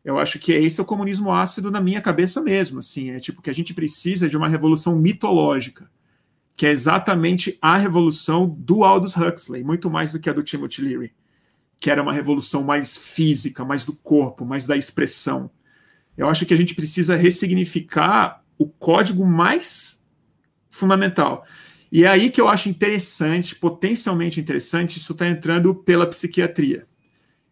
[0.05, 3.41] Eu acho que esse é o comunismo ácido na minha cabeça mesmo, assim, é tipo
[3.41, 5.89] que a gente precisa de uma revolução mitológica,
[6.57, 10.83] que é exatamente a revolução do Aldous Huxley, muito mais do que a do Timothy
[10.83, 11.15] Leary,
[11.83, 15.51] que era uma revolução mais física, mais do corpo, mais da expressão.
[16.17, 20.01] Eu acho que a gente precisa ressignificar o código mais
[20.71, 21.45] fundamental.
[21.91, 26.87] E é aí que eu acho interessante, potencialmente interessante, isso está entrando pela psiquiatria.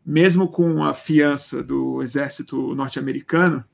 [0.07, 3.65] Mesmo com a fiança do exército norte-americano,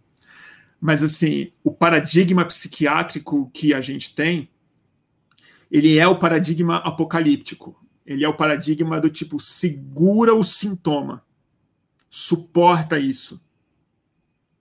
[0.80, 4.48] mas assim, o paradigma psiquiátrico que a gente tem,
[5.70, 7.78] ele é o paradigma apocalíptico.
[8.06, 11.24] Ele é o paradigma do tipo segura o sintoma,
[12.08, 13.42] suporta isso.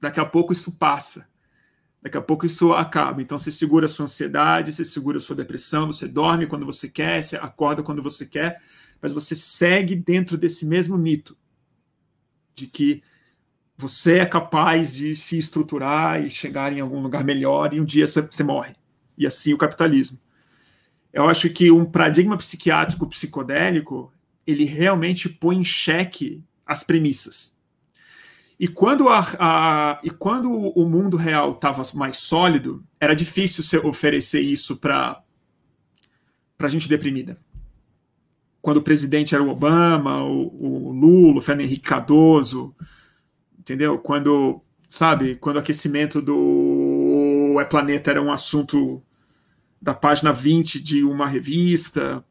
[0.01, 1.29] Daqui a pouco isso passa.
[2.01, 3.21] Daqui a pouco isso acaba.
[3.21, 6.89] Então você segura a sua ansiedade, você segura a sua depressão, você dorme quando você
[6.89, 8.61] quer, você acorda quando você quer,
[9.01, 11.37] mas você segue dentro desse mesmo mito
[12.55, 13.03] de que
[13.77, 18.07] você é capaz de se estruturar e chegar em algum lugar melhor e um dia
[18.07, 18.75] você morre.
[19.17, 20.19] E assim o capitalismo.
[21.15, 24.11] Eu acho que um paradigma psiquiátrico psicodélico
[24.45, 27.55] ele realmente põe em xeque as premissas.
[28.59, 34.41] E quando, a, a, e quando o mundo real estava mais sólido, era difícil oferecer
[34.41, 35.23] isso para
[36.59, 37.39] a gente deprimida.
[38.61, 42.75] Quando o presidente era o Obama, o, o Lula, o Fernando Henrique Cardoso,
[43.57, 43.97] entendeu?
[43.99, 49.01] Quando, sabe, quando o aquecimento do é Planeta era um assunto
[49.81, 52.23] da página 20 de uma revista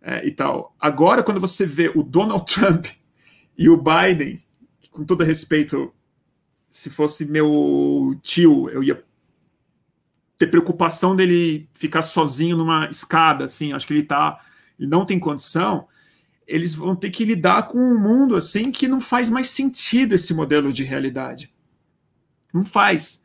[0.00, 0.74] é, e tal.
[0.80, 2.86] Agora, quando você vê o Donald Trump
[3.56, 4.40] e o Biden
[4.90, 5.92] com todo respeito,
[6.70, 9.04] se fosse meu tio, eu ia
[10.38, 14.42] ter preocupação dele ficar sozinho numa escada, assim, acho que ele tá,
[14.78, 15.86] ele não tem condição,
[16.46, 20.32] eles vão ter que lidar com um mundo assim que não faz mais sentido esse
[20.32, 21.52] modelo de realidade.
[22.52, 23.24] Não faz.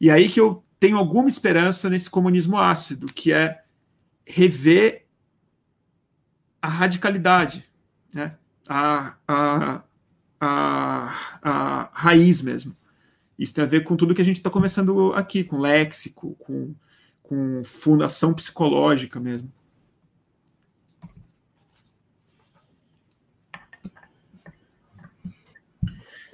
[0.00, 3.62] E aí que eu tenho alguma esperança nesse comunismo ácido, que é
[4.26, 5.06] rever
[6.60, 7.64] a radicalidade,
[8.12, 8.34] né?
[8.68, 9.82] a, a,
[10.40, 12.76] a, a raiz mesmo.
[13.38, 16.74] Isso tem a ver com tudo que a gente está começando aqui, com léxico, com,
[17.22, 19.52] com fundação psicológica mesmo.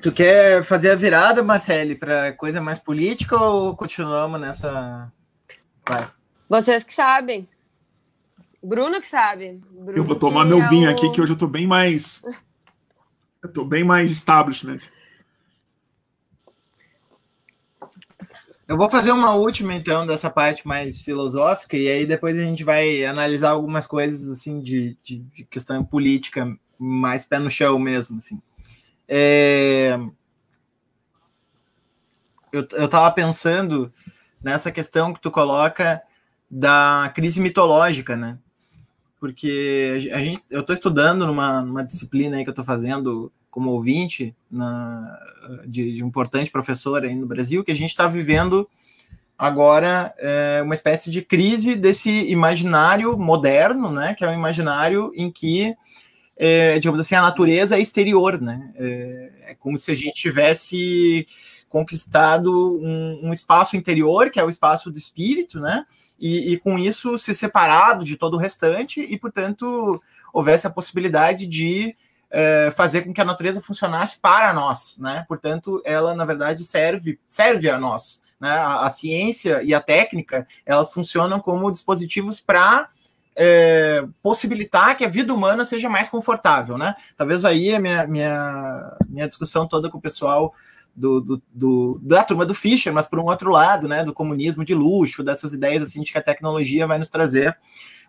[0.01, 5.13] Tu quer fazer a virada, Marcele, para coisa mais política ou continuamos nessa.
[5.87, 6.09] Vai.
[6.49, 7.49] Vocês que sabem.
[8.63, 9.61] Bruno que sabe.
[9.71, 10.93] Bruno eu vou tomar meu é vinho o...
[10.93, 12.23] aqui, que hoje eu estou bem mais
[13.43, 14.79] eu tô bem mais establishment.
[18.67, 22.63] Eu vou fazer uma última, então, dessa parte mais filosófica, e aí depois a gente
[22.63, 28.19] vai analisar algumas coisas, assim, de, de, de questão política, mais pé no chão mesmo,
[28.19, 28.43] assim.
[29.09, 29.99] É...
[32.53, 33.93] Eu, eu tava pensando
[34.43, 36.03] nessa questão que tu coloca
[36.51, 38.39] da crise mitológica, né?
[39.21, 43.71] porque a gente, eu estou estudando numa, numa disciplina aí que eu estou fazendo como
[43.71, 45.19] ouvinte na,
[45.67, 48.69] de, de, um importante professor aí no Brasil, que a gente está vivendo
[49.37, 55.31] agora é, uma espécie de crise desse imaginário moderno, né, que é um imaginário em
[55.31, 55.75] que,
[56.39, 61.27] é, digamos assim, a natureza é exterior, né, é, é como se a gente tivesse
[61.69, 65.85] conquistado um, um espaço interior, que é o espaço do espírito, né,
[66.19, 71.47] e, e, com isso se separado de todo o restante e, portanto, houvesse a possibilidade
[71.47, 71.95] de
[72.31, 75.25] é, fazer com que a natureza funcionasse para nós, né?
[75.29, 78.51] Portanto, ela na verdade serve serve a nós, né?
[78.51, 82.89] A, a ciência e a técnica elas funcionam como dispositivos para
[83.41, 86.97] é, possibilitar que a vida humana seja mais confortável, né?
[87.17, 90.53] Talvez aí a minha, minha, minha discussão toda com o pessoal
[90.95, 94.65] do, do, do, da turma do Fischer, mas por um outro lado, né, do comunismo
[94.65, 97.57] de luxo, dessas ideias assim de que a tecnologia vai nos trazer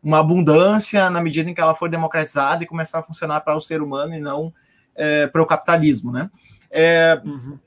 [0.01, 3.61] uma abundância na medida em que ela for democratizada e começar a funcionar para o
[3.61, 4.51] ser humano e não
[4.95, 6.31] é, para o capitalismo, né?
[6.71, 7.59] É, uhum.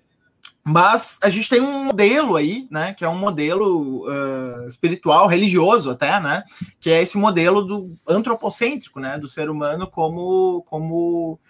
[0.65, 5.91] Mas a gente tem um modelo aí, né, que é um modelo uh, espiritual, religioso
[5.91, 6.45] até, né,
[6.79, 11.41] que é esse modelo do antropocêntrico, né, do ser humano como como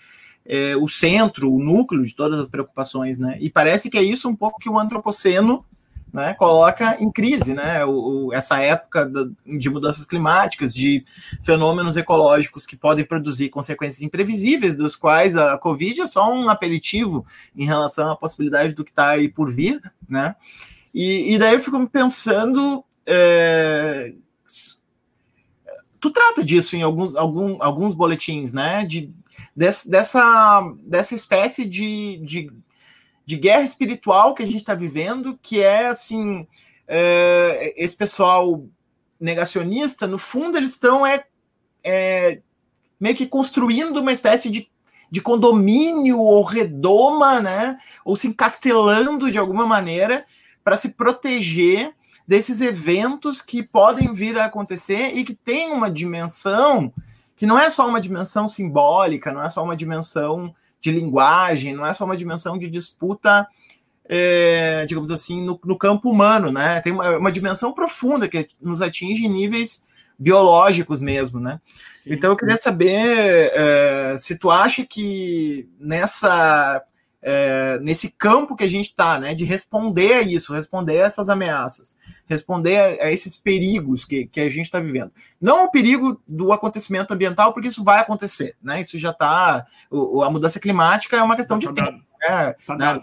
[0.45, 3.37] é, o centro, o núcleo de todas as preocupações, né?
[3.41, 5.65] E parece que é isso um pouco que o antropoceno
[6.13, 7.85] né, coloca em crise, né?
[7.85, 9.11] O, o, essa época
[9.47, 11.05] de mudanças climáticas, de
[11.43, 17.25] fenômenos ecológicos que podem produzir consequências imprevisíveis, dos quais a Covid é só um aperitivo
[17.57, 20.37] em relação à possibilidade do que está aí por vir, né?
[20.93, 22.85] E, e daí eu fico pensando.
[23.07, 24.15] É,
[25.99, 28.85] tu trata disso em alguns, algum, alguns boletins, né?
[28.85, 29.11] De
[29.55, 32.51] dessa, dessa espécie de, de,
[33.25, 36.47] de guerra espiritual que a gente está vivendo, que é assim,
[36.87, 38.65] é, esse pessoal
[39.19, 41.25] negacionista, no fundo, eles estão é,
[41.85, 42.41] é,
[42.99, 44.69] meio que construindo uma espécie de,
[45.11, 47.77] de condomínio ou redoma, né?
[48.05, 50.25] Ou se encastelando de alguma maneira
[50.65, 51.95] para se proteger
[52.27, 56.93] desses eventos que podem vir a acontecer e que tem uma dimensão
[57.37, 61.87] que não é só uma dimensão simbólica, não é só uma dimensão de linguagem, não
[61.87, 63.47] é só uma dimensão de disputa,
[64.05, 66.81] é, digamos assim, no, no, campo humano, né?
[66.81, 69.85] Tem uma, uma, dimensão profunda que nos atinge em níveis
[70.19, 71.61] biológicos mesmo, né?
[72.03, 72.11] Sim.
[72.13, 76.85] Então eu queria saber é, se tu acha que nessa
[77.23, 81.29] é, nesse campo que a gente está, né, de responder a isso, responder a essas
[81.29, 81.97] ameaças,
[82.33, 85.13] responder a, a esses perigos que, que a gente está vivendo.
[85.41, 88.81] Não o perigo do acontecimento ambiental, porque isso vai acontecer, né?
[88.81, 89.67] Isso já está.
[90.25, 92.55] A mudança climática é uma questão de tá tempo, né?
[92.67, 93.01] Tá né?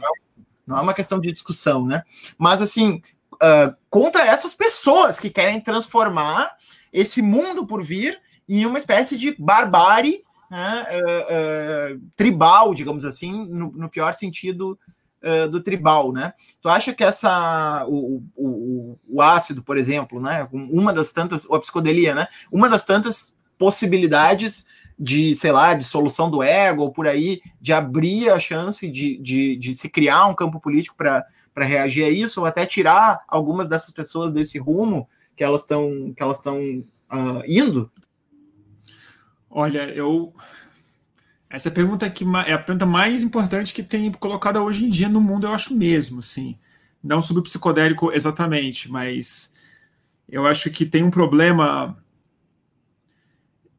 [0.66, 2.04] Não é uma questão de discussão, né?
[2.38, 3.02] Mas assim,
[3.36, 6.52] uh, contra essas pessoas que querem transformar
[6.92, 13.46] esse mundo por vir em uma espécie de barbárie né, uh, uh, tribal, digamos assim,
[13.48, 14.78] no, no pior sentido
[15.52, 16.34] do tribal, né?
[16.62, 21.56] Tu acha que essa o, o, o, ácido, por exemplo, né, uma das tantas, ou
[21.56, 24.66] a psicodelia, né, uma das tantas possibilidades
[24.98, 29.18] de, sei lá, de solução do ego ou por aí, de abrir a chance de,
[29.18, 31.26] de, de se criar um campo político para
[31.58, 36.22] reagir a isso, ou até tirar algumas dessas pessoas desse rumo que elas estão que
[36.22, 37.90] elas estão uh, indo?
[39.50, 40.34] Olha, eu.
[41.50, 45.20] Essa pergunta aqui é a pergunta mais importante que tem colocada hoje em dia no
[45.20, 46.56] mundo, eu acho mesmo, sim.
[47.04, 49.52] Não sobre o psicodélico exatamente, mas
[50.28, 51.98] eu acho que tem um problema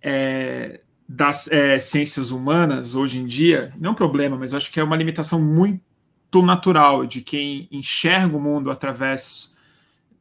[0.02, 4.84] é, das é, ciências humanas hoje em dia, não um problema, mas acho que é
[4.84, 9.54] uma limitação muito natural de quem enxerga o mundo através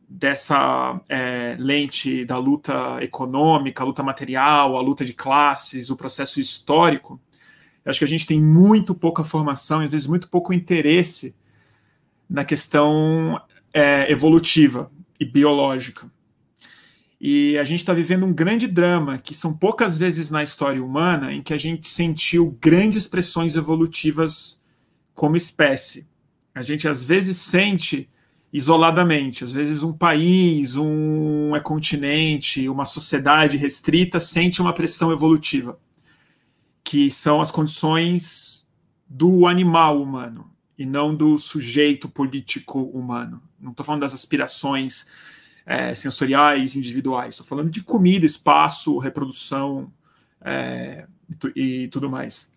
[0.08, 6.40] dessa é, lente da luta econômica, a luta material, a luta de classes, o processo
[6.40, 7.20] histórico,
[7.84, 11.36] eu acho que a gente tem muito pouca formação e às vezes muito pouco interesse
[12.30, 13.42] na questão
[13.74, 16.10] é, evolutiva e biológica.
[17.20, 21.34] E a gente está vivendo um grande drama, que são poucas vezes na história humana
[21.34, 24.62] em que a gente sentiu grandes pressões evolutivas
[25.14, 26.08] como espécie.
[26.56, 28.10] A gente às vezes sente
[28.52, 29.44] isoladamente.
[29.44, 35.78] Às vezes, um país, um continente, uma sociedade restrita sente uma pressão evolutiva,
[36.90, 38.68] que são as condições
[39.08, 43.40] do animal humano e não do sujeito político humano.
[43.60, 45.06] Não estou falando das aspirações
[45.68, 49.94] é, sensoriais individuais, estou falando de comida, espaço, reprodução
[50.42, 51.06] é,
[51.56, 52.56] e, e tudo mais.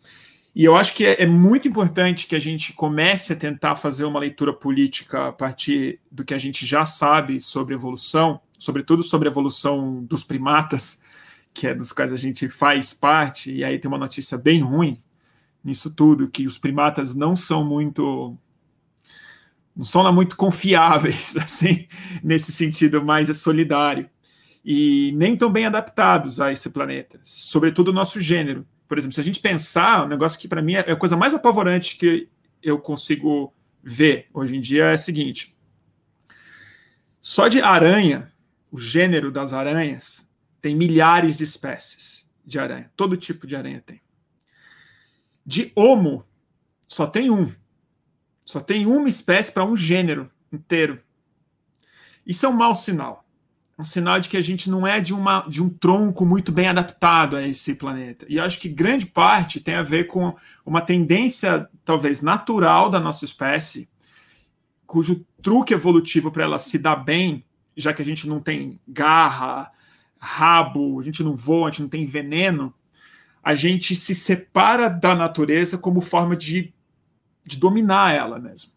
[0.54, 4.06] E eu acho que é, é, muito importante que a gente comece a tentar fazer
[4.06, 9.28] uma leitura política a partir do que a gente já sabe sobre evolução, sobretudo sobre
[9.28, 11.02] a evolução dos primatas,
[11.54, 15.02] que é dos quais a gente faz parte, e aí tem uma notícia bem ruim
[15.62, 18.36] nisso tudo, que os primatas não são muito
[19.74, 21.86] não são muito confiáveis, assim,
[22.22, 24.08] nesse sentido mais solidário,
[24.64, 28.66] e nem tão bem adaptados a esse planeta, sobretudo o nosso gênero.
[28.86, 31.32] Por exemplo, se a gente pensar, um negócio que para mim é a coisa mais
[31.32, 32.28] apavorante que
[32.62, 35.56] eu consigo ver hoje em dia é o seguinte:
[37.20, 38.30] só de aranha,
[38.70, 40.28] o gênero das aranhas,
[40.62, 42.90] tem milhares de espécies de aranha.
[42.96, 44.00] Todo tipo de aranha tem.
[45.44, 46.24] De homo,
[46.88, 47.52] só tem um.
[48.44, 51.02] Só tem uma espécie para um gênero inteiro.
[52.24, 53.22] Isso é um mau sinal
[53.78, 56.68] um sinal de que a gente não é de, uma, de um tronco muito bem
[56.68, 58.24] adaptado a esse planeta.
[58.28, 60.34] E acho que grande parte tem a ver com
[60.64, 63.88] uma tendência, talvez natural, da nossa espécie,
[64.86, 67.44] cujo truque evolutivo para ela se dar bem,
[67.76, 69.70] já que a gente não tem garra,
[70.24, 72.72] rabo, a gente não voa, a gente não tem veneno,
[73.42, 76.72] a gente se separa da natureza como forma de,
[77.44, 78.72] de dominar ela mesmo.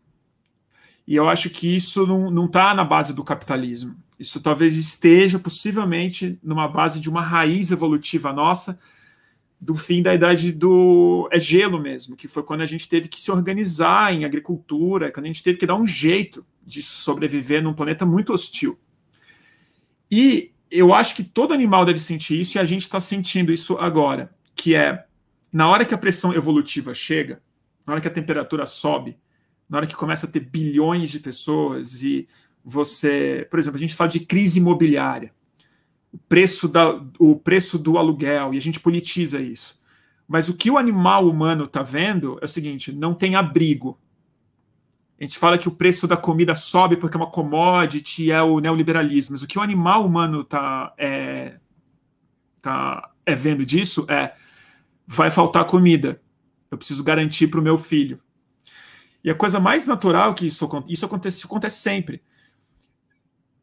[1.08, 6.40] E eu acho que isso não está na base do capitalismo isso talvez esteja possivelmente
[6.42, 8.80] numa base de uma raiz evolutiva nossa
[9.60, 13.20] do fim da idade do é gelo mesmo, que foi quando a gente teve que
[13.20, 17.74] se organizar em agricultura, quando a gente teve que dar um jeito de sobreviver num
[17.74, 18.78] planeta muito hostil.
[20.10, 23.78] E eu acho que todo animal deve sentir isso e a gente está sentindo isso
[23.78, 25.06] agora, que é
[25.52, 27.42] na hora que a pressão evolutiva chega,
[27.86, 29.18] na hora que a temperatura sobe,
[29.70, 32.28] na hora que começa a ter bilhões de pessoas e
[32.64, 35.32] você, por exemplo, a gente fala de crise imobiliária,
[36.12, 39.80] o preço, da, o preço do aluguel, e a gente politiza isso.
[40.28, 44.00] Mas o que o animal humano está vendo é o seguinte: não tem abrigo.
[45.20, 48.60] A gente fala que o preço da comida sobe porque é uma commodity, é o
[48.60, 49.34] neoliberalismo.
[49.34, 51.58] Mas o que o animal humano está é,
[52.62, 54.34] tá, é vendo disso é
[55.08, 56.22] vai faltar comida.
[56.70, 58.20] Eu preciso garantir para o meu filho.
[59.24, 62.22] E a coisa mais natural que isso, isso acontece, isso acontece sempre.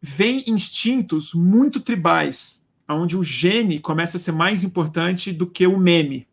[0.01, 5.79] Vem instintos muito tribais, onde o gene começa a ser mais importante do que o
[5.79, 6.27] meme,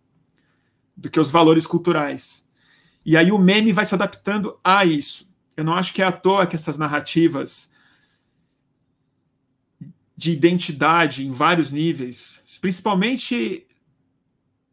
[0.97, 2.48] do que os valores culturais.
[3.09, 5.33] E aí o meme vai se adaptando a isso.
[5.57, 7.71] Eu não acho que é à toa que essas narrativas
[10.15, 13.65] de identidade em vários níveis, principalmente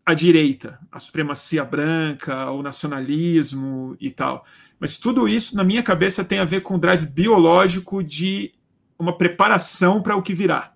[0.04, 4.44] a direita, a supremacia branca, o nacionalismo e tal.
[4.78, 8.52] Mas tudo isso, na minha cabeça, tem a ver com o drive biológico de
[8.98, 10.74] uma preparação para o que virá.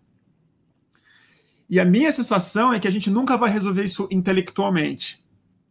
[1.68, 5.22] E a minha sensação é que a gente nunca vai resolver isso intelectualmente.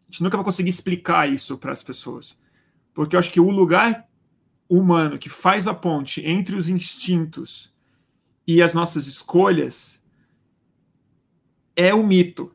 [0.09, 2.37] A gente nunca vai conseguir explicar isso para as pessoas.
[2.93, 4.07] Porque eu acho que o lugar
[4.67, 7.73] humano que faz a ponte entre os instintos
[8.45, 10.01] e as nossas escolhas
[11.75, 12.51] é o mito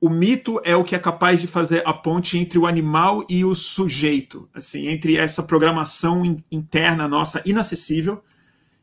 [0.00, 3.44] o mito é o que é capaz de fazer a ponte entre o animal e
[3.44, 8.24] o sujeito, assim, entre essa programação interna nossa inacessível,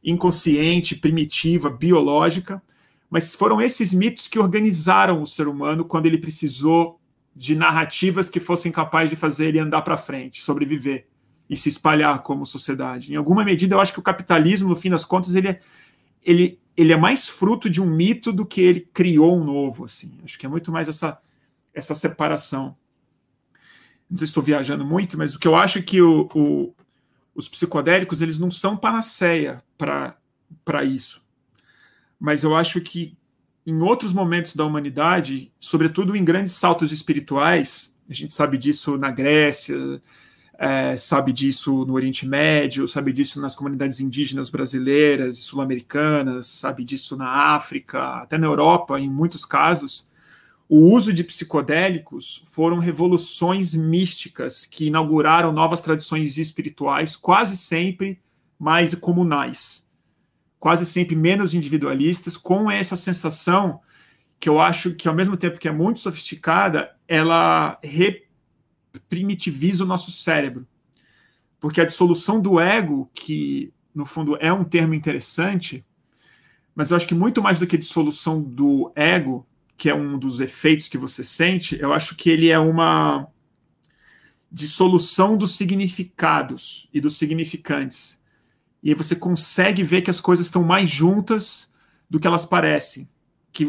[0.04, 2.62] inconsciente, primitiva, biológica,
[3.10, 7.02] mas foram esses mitos que organizaram o ser humano quando ele precisou
[7.38, 11.06] de narrativas que fossem capazes de fazer ele andar para frente, sobreviver
[11.48, 13.14] e se espalhar como sociedade.
[13.14, 15.60] Em alguma medida, eu acho que o capitalismo, no fim das contas, ele é,
[16.24, 19.86] ele, ele é mais fruto de um mito do que ele criou um novo.
[19.86, 20.18] Assim.
[20.24, 21.20] Acho que é muito mais essa,
[21.72, 22.76] essa separação.
[24.10, 26.74] Não sei se estou viajando muito, mas o que eu acho é que o, o,
[27.36, 31.22] os psicodélicos eles não são panaceia para isso.
[32.20, 33.16] Mas eu acho que
[33.68, 39.12] em outros momentos da humanidade, sobretudo em grandes saltos espirituais, a gente sabe disso na
[39.12, 39.76] Grécia,
[40.58, 46.86] é, sabe disso no Oriente Médio, sabe disso nas comunidades indígenas brasileiras e sul-americanas, sabe
[46.86, 50.10] disso na África, até na Europa, em muitos casos.
[50.70, 58.18] O uso de psicodélicos foram revoluções místicas que inauguraram novas tradições espirituais, quase sempre
[58.58, 59.86] mais comunais,
[60.60, 63.80] quase sempre menos individualistas, com essa sensação
[64.40, 67.80] que eu acho que, ao mesmo tempo que é muito sofisticada, ela
[69.10, 70.68] primitiviza o nosso cérebro.
[71.60, 75.84] Porque a dissolução do ego, que no fundo é um termo interessante,
[76.76, 80.40] mas eu acho que muito mais do que dissolução do ego, que é um dos
[80.40, 83.28] efeitos que você sente, eu acho que ele é uma
[84.52, 88.24] dissolução dos significados e dos significantes.
[88.82, 91.72] E você consegue ver que as coisas estão mais juntas
[92.10, 93.10] do que elas parecem.
[93.52, 93.68] Que,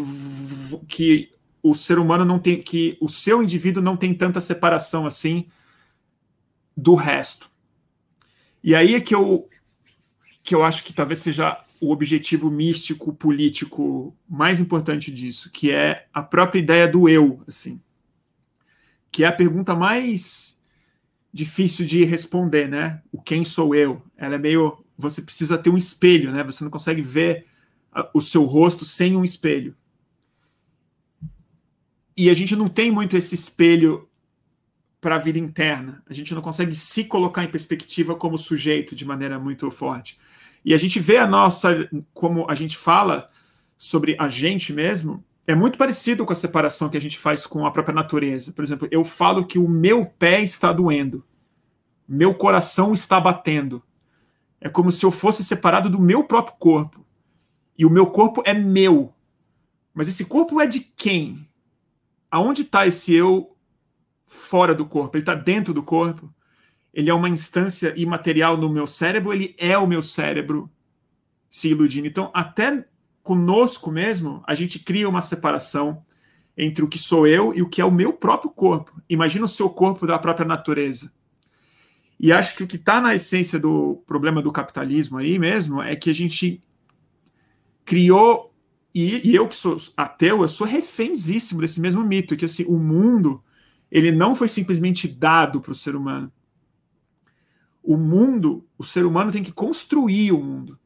[0.87, 1.33] que
[1.63, 5.47] o ser humano não tem que o seu indivíduo não tem tanta separação assim
[6.77, 7.51] do resto.
[8.63, 9.49] E aí é que eu
[10.43, 16.07] que eu acho que talvez seja o objetivo místico político mais importante disso, que é
[16.13, 17.81] a própria ideia do eu, assim.
[19.13, 20.61] Que é a pergunta mais
[21.33, 23.03] difícil de responder, né?
[23.13, 24.03] O quem sou eu?
[24.17, 26.43] Ela é meio você precisa ter um espelho, né?
[26.45, 27.47] Você não consegue ver
[28.13, 29.75] o seu rosto sem um espelho
[32.19, 34.09] e a gente não tem muito esse espelho
[35.01, 36.03] para a vida interna.
[36.11, 40.19] A gente não consegue se colocar em perspectiva como sujeito de maneira muito forte.
[40.65, 43.31] E a gente vê a nossa, como a gente fala
[43.77, 47.65] sobre a gente mesmo, é muito parecido com a separação que a gente faz com
[47.65, 48.51] a própria natureza.
[48.51, 51.25] Por exemplo, eu falo que o meu pé está doendo,
[52.09, 53.81] meu coração está batendo.
[54.61, 57.07] É como se eu fosse separado do meu próprio corpo.
[57.77, 59.15] E o meu corpo é meu.
[59.95, 61.49] Mas esse corpo é de quem?
[62.31, 63.57] aonde está esse eu
[64.27, 65.17] fora do corpo?
[65.17, 66.33] Ele está dentro do corpo?
[66.93, 69.33] Ele é uma instância imaterial no meu cérebro?
[69.33, 70.71] Ele é o meu cérebro
[71.49, 72.07] se iludindo?
[72.07, 72.87] Então, até
[73.23, 76.03] conosco mesmo, a gente cria uma separação
[76.57, 79.01] entre o que sou eu e o que é o meu próprio corpo.
[79.09, 81.13] Imagina o seu corpo da própria natureza.
[82.19, 85.95] E acho que o que está na essência do problema do capitalismo aí mesmo é
[85.95, 86.63] que a gente
[87.85, 88.53] criou
[88.95, 92.77] e, e, eu que sou ateu, eu sou refénzíssimo desse mesmo mito, que assim, o
[92.77, 93.43] mundo
[93.91, 96.33] ele não foi simplesmente dado para o ser humano.
[97.83, 100.79] O mundo, o ser humano tem que construir o mundo.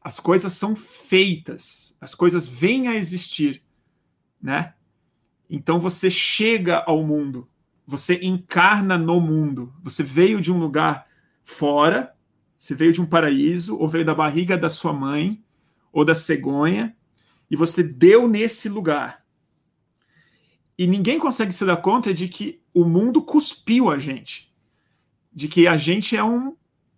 [0.00, 3.62] As coisas são feitas, as coisas vêm a existir,
[4.40, 4.74] né?
[5.48, 7.48] Então você chega ao mundo,
[7.92, 9.74] você encarna no mundo.
[9.82, 11.06] Você veio de um lugar
[11.44, 12.14] fora,
[12.58, 15.44] você veio de um paraíso, ou veio da barriga da sua mãe,
[15.92, 16.96] ou da cegonha,
[17.50, 19.22] e você deu nesse lugar.
[20.78, 24.50] E ninguém consegue se dar conta de que o mundo cuspiu a gente.
[25.34, 26.54] de que a gente é um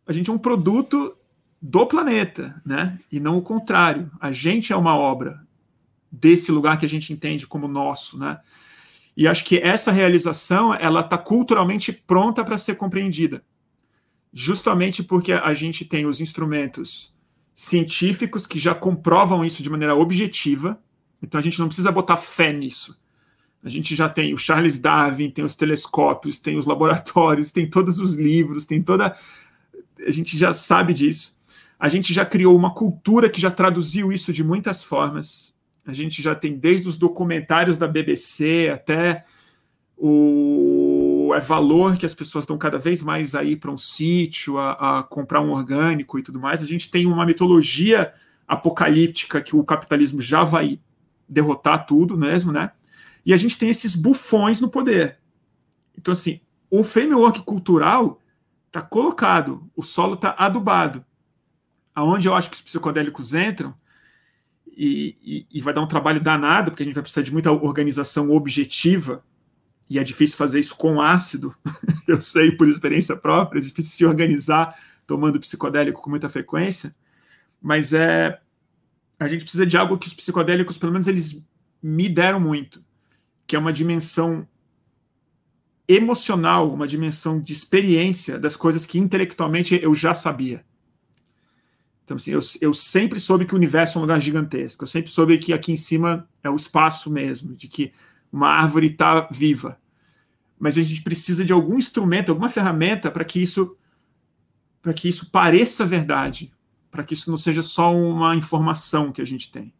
[0.07, 1.17] a gente é um produto
[1.63, 2.99] do planeta, né?
[3.11, 4.11] E não o contrário.
[4.21, 5.41] A gente é uma obra
[6.11, 8.39] desse lugar que a gente entende como nosso, né?
[9.17, 13.45] E acho que essa realização ela está culturalmente pronta para ser compreendida,
[14.33, 17.15] justamente porque a gente tem os instrumentos
[17.55, 20.79] científicos que já comprovam isso de maneira objetiva.
[21.23, 22.99] Então a gente não precisa botar fé nisso.
[23.63, 27.99] A gente já tem o Charles Darwin, tem os telescópios, tem os laboratórios, tem todos
[27.99, 29.17] os livros, tem toda.
[30.07, 31.41] A gente já sabe disso.
[31.79, 35.54] A gente já criou uma cultura que já traduziu isso de muitas formas.
[35.87, 39.25] A gente já tem desde os documentários da BBC até
[39.97, 45.01] o é valor que as pessoas dão cada vez mais aí para um sítio, a,
[45.01, 46.63] a, comprar um orgânico e tudo mais.
[46.63, 48.13] A gente tem uma mitologia
[48.47, 50.79] apocalíptica que o capitalismo já vai
[51.29, 52.71] derrotar tudo mesmo, né?
[53.25, 55.19] E a gente tem esses bufões no poder.
[55.97, 56.41] Então, assim,
[56.71, 58.21] o framework cultural
[58.67, 61.05] está colocado, o solo está adubado.
[61.95, 63.75] Aonde eu acho que os psicodélicos entram,
[64.77, 67.53] e, e, e, vai dar um trabalho danado, porque a gente vai precisar de muita
[67.53, 69.25] organização objetiva,
[69.89, 71.55] e é difícil fazer isso com ácido,
[72.09, 74.75] eu sei por experiência própria, é difícil se organizar
[75.07, 76.95] tomando psicodélico com muita frequência,
[77.61, 78.41] mas é
[79.19, 81.47] a gente precisa de algo que os psicodélicos, pelo menos eles
[81.83, 82.85] me deram muito,
[83.47, 84.47] que é uma dimensão
[85.87, 90.65] emocional, uma dimensão de experiência das coisas que intelectualmente eu já sabia.
[92.05, 95.11] Então, assim, eu, eu sempre soube que o universo é um lugar gigantesco, eu sempre
[95.11, 97.93] soube que aqui em cima é o espaço mesmo, de que
[98.31, 99.79] uma árvore está viva.
[100.59, 103.77] Mas a gente precisa de algum instrumento, alguma ferramenta para que isso
[104.83, 106.53] para que isso pareça verdade,
[106.91, 109.73] para que isso não seja só uma informação que a gente tem.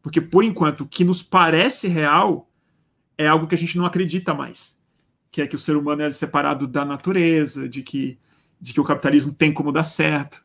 [0.00, 2.48] Porque por enquanto o que nos parece real
[3.18, 4.80] é algo que a gente não acredita mais,
[5.32, 8.16] que é que o ser humano é separado da natureza, de que
[8.60, 10.42] de que o capitalismo tem como dar certo.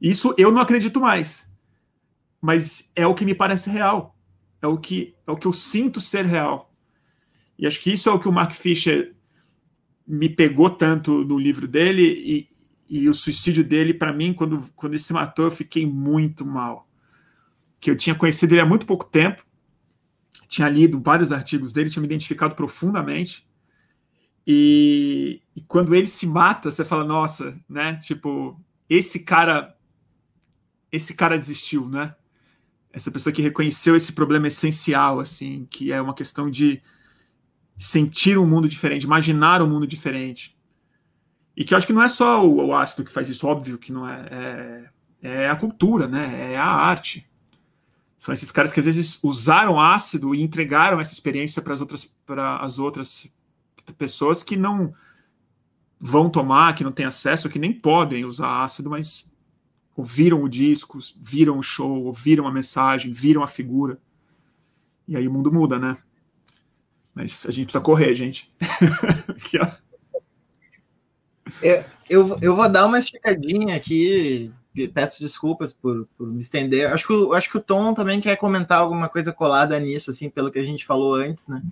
[0.00, 1.50] Isso eu não acredito mais.
[2.40, 4.16] Mas é o que me parece real.
[4.60, 6.72] É o que é o que eu sinto ser real.
[7.58, 9.14] E acho que isso é o que o Mark Fisher
[10.06, 12.48] me pegou tanto no livro dele
[12.88, 16.44] e, e o suicídio dele para mim quando quando ele se matou eu fiquei muito
[16.44, 16.88] mal.
[17.80, 19.44] Que eu tinha conhecido ele há muito pouco tempo,
[20.48, 23.46] tinha lido vários artigos dele, tinha me identificado profundamente.
[24.46, 27.96] E, e quando ele se mata, você fala, nossa, né?
[27.96, 29.75] Tipo, esse cara
[30.90, 32.14] esse cara desistiu, né?
[32.92, 36.80] Essa pessoa que reconheceu esse problema essencial, assim, que é uma questão de
[37.76, 40.56] sentir um mundo diferente, imaginar um mundo diferente.
[41.56, 43.78] E que eu acho que não é só o, o ácido que faz isso, óbvio
[43.78, 44.96] que não é, é.
[45.22, 46.52] É a cultura, né?
[46.52, 47.28] É a arte.
[48.18, 52.04] São esses caras que às vezes usaram ácido e entregaram essa experiência para as outras,
[52.24, 53.28] para as outras
[53.98, 54.94] pessoas que não
[55.98, 59.26] vão tomar, que não têm acesso, que nem podem usar ácido, mas
[59.96, 63.98] ouviram o disco, viram o show, ouviram a mensagem, viram a figura.
[65.08, 65.96] E aí o mundo muda, né?
[67.14, 68.52] Mas a gente precisa correr, gente.
[69.30, 69.56] aqui,
[71.62, 74.52] eu, eu, eu vou dar uma esticadinha aqui.
[74.92, 76.92] Peço desculpas por, por me estender.
[76.92, 80.50] Acho que, acho que o Tom também quer comentar alguma coisa colada nisso, assim, pelo
[80.52, 81.62] que a gente falou antes, né?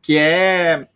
[0.00, 0.88] Que é.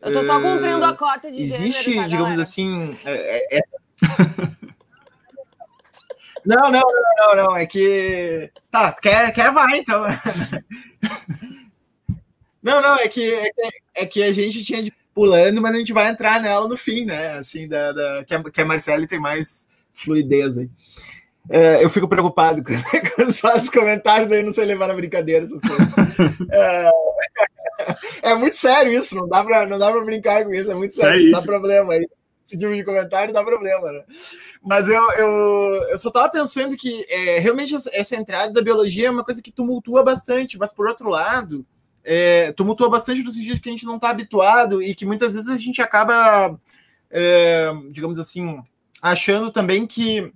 [0.00, 2.42] Eu tô só cumprindo uh, a cota de Existe, gênero, tá, digamos galera?
[2.42, 4.56] assim, é, é, essa.
[6.44, 7.56] Não, não, não, não, não.
[7.56, 8.50] É que.
[8.70, 10.04] Tá, quer, quer vai, então.
[12.62, 15.78] Não, não, é que, é que, é que a gente tinha de pulando, mas a
[15.78, 17.32] gente vai entrar nela no fim, né?
[17.32, 20.70] Assim, da, da que, a, que a Marcele tem mais fluidez aí.
[21.50, 22.62] É, eu fico preocupado
[23.14, 25.86] quando faz comentários aí, não sei levar na brincadeira essas coisas.
[26.50, 26.90] É,
[28.30, 30.94] é, muito sério isso, não dá pra, não dá pra brincar com isso, é muito
[30.94, 32.06] sério, é isso dá problema aí
[32.46, 34.04] esse tipo de comentário dá problema, né?
[34.62, 39.10] Mas eu, eu, eu só tava pensando que é, realmente essa entrada da biologia é
[39.10, 41.66] uma coisa que tumultua bastante, mas por outro lado,
[42.04, 45.48] é, tumultua bastante no sentido que a gente não está habituado e que muitas vezes
[45.48, 46.58] a gente acaba,
[47.10, 48.62] é, digamos assim,
[49.00, 50.30] achando também que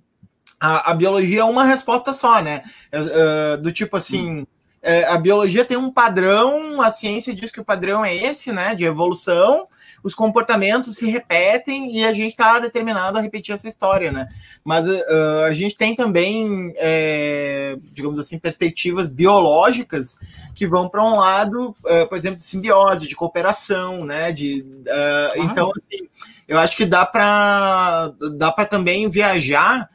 [0.59, 2.63] a, a, biologia é uma resposta só, né?
[2.91, 4.45] É, é do tipo assim.
[4.81, 8.73] É, a biologia tem um padrão, a ciência diz que o padrão é esse, né,
[8.73, 9.67] de evolução,
[10.03, 14.27] os comportamentos se repetem e a gente está determinado a repetir essa história, né?
[14.63, 20.17] Mas uh, a gente tem também, é, digamos assim, perspectivas biológicas
[20.55, 24.31] que vão para um lado, uh, por exemplo, de simbiose, de cooperação, né?
[24.31, 26.07] De, uh, Então, assim,
[26.47, 29.89] eu acho que dá para dá para também viajar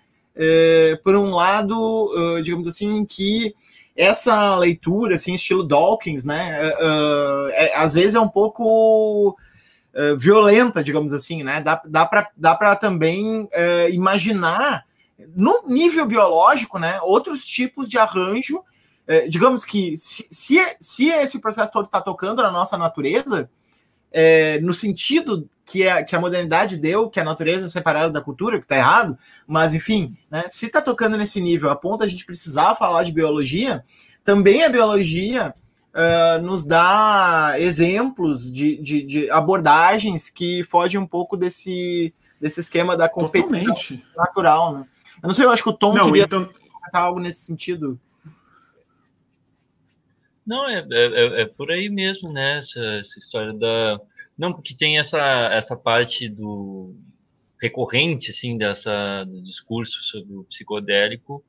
[1.04, 3.54] por um lado, digamos assim, que
[3.96, 6.72] essa leitura, assim, estilo Dawkins, né?
[7.52, 9.36] É, às vezes é um pouco
[9.94, 11.60] uh, violenta, digamos assim, né?
[11.60, 14.84] Dá, dá para dá também uh, imaginar,
[15.34, 18.58] no nível biológico, né, outros tipos de arranjo.
[18.58, 23.48] Uh, digamos que se, se, se esse processo todo está tocando na nossa natureza,
[24.16, 28.20] é, no sentido que a, que a modernidade deu, que a natureza é separada da
[28.20, 32.06] cultura, que está errado, mas enfim, né, se está tocando nesse nível, a ponto a
[32.06, 33.84] gente precisar falar de biologia,
[34.22, 35.52] também a biologia
[35.94, 42.96] uh, nos dá exemplos de, de, de, abordagens que fogem um pouco desse, desse esquema
[42.96, 44.04] da competição Totalmente.
[44.16, 44.74] natural.
[44.74, 44.86] Né?
[45.22, 46.46] Eu não sei, eu acho que o Tom não, queria então...
[46.46, 47.98] comentar algo nesse sentido.
[50.46, 52.58] Não, é, é, é, por aí mesmo, né?
[52.58, 53.98] Essa, essa, história da.
[54.36, 55.18] Não, porque tem essa,
[55.50, 56.94] essa parte do
[57.58, 61.42] recorrente, assim, dessa, do discurso sobre o psicodélico,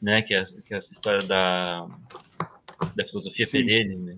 [0.00, 0.22] né?
[0.22, 1.86] Que é, que é essa história da,
[2.96, 3.64] da filosofia Sim.
[3.64, 4.16] Perene, né?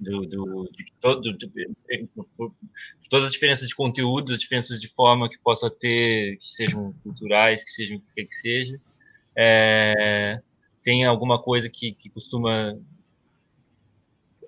[0.00, 2.08] Do, do, de, todo, de, de,
[3.10, 7.64] todas as diferenças de conteúdo, as diferenças de forma que possa ter, que sejam culturais,
[7.64, 8.80] que sejam o que, que seja.
[9.36, 10.40] É,
[10.84, 12.78] tem alguma coisa que, que costuma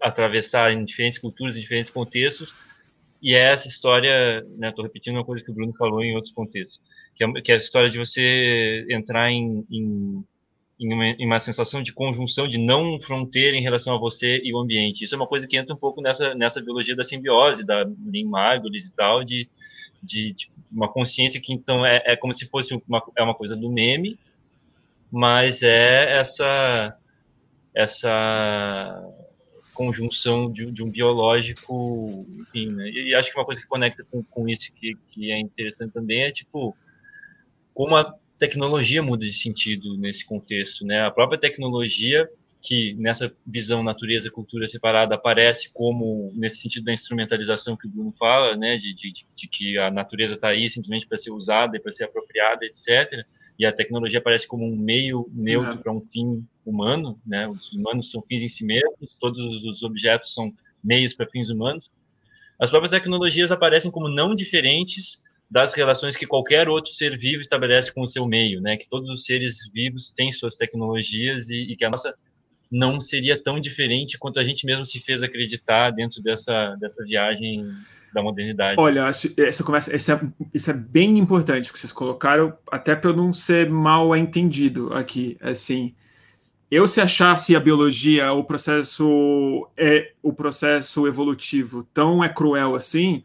[0.01, 2.55] atravessar em diferentes culturas, em diferentes contextos,
[3.23, 6.33] e é essa história, né, estou repetindo uma coisa que o Bruno falou em outros
[6.33, 6.81] contextos,
[7.15, 10.25] que é, que é a história de você entrar em, em,
[10.81, 14.55] em, uma, em, uma, sensação de conjunção, de não fronteira em relação a você e
[14.55, 15.05] o ambiente.
[15.05, 18.29] Isso é uma coisa que entra um pouco nessa, nessa biologia da simbiose, da Lynn
[18.29, 19.49] Margulis e tal, de,
[20.03, 23.55] de, de, uma consciência que então é, é como se fosse uma, é uma coisa
[23.55, 24.19] do meme,
[25.13, 26.97] mas é essa
[27.75, 29.03] essa
[29.75, 32.91] conjunção de, de um biológico, enfim, né?
[32.91, 36.25] E acho que uma coisa que conecta com, com isso que, que é interessante também
[36.25, 36.77] é, tipo,
[37.73, 41.03] como a tecnologia muda de sentido nesse contexto, né?
[41.03, 42.29] A própria tecnologia
[42.63, 48.13] que nessa visão natureza cultura separada aparece como nesse sentido da instrumentalização que o Bruno
[48.19, 51.81] fala, né, de, de, de que a natureza está aí simplesmente para ser usada e
[51.81, 53.25] para ser apropriada, etc.
[53.59, 55.79] E a tecnologia aparece como um meio neutro uhum.
[55.79, 57.49] para um fim humano, né?
[57.49, 60.53] Os humanos são fins em si mesmos, todos os objetos são
[60.83, 61.91] meios para fins humanos.
[62.59, 67.93] As próprias tecnologias aparecem como não diferentes das relações que qualquer outro ser vivo estabelece
[67.93, 68.77] com o seu meio, né?
[68.77, 72.15] Que todos os seres vivos têm suas tecnologias e, e que a nossa
[72.71, 77.67] não seria tão diferente quanto a gente mesmo se fez acreditar dentro dessa, dessa viagem
[78.15, 78.81] da modernidade.
[78.81, 80.21] Olha, essa conversa, isso é,
[80.55, 85.37] isso é bem importante que vocês colocaram, até para eu não ser mal entendido aqui.
[85.41, 85.95] Assim,
[86.71, 93.25] eu se achasse a biologia, o processo é o processo evolutivo tão é cruel assim,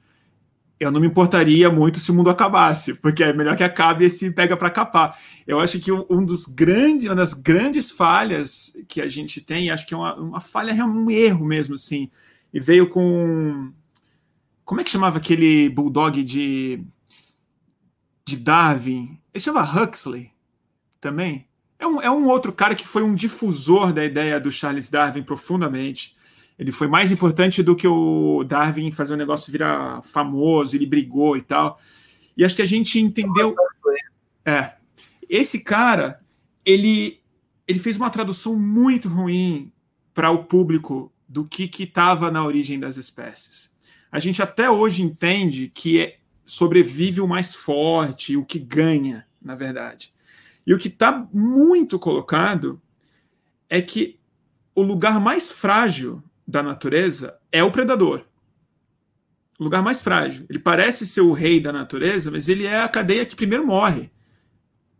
[0.85, 4.09] eu não me importaria muito se o mundo acabasse, porque é melhor que acabe e
[4.09, 5.19] se pega para capar.
[5.45, 9.85] Eu acho que um dos grandes, uma das grandes falhas que a gente tem, acho
[9.85, 12.09] que é uma, uma falha, um erro mesmo, assim,
[12.53, 13.71] e veio com
[14.63, 16.83] como é que chamava aquele bulldog de
[18.25, 19.19] de Darwin?
[19.33, 20.31] Ele chama Huxley
[20.99, 21.47] também.
[21.77, 25.21] É um, é um outro cara que foi um difusor da ideia do Charles Darwin
[25.21, 26.15] profundamente.
[26.57, 31.35] Ele foi mais importante do que o Darwin fazer o negócio virar famoso, ele brigou
[31.35, 31.79] e tal.
[32.37, 33.55] E acho que a gente entendeu.
[34.45, 34.73] É.
[35.27, 36.17] Esse cara,
[36.63, 37.19] ele,
[37.67, 39.71] ele fez uma tradução muito ruim
[40.13, 43.69] para o público do que estava na origem das espécies.
[44.11, 49.55] A gente até hoje entende que é, sobrevive o mais forte, o que ganha, na
[49.55, 50.13] verdade.
[50.65, 52.81] E o que está muito colocado
[53.69, 54.17] é que
[54.73, 58.25] o lugar mais frágil da natureza é o predador.
[59.59, 60.45] O lugar mais frágil.
[60.49, 64.11] Ele parece ser o rei da natureza, mas ele é a cadeia que primeiro morre.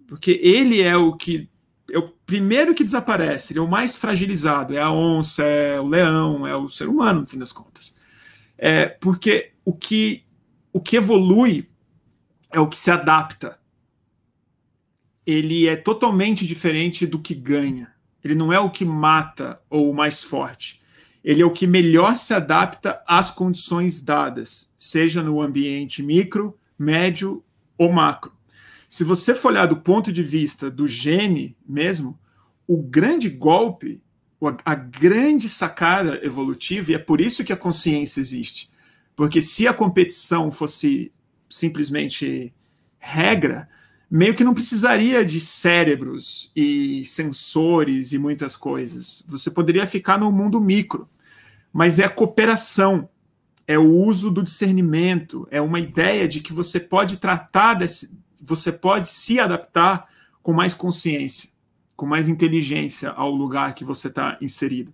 [0.08, 1.50] Porque ele é o que
[1.92, 5.88] é o primeiro que desaparece, ele é o mais fragilizado, é a onça, é o
[5.88, 7.94] leão, é o ser humano, no fim das contas.
[8.58, 10.26] É porque o que
[10.74, 11.70] o que evolui
[12.52, 13.60] é o que se adapta.
[15.26, 17.94] Ele é totalmente diferente do que ganha.
[18.24, 20.82] Ele não é o que mata ou o mais forte
[21.26, 27.44] ele é o que melhor se adapta às condições dadas, seja no ambiente micro, médio
[27.76, 28.32] ou macro.
[28.88, 32.20] Se você for olhar do ponto de vista do gene mesmo,
[32.68, 34.04] o grande golpe,
[34.64, 38.70] a grande sacada evolutiva, e é por isso que a consciência existe,
[39.16, 41.12] porque se a competição fosse
[41.50, 42.54] simplesmente
[43.00, 43.68] regra,
[44.12, 49.24] meio que não precisaria de cérebros e sensores e muitas coisas.
[49.28, 51.10] Você poderia ficar no mundo micro
[51.76, 53.10] mas é a cooperação,
[53.68, 58.72] é o uso do discernimento, é uma ideia de que você pode tratar desse, você
[58.72, 60.08] pode se adaptar
[60.42, 61.50] com mais consciência,
[61.94, 64.94] com mais inteligência ao lugar que você está inserido.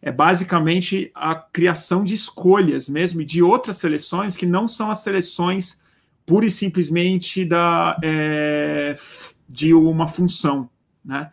[0.00, 5.78] É basicamente a criação de escolhas mesmo, de outras seleções que não são as seleções
[6.24, 8.94] pura e simplesmente da, é,
[9.46, 10.70] de uma função.
[11.04, 11.30] Né?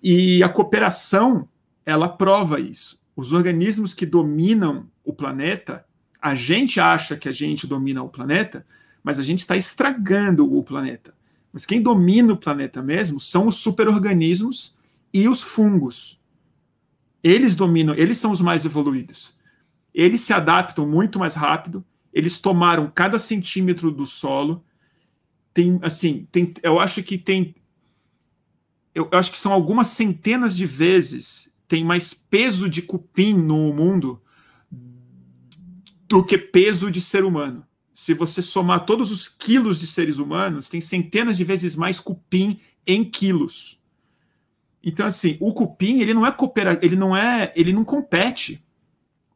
[0.00, 1.48] E a cooperação,
[1.84, 2.99] ela prova isso.
[3.20, 5.84] Os organismos que dominam o planeta,
[6.22, 8.66] a gente acha que a gente domina o planeta,
[9.04, 11.12] mas a gente está estragando o planeta.
[11.52, 14.74] Mas quem domina o planeta mesmo são os superorganismos
[15.12, 16.18] e os fungos.
[17.22, 19.36] Eles dominam, eles são os mais evoluídos.
[19.92, 21.84] Eles se adaptam muito mais rápido,
[22.14, 24.64] eles tomaram cada centímetro do solo.
[25.52, 27.54] Tem, assim, tem, eu acho que tem.
[28.94, 33.72] Eu, eu acho que são algumas centenas de vezes tem mais peso de cupim no
[33.72, 34.20] mundo
[36.08, 37.64] do que peso de ser humano.
[37.94, 42.58] Se você somar todos os quilos de seres humanos, tem centenas de vezes mais cupim
[42.84, 43.80] em quilos.
[44.82, 48.66] Então, assim, o cupim, ele não é coopera, ele não é, ele não compete.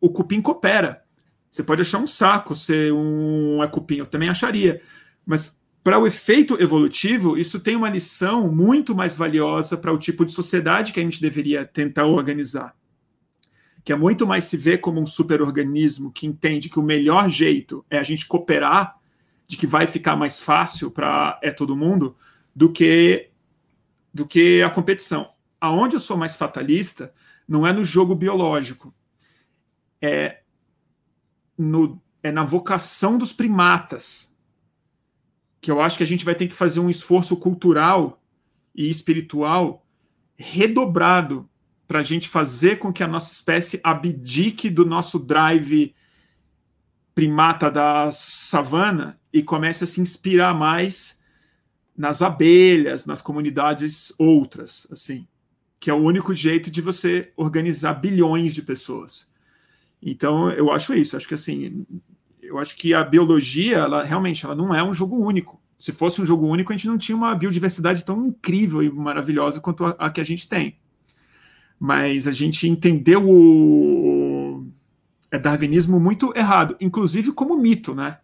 [0.00, 1.04] O cupim coopera.
[1.48, 4.82] Você pode achar um saco ser um é cupim, eu também acharia.
[5.24, 10.24] Mas para o efeito evolutivo, isso tem uma lição muito mais valiosa para o tipo
[10.24, 12.74] de sociedade que a gente deveria tentar organizar.
[13.84, 17.84] Que é muito mais se ver como um superorganismo que entende que o melhor jeito
[17.90, 18.98] é a gente cooperar,
[19.46, 22.16] de que vai ficar mais fácil para é todo mundo,
[22.56, 23.28] do que
[24.12, 25.34] do que a competição.
[25.60, 27.12] Aonde eu sou mais fatalista
[27.46, 28.94] não é no jogo biológico,
[30.00, 30.40] é,
[31.58, 34.33] no, é na vocação dos primatas,
[35.64, 38.22] que eu acho que a gente vai ter que fazer um esforço cultural
[38.74, 39.86] e espiritual
[40.36, 41.48] redobrado
[41.88, 45.94] para a gente fazer com que a nossa espécie abdique do nosso drive
[47.14, 51.18] primata da savana e comece a se inspirar mais
[51.96, 55.26] nas abelhas, nas comunidades outras, assim
[55.80, 59.30] que é o único jeito de você organizar bilhões de pessoas.
[60.00, 61.14] Então, eu acho isso.
[61.14, 61.86] Acho que assim,
[62.46, 65.60] eu acho que a biologia, ela realmente, ela não é um jogo único.
[65.78, 69.60] Se fosse um jogo único, a gente não tinha uma biodiversidade tão incrível e maravilhosa
[69.60, 70.78] quanto a, a que a gente tem.
[71.78, 74.66] Mas a gente entendeu o
[75.30, 78.18] é darwinismo muito errado, inclusive como mito, né?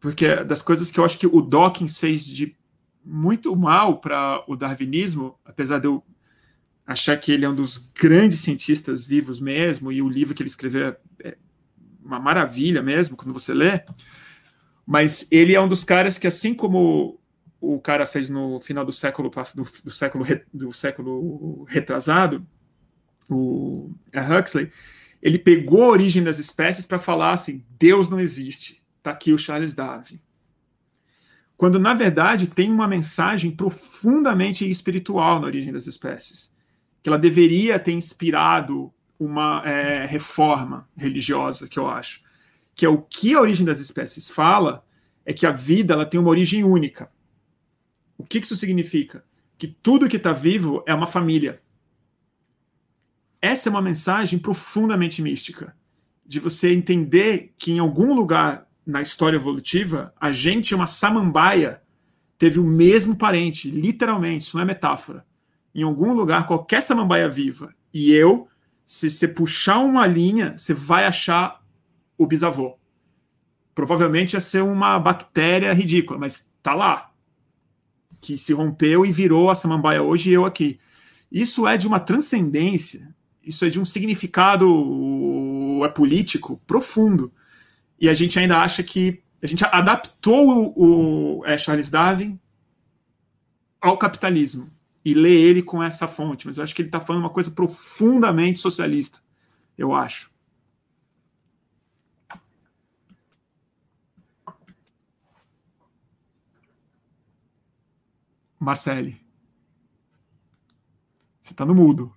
[0.00, 2.56] Porque das coisas que eu acho que o Dawkins fez de
[3.04, 6.02] muito mal para o darwinismo, apesar de eu
[6.86, 10.48] achar que ele é um dos grandes cientistas vivos mesmo, e o livro que ele
[10.48, 11.36] escreveu é, é
[12.04, 13.82] uma maravilha mesmo, quando você lê.
[14.86, 17.18] Mas ele é um dos caras que, assim como
[17.60, 22.46] o cara fez no final do século do, do século do século retrasado,
[23.28, 24.70] o Huxley,
[25.22, 28.84] ele pegou a origem das espécies para falar assim: Deus não existe.
[28.98, 30.20] Está aqui o Charles Darwin.
[31.56, 36.54] Quando na verdade tem uma mensagem profundamente espiritual na origem das espécies
[37.04, 42.22] que ela deveria ter inspirado uma é, reforma religiosa, que eu acho.
[42.74, 44.84] Que é o que a origem das espécies fala,
[45.24, 47.10] é que a vida ela tem uma origem única.
[48.18, 49.24] O que isso significa?
[49.56, 51.62] Que tudo que está vivo é uma família.
[53.40, 55.76] Essa é uma mensagem profundamente mística,
[56.26, 61.82] de você entender que em algum lugar na história evolutiva, a gente, uma samambaia,
[62.38, 65.24] teve o mesmo parente, literalmente, isso não é metáfora
[65.74, 68.46] em algum lugar, qualquer samambaia viva, e eu,
[68.84, 71.62] se você puxar uma linha, você vai achar
[72.18, 72.78] o bisavô.
[73.74, 77.10] Provavelmente ia ser uma bactéria ridícula, mas tá lá.
[78.20, 80.78] Que se rompeu e virou a samambaia hoje e eu aqui.
[81.30, 84.66] Isso é de uma transcendência, isso é de um significado
[85.84, 87.32] é político profundo.
[87.98, 92.38] E a gente ainda acha que a gente adaptou o, o é, Charles Darwin
[93.80, 94.73] ao capitalismo
[95.04, 97.50] e ler ele com essa fonte, mas eu acho que ele está falando uma coisa
[97.50, 99.20] profundamente socialista,
[99.76, 100.32] eu acho.
[108.58, 109.20] Marcele,
[111.42, 112.14] você está no mudo.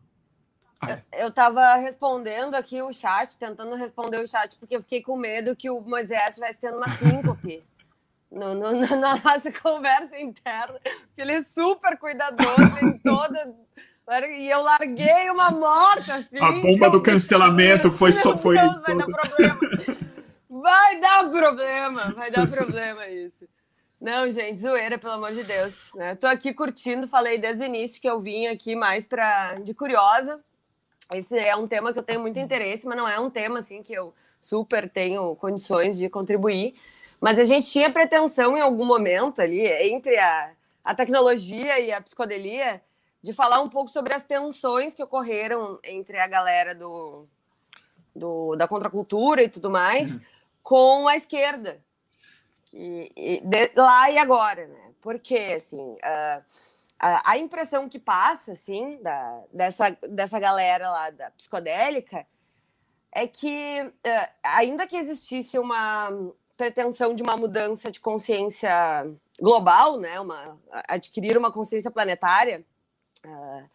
[1.12, 5.56] Eu estava respondendo aqui o chat, tentando responder o chat, porque eu fiquei com medo
[5.56, 7.64] que o Moisés estivesse tendo uma síncope
[8.32, 10.80] no, no, na nossa conversa interna,
[11.16, 13.54] que ele é super cuidadoso em toda.
[14.30, 16.40] E eu larguei uma morta, assim.
[16.40, 18.38] A bomba do cancelamento foi só.
[18.38, 19.60] Foi Deus, vai dar problema.
[20.50, 23.46] Vai dar problema, vai dar problema isso.
[24.00, 25.88] Não, gente, zoeira, pelo amor de Deus.
[25.96, 26.16] Né?
[26.16, 30.40] Tô aqui curtindo, falei desde o início que eu vim aqui mais para de curiosa.
[31.12, 33.82] Esse é um tema que eu tenho muito interesse, mas não é um tema assim
[33.82, 36.76] que eu super tenho condições de contribuir.
[37.20, 40.52] Mas a gente tinha pretensão em algum momento ali, entre a,
[40.84, 42.82] a tecnologia e a psicodelia,
[43.22, 47.26] de falar um pouco sobre as tensões que ocorreram entre a galera do,
[48.16, 50.22] do, da contracultura e tudo mais, uhum.
[50.62, 51.82] com a esquerda.
[52.66, 53.12] Que,
[53.44, 54.92] de, lá e agora, né?
[55.02, 56.44] Porque, assim, uh,
[57.00, 62.28] a, a, impressão que passa, assim, da, dessa, dessa galera lá da psicodélica
[63.12, 66.12] é que, uh, ainda que existisse uma
[66.58, 68.70] pretensão de uma mudança de consciência
[69.40, 70.60] global, né, uma,
[70.90, 72.66] adquirir uma consciência planetária,
[73.24, 73.70] uh,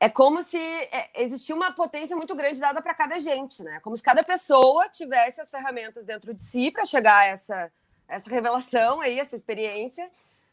[0.00, 3.78] é como se é, existia uma potência muito grande dada para cada gente, né?
[3.84, 7.72] Como se cada pessoa tivesse as ferramentas dentro de si para chegar a essa,
[8.08, 10.10] essa revelação aí, essa experiência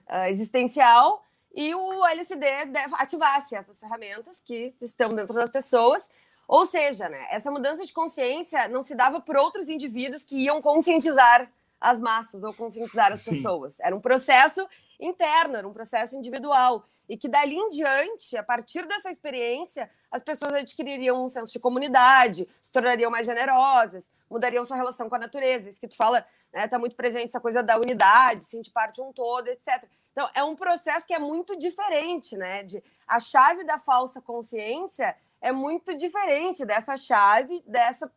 [0.07, 2.45] uh, existencial, e o LSD
[2.93, 6.07] ativasse essas ferramentas que estão dentro das pessoas.
[6.49, 10.59] Ou seja, né, essa mudança de consciência não se dava por outros indivíduos que iam
[10.63, 11.47] conscientizar
[11.79, 13.35] as massas ou conscientizar as Sim.
[13.35, 13.79] pessoas.
[13.79, 14.67] Era um processo
[14.99, 20.23] interno, era um processo individual e que dali em diante, a partir dessa experiência, as
[20.23, 25.19] pessoas adquiririam um senso de comunidade, se tornariam mais generosas, mudariam sua relação com a
[25.19, 25.69] natureza.
[25.69, 29.01] Isso que tu fala, né, tá muito presente essa coisa da unidade, sentir parte de
[29.03, 29.83] um todo, etc.
[30.11, 32.63] Então, é um processo que é muito diferente, né?
[32.63, 38.11] De, a chave da falsa consciência é muito diferente dessa chave dessa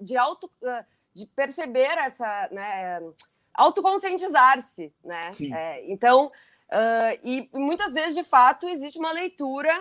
[0.00, 0.50] de auto
[1.14, 3.00] de perceber essa, né,
[3.54, 5.30] autoconscientizar-se, né?
[5.52, 6.32] É, então,
[6.74, 9.72] Uh, e muitas vezes, de fato, existe uma leitura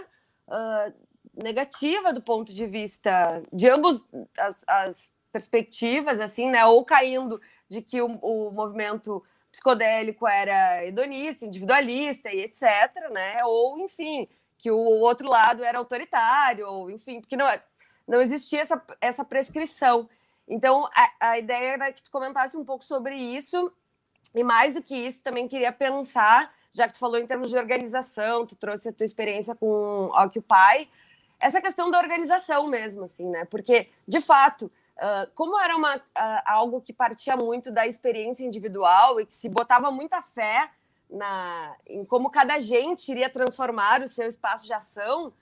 [0.47, 0.93] uh,
[1.33, 4.03] negativa do ponto de vista de ambos
[4.37, 6.63] as, as, perspectivas, assim, né?
[6.65, 12.61] Ou caindo de que o, o, movimento psicodélico era hedonista, individualista e etc,
[13.11, 13.43] né?
[13.43, 14.29] Ou, enfim,
[14.63, 17.45] que o outro lado era autoritário, ou enfim, porque não,
[18.07, 20.09] não existia essa, essa prescrição.
[20.47, 23.69] Então, a, a ideia era que tu comentasse um pouco sobre isso,
[24.33, 27.57] e mais do que isso, também queria pensar já que tu falou em termos de
[27.57, 30.89] organização, tu trouxe a tua experiência com Occupy,
[31.39, 33.43] essa questão da organização mesmo, assim, né?
[33.45, 36.01] Porque, de fato, uh, como era uma, uh,
[36.45, 40.71] algo que partia muito da experiência individual e que se botava muita fé
[41.09, 45.33] na, em como cada gente iria transformar o seu espaço de ação,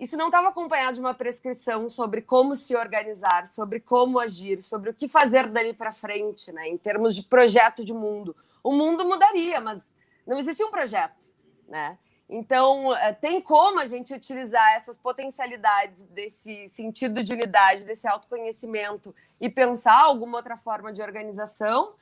[0.00, 4.88] isso não estava acompanhado de uma prescrição sobre como se organizar, sobre como agir, sobre
[4.88, 6.68] o que fazer dali para frente, né?
[6.68, 8.34] Em termos de projeto de mundo.
[8.64, 9.86] O mundo mudaria, mas
[10.26, 11.26] não existia um projeto,
[11.68, 11.98] né?
[12.32, 19.14] Então, eh, tem como a gente utilizar essas potencialidades desse sentido de unidade, desse autoconhecimento
[19.40, 21.92] e pensar alguma outra forma de organização.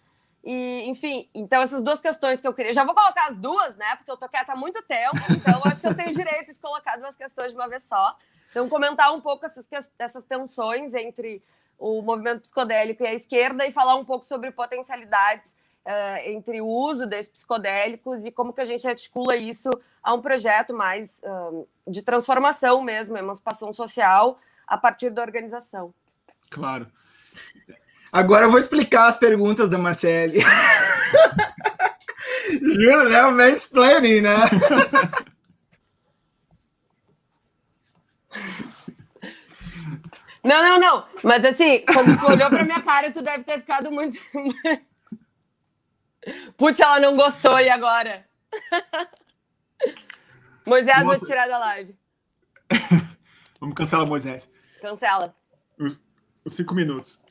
[0.45, 2.73] E, enfim, então essas duas questões que eu queria.
[2.73, 3.97] Já vou colocar as duas, né?
[3.97, 6.97] Porque eu tô quieta há muito tempo, então acho que eu tenho direito de colocar
[6.97, 8.17] duas questões de uma vez só.
[8.51, 11.43] Então, comentar um pouco essas, essas tensões entre
[11.79, 15.53] o movimento psicodélico e a esquerda e falar um pouco sobre potencialidades
[15.87, 19.71] uh, entre o uso desses psicodélicos e como que a gente articula isso
[20.03, 25.95] a um projeto mais uh, de transformação mesmo, emancipação social a partir da organização.
[26.51, 26.91] Claro.
[28.13, 30.41] Agora eu vou explicar as perguntas da Marcele.
[32.51, 33.23] Juro, né?
[33.25, 34.37] O mansplaining, né?
[40.43, 41.07] Não, não, não.
[41.23, 44.19] Mas assim, quando tu olhou pra minha cara, tu deve ter ficado muito.
[46.57, 48.27] Putz, ela não gostou, e agora?
[50.65, 51.95] Moisés vai tirar da live.
[53.61, 54.49] Vamos cancelar Moisés.
[54.81, 55.35] Cancela.
[55.79, 56.03] Os,
[56.45, 57.23] os cinco minutos.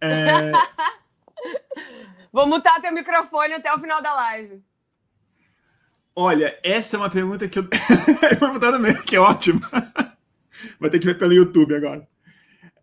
[0.00, 0.52] É...
[2.32, 4.62] Vou mutar teu microfone até o final da live.
[6.14, 7.68] Olha, essa é uma pergunta que eu.
[8.40, 9.60] Vou mutar também, que é ótimo.
[10.78, 12.06] Vai ter que ver pelo YouTube agora.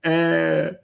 [0.03, 0.80] É...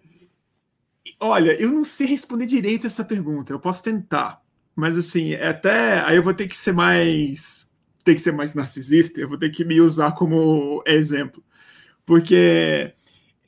[1.20, 3.54] Olha, eu não sei responder direito essa pergunta.
[3.54, 4.42] Eu posso tentar.
[4.76, 7.66] Mas assim, é até aí eu vou ter que ser mais
[8.04, 11.44] ter que ser mais narcisista, eu vou ter que me usar como exemplo.
[12.06, 12.94] Porque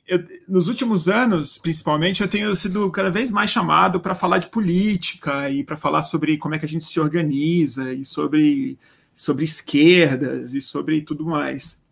[0.08, 4.48] eu, nos últimos anos, principalmente, eu tenho sido cada vez mais chamado para falar de
[4.48, 8.78] política e para falar sobre como é que a gente se organiza e sobre,
[9.14, 11.82] sobre esquerdas e sobre tudo mais.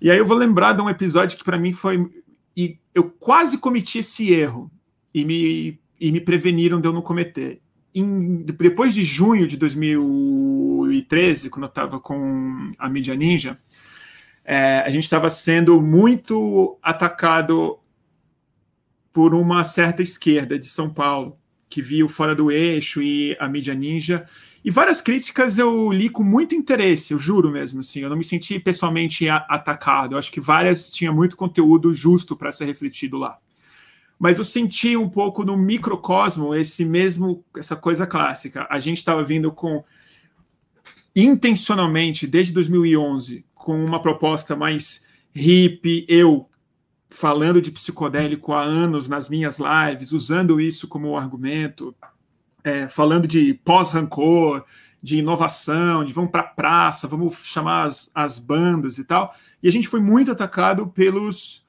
[0.00, 2.10] E aí eu vou lembrar de um episódio que para mim foi.
[2.56, 4.70] E eu quase cometi esse erro
[5.14, 7.62] e me, e me preveniram de eu não cometer
[7.94, 13.58] em, depois de junho de 2013, quando eu estava com a mídia ninja,
[14.44, 17.78] é, a gente estava sendo muito atacado
[19.12, 21.38] por uma certa esquerda de São Paulo,
[21.68, 24.26] que viu fora do eixo e a mídia ninja.
[24.64, 28.24] E várias críticas eu li com muito interesse, eu juro mesmo, assim, eu não me
[28.24, 30.14] senti pessoalmente atacado.
[30.14, 33.38] Eu acho que várias tinha muito conteúdo justo para ser refletido lá
[34.22, 38.68] mas eu senti um pouco no microcosmo esse mesmo essa coisa clássica.
[38.70, 39.82] A gente estava vindo com
[41.16, 46.48] intencionalmente desde 2011 com uma proposta mais hippie, eu
[47.08, 51.94] falando de psicodélico há anos nas minhas lives, usando isso como argumento,
[52.64, 54.64] é, falando de pós-rancor,
[55.02, 59.34] de inovação, de vamos para a praça, vamos chamar as, as bandas e tal.
[59.62, 61.64] E a gente foi muito atacado pelos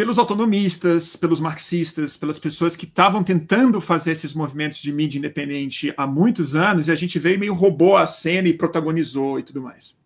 [0.00, 5.92] pelos autonomistas, pelos marxistas, pelas pessoas que estavam tentando fazer esses movimentos de mídia independente
[5.94, 9.60] há muitos anos, e a gente veio meio roubou a cena e protagonizou e tudo
[9.60, 10.00] mais.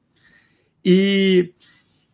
[0.85, 1.55] E,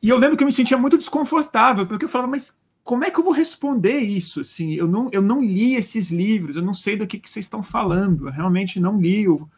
[0.03, 3.11] e eu lembro que eu me sentia muito desconfortável, porque eu falava, mas como é
[3.11, 4.41] que eu vou responder isso?
[4.41, 7.47] Assim, eu não, eu não li esses livros, eu não sei do que, que vocês
[7.47, 9.49] estão falando, eu realmente não li o,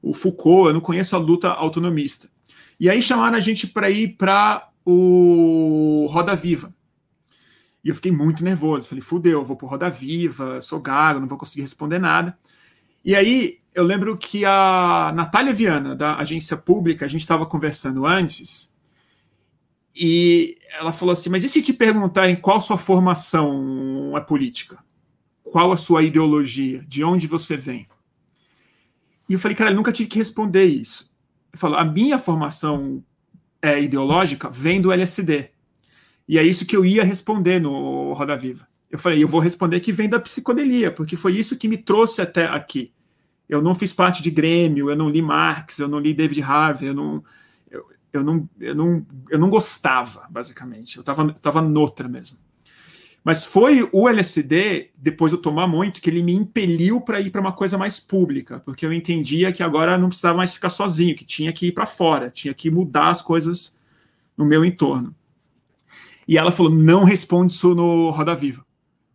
[0.00, 2.26] o Foucault, eu não conheço a luta autonomista.
[2.80, 6.74] E aí chamaram a gente para ir para o Roda Viva.
[7.86, 8.88] E eu fiquei muito nervoso.
[8.88, 12.36] Falei, fudeu, vou pro Roda Viva, sou gago, não vou conseguir responder nada.
[13.04, 18.04] E aí eu lembro que a Natália Viana, da agência pública, a gente estava conversando
[18.04, 18.74] antes,
[19.94, 24.84] e ela falou assim: Mas e se te perguntarem qual sua formação é política?
[25.44, 26.82] Qual a sua ideologia?
[26.88, 27.86] De onde você vem?
[29.28, 31.08] E eu falei, cara, eu nunca tive que responder isso.
[31.52, 33.00] Eu a minha formação
[33.62, 35.50] é, ideológica vem do LSD.
[36.28, 38.66] E é isso que eu ia responder no Roda Viva.
[38.90, 42.20] Eu falei, eu vou responder que vem da psicodelia, porque foi isso que me trouxe
[42.20, 42.92] até aqui.
[43.48, 46.88] Eu não fiz parte de Grêmio, eu não li Marx, eu não li David Harvey,
[46.88, 47.22] eu não,
[48.12, 50.96] eu, não, eu não, eu não gostava, basicamente.
[50.96, 52.38] Eu estava tava noutra mesmo.
[53.22, 57.30] Mas foi o LSD, depois de eu tomar muito, que ele me impeliu para ir
[57.30, 61.16] para uma coisa mais pública, porque eu entendia que agora não precisava mais ficar sozinho,
[61.16, 63.76] que tinha que ir para fora, tinha que mudar as coisas
[64.36, 65.12] no meu entorno.
[66.26, 68.64] E ela falou: não responde isso no Roda Viva.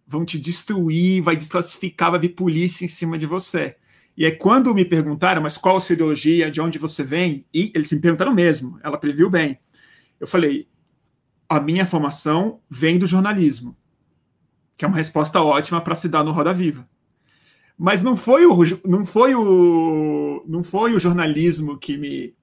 [0.08, 3.76] Vão te destruir, vai desclassificar, vai vir polícia em cima de você.
[4.16, 7.46] E aí, quando me perguntaram, mas qual a sua ideologia, de onde você vem?
[7.54, 9.60] E eles me perguntaram mesmo, ela previu bem.
[10.20, 10.68] Eu falei:
[11.48, 13.76] a minha formação vem do jornalismo,
[14.78, 16.88] que é uma resposta ótima para se dar no Roda Viva.
[17.78, 22.36] Mas não foi o, não foi o, não foi o jornalismo que me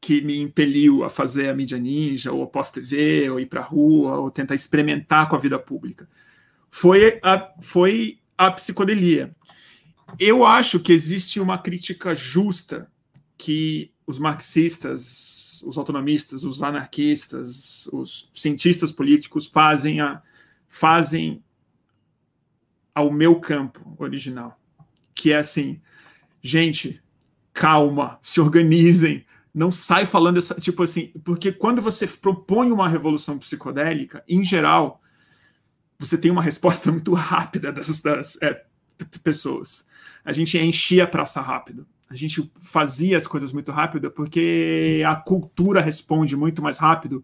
[0.00, 3.64] que me impeliu a fazer a mídia ninja, ou a pós-TV, ou ir para a
[3.64, 6.08] rua, ou tentar experimentar com a vida pública.
[6.70, 9.34] Foi a, foi a psicodelia.
[10.18, 12.90] Eu acho que existe uma crítica justa
[13.36, 20.22] que os marxistas, os autonomistas, os anarquistas, os cientistas políticos fazem, a,
[20.68, 21.42] fazem
[22.94, 24.58] ao meu campo original,
[25.14, 25.80] que é assim,
[26.42, 27.02] gente,
[27.52, 33.38] calma, se organizem, não sai falando essa, tipo assim, porque quando você propõe uma revolução
[33.38, 35.00] psicodélica, em geral,
[35.98, 38.64] você tem uma resposta muito rápida dessas das, é,
[39.22, 39.84] pessoas.
[40.24, 41.86] A gente enchia a praça rápido.
[42.08, 47.22] A gente fazia as coisas muito rápido porque a cultura responde muito mais rápido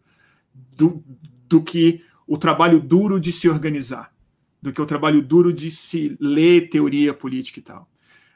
[0.76, 1.02] do,
[1.48, 4.12] do que o trabalho duro de se organizar,
[4.60, 7.88] do que o trabalho duro de se ler teoria política e tal.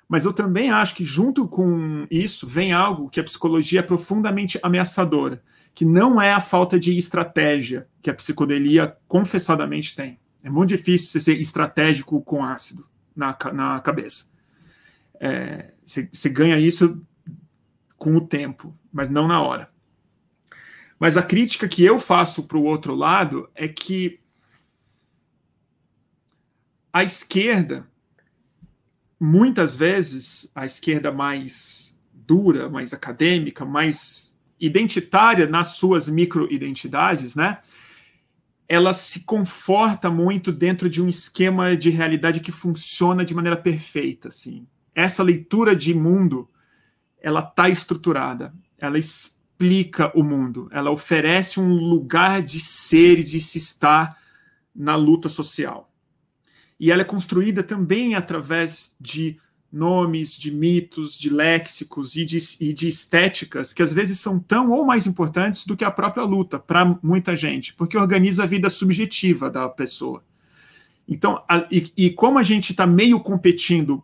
[0.08, 4.58] Mas eu também acho que, junto com isso, vem algo que a psicologia é profundamente
[4.62, 5.42] ameaçadora,
[5.74, 10.18] que não é a falta de estratégia que a psicodelia confessadamente tem.
[10.42, 14.32] É muito difícil você ser estratégico com ácido na, na cabeça.
[15.20, 17.04] É, você, você ganha isso
[17.96, 19.68] com o tempo, mas não na hora.
[20.98, 24.20] Mas a crítica que eu faço para o outro lado é que
[26.92, 27.86] a esquerda
[29.18, 37.58] muitas vezes a esquerda mais dura, mais acadêmica, mais identitária nas suas microidentidades, né?
[38.68, 44.28] Ela se conforta muito dentro de um esquema de realidade que funciona de maneira perfeita,
[44.28, 44.66] assim.
[44.94, 46.48] Essa leitura de mundo,
[47.20, 53.40] ela tá estruturada, ela explica o mundo, ela oferece um lugar de ser e de
[53.40, 54.18] se estar
[54.74, 55.87] na luta social
[56.78, 59.38] e ela é construída também através de
[59.70, 64.70] nomes, de mitos, de léxicos e de, e de estéticas que às vezes são tão
[64.70, 68.68] ou mais importantes do que a própria luta para muita gente, porque organiza a vida
[68.70, 70.24] subjetiva da pessoa.
[71.06, 74.02] Então, a, e, e como a gente está meio competindo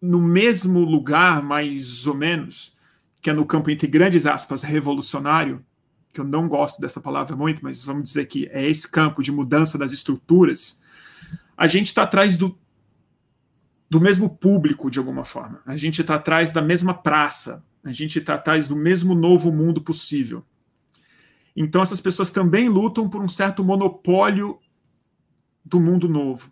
[0.00, 2.76] no mesmo lugar, mais ou menos,
[3.20, 5.64] que é no campo entre grandes aspas revolucionário,
[6.12, 9.32] que eu não gosto dessa palavra muito, mas vamos dizer que é esse campo de
[9.32, 10.80] mudança das estruturas,
[11.56, 12.58] a gente está atrás do,
[13.88, 15.62] do mesmo público, de alguma forma.
[15.64, 17.64] A gente está atrás da mesma praça.
[17.84, 20.44] A gente está atrás do mesmo novo mundo possível.
[21.54, 24.58] Então, essas pessoas também lutam por um certo monopólio
[25.64, 26.50] do mundo novo.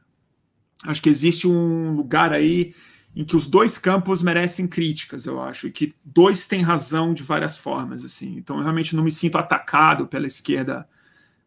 [0.87, 2.75] Acho que existe um lugar aí
[3.15, 7.23] em que os dois campos merecem críticas, eu acho, e que dois têm razão de
[7.23, 8.37] várias formas, assim.
[8.37, 10.89] Então, eu realmente não me sinto atacado pela esquerda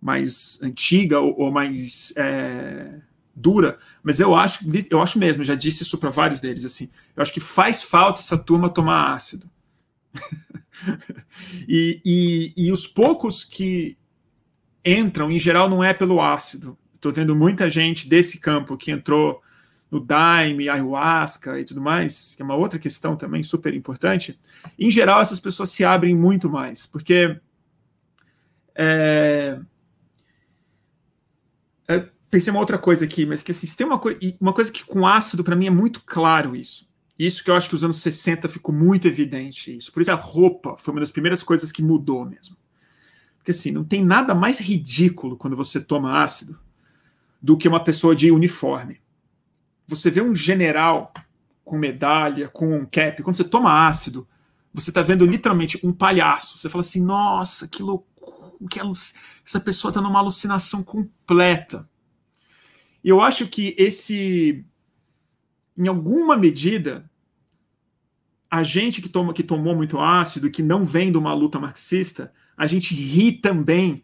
[0.02, 2.99] mais antiga ou, ou mais é,
[3.34, 7.22] dura, mas eu acho, eu acho mesmo, já disse isso para vários deles, assim, eu
[7.22, 9.49] acho que faz falta essa turma tomar ácido.
[11.68, 13.98] e, e, e os poucos que
[14.85, 16.77] entram, em geral, não é pelo ácido.
[16.94, 19.41] Estou vendo muita gente desse campo que entrou
[19.93, 24.39] no Daime, ayahuasca e tudo mais, que é uma outra questão também super importante.
[24.77, 27.39] Em geral, essas pessoas se abrem muito mais, porque
[28.73, 29.59] é,
[31.87, 34.83] é, pensei uma outra coisa aqui, mas que assim, tem uma, coi uma coisa que
[34.83, 36.91] com ácido, para mim, é muito claro isso.
[37.17, 39.93] Isso que eu acho que os anos 60 ficou muito evidente isso.
[39.93, 42.57] Por isso a roupa foi uma das primeiras coisas que mudou mesmo.
[43.37, 46.59] Porque assim, não tem nada mais ridículo quando você toma ácido
[47.39, 49.02] do que uma pessoa de uniforme.
[49.88, 51.14] Você vê um general
[51.64, 54.27] com medalha, com um cap, quando você toma ácido,
[54.73, 56.57] você está vendo literalmente um palhaço.
[56.57, 61.88] Você fala assim, nossa, que loucura, que essa pessoa está numa alucinação completa.
[63.03, 64.65] E eu acho que esse,
[65.77, 67.10] em alguma medida,
[68.49, 72.34] a gente que toma que tomou muito ácido, que não vem de uma luta marxista,
[72.55, 74.03] a gente ri também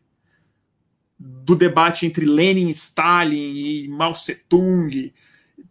[1.17, 5.13] do debate entre Lenin, Stalin e Mao Tse-tung.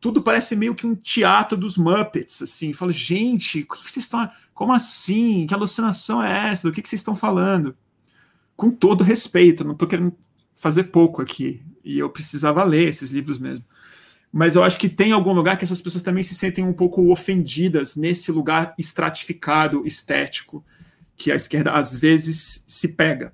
[0.01, 2.73] Tudo parece meio que um teatro dos Muppets, assim.
[2.73, 4.31] Fala, gente, que vocês estão.
[4.55, 5.47] Como assim?
[5.47, 6.69] Que alucinação é essa?
[6.69, 7.77] Do que vocês estão falando?
[8.57, 10.13] Com todo respeito, não estou querendo
[10.55, 11.63] fazer pouco aqui.
[11.85, 13.65] E eu precisava ler esses livros mesmo.
[14.31, 17.11] Mas eu acho que tem algum lugar que essas pessoas também se sentem um pouco
[17.11, 20.65] ofendidas nesse lugar estratificado, estético,
[21.17, 23.33] que a esquerda às vezes se pega.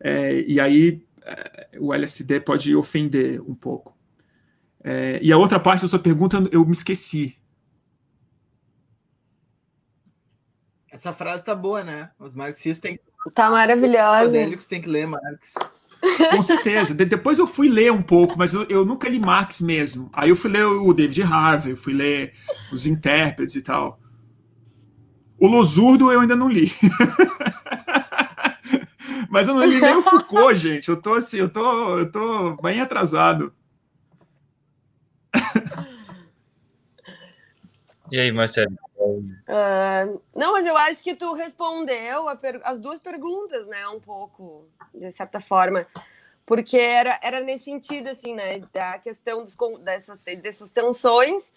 [0.00, 3.97] É, e aí é, o LSD pode ofender um pouco.
[4.82, 7.36] É, e a outra parte da sua pergunta eu me esqueci.
[10.90, 12.10] Essa frase tá boa, né?
[12.18, 13.02] Os marxistas têm que.
[13.34, 14.56] Tá maravilhosa.
[14.56, 15.54] Os têm que ler Marx.
[16.30, 16.94] Com certeza.
[16.94, 20.10] De depois eu fui ler um pouco, mas eu, eu, nunca li Marx mesmo.
[20.14, 22.32] Aí eu fui ler o David Harvey, fui ler
[22.72, 24.00] os intérpretes e tal.
[25.38, 26.72] O Losurdo eu ainda não li.
[29.30, 30.88] Mas eu não li nem o Foucault, gente.
[30.88, 33.52] Eu tô assim, eu tô, eu tô bem atrasado.
[38.10, 38.72] E aí, Marcelo?
[38.98, 42.26] Uh, não, mas eu acho que tu respondeu
[42.64, 43.86] as duas perguntas, né?
[43.88, 45.86] Um pouco, de certa forma.
[46.46, 48.60] Porque era, era nesse sentido, assim, né?
[48.72, 51.52] Da questão dos, dessas, dessas tensões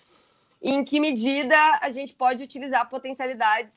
[0.61, 3.73] em que medida a gente pode utilizar potencialidades,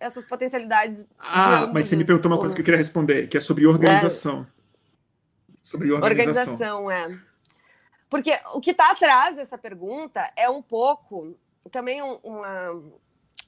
[0.00, 1.06] essas potencialidades.
[1.18, 4.40] Ah, mas você me perguntou uma coisa que eu queria responder, que é sobre organização.
[4.40, 4.54] É.
[5.62, 6.54] Sobre organização.
[6.54, 7.33] Organização, é.
[8.14, 11.36] Porque o que está atrás dessa pergunta é um pouco
[11.72, 12.80] também uma,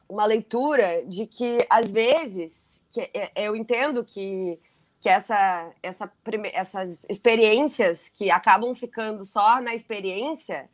[0.09, 4.59] uma leitura de que, às vezes, que é, eu entendo que,
[5.01, 6.13] que essa, essa,
[6.53, 10.69] essas experiências que acabam ficando só na experiência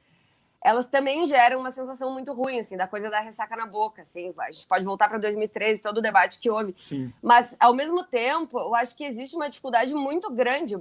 [0.65, 4.33] elas também geram uma sensação muito ruim, assim, da coisa da ressaca na boca, assim,
[4.39, 7.13] a gente pode voltar para 2013, todo o debate que houve, Sim.
[7.21, 10.77] mas, ao mesmo tempo, eu acho que existe uma dificuldade muito grande,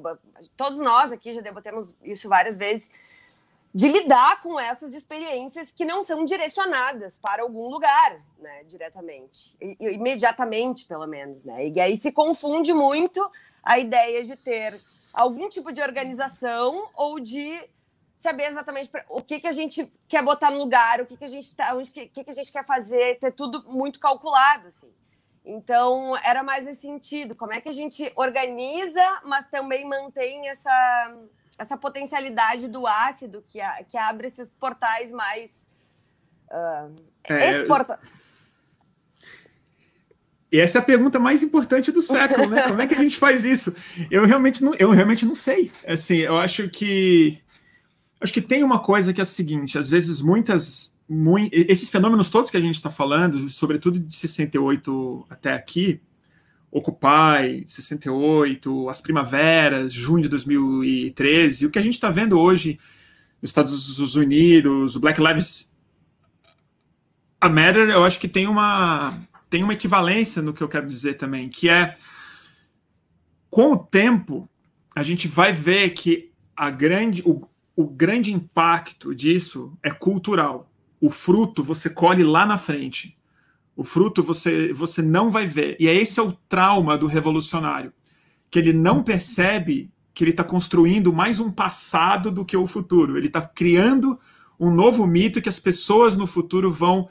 [0.56, 2.92] todos nós aqui já debatemos isso várias vezes,
[3.74, 10.86] de lidar com essas experiências que não são direcionadas para algum lugar, né, diretamente, imediatamente,
[10.86, 13.28] pelo menos, né, e aí se confunde muito
[13.64, 14.80] a ideia de ter
[15.14, 17.62] algum tipo de organização ou de
[18.22, 21.28] saber exatamente o que, que a gente quer botar no lugar, o que, que a
[21.28, 24.94] gente tá, onde que, que, que a gente quer fazer, ter tudo muito calculado, assim.
[25.44, 31.18] Então, era mais nesse sentido, como é que a gente organiza, mas também mantém essa,
[31.58, 35.66] essa potencialidade do ácido que, a, que abre esses portais mais...
[36.48, 36.96] Uh,
[37.28, 38.00] é, exporta...
[40.52, 42.62] E essa é a pergunta mais importante do século, né?
[42.70, 43.76] Como é que a gente faz isso?
[44.12, 45.72] Eu realmente não, eu realmente não sei.
[45.88, 47.42] Assim, eu acho que
[48.22, 50.92] Acho que tem uma coisa que é a seguinte: às vezes, muitas.
[51.10, 56.00] Muito, esses fenômenos todos que a gente está falando, sobretudo de 68 até aqui,
[56.72, 62.80] Occupy, 68, as primaveras, junho de 2013, o que a gente está vendo hoje
[63.42, 65.76] nos Estados Unidos, o Black Lives
[67.44, 69.18] Matter, eu acho que tem uma,
[69.50, 71.98] tem uma equivalência no que eu quero dizer também, que é
[73.50, 74.50] com o tempo
[74.96, 77.46] a gente vai ver que a grande, o,
[77.76, 80.72] o grande impacto disso é cultural.
[81.00, 83.18] O fruto você colhe lá na frente.
[83.76, 85.78] O fruto você, você não vai ver.
[85.80, 87.94] E é esse é o trauma do revolucionário,
[88.50, 93.18] que ele não percebe que ele está construindo mais um passado do que o futuro.
[93.18, 94.20] Ele está criando
[94.60, 97.10] um novo mito que as pessoas no futuro vão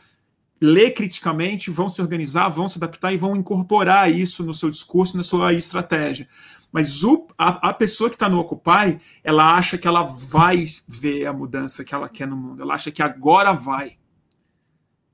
[0.61, 5.17] ler criticamente, vão se organizar, vão se adaptar e vão incorporar isso no seu discurso,
[5.17, 6.29] na sua estratégia.
[6.73, 11.27] Mas o, a, a pessoa que está no Occupy, ela acha que ela vai ver
[11.27, 12.63] a mudança que ela quer no mundo.
[12.63, 13.99] Ela acha que agora vai.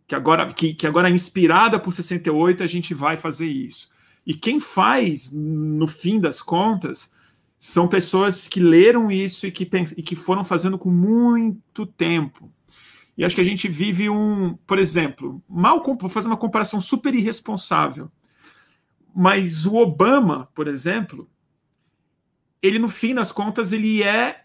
[0.07, 3.91] Que agora, que, que agora inspirada por 68, a gente vai fazer isso.
[4.25, 7.13] E quem faz, no fim das contas,
[7.59, 12.53] são pessoas que leram isso e que, e que foram fazendo com muito tempo.
[13.17, 17.15] E acho que a gente vive um, por exemplo, mal vou fazer uma comparação super
[17.15, 18.11] irresponsável.
[19.15, 21.29] Mas o Obama, por exemplo,
[22.67, 24.43] ele no fim das contas ele é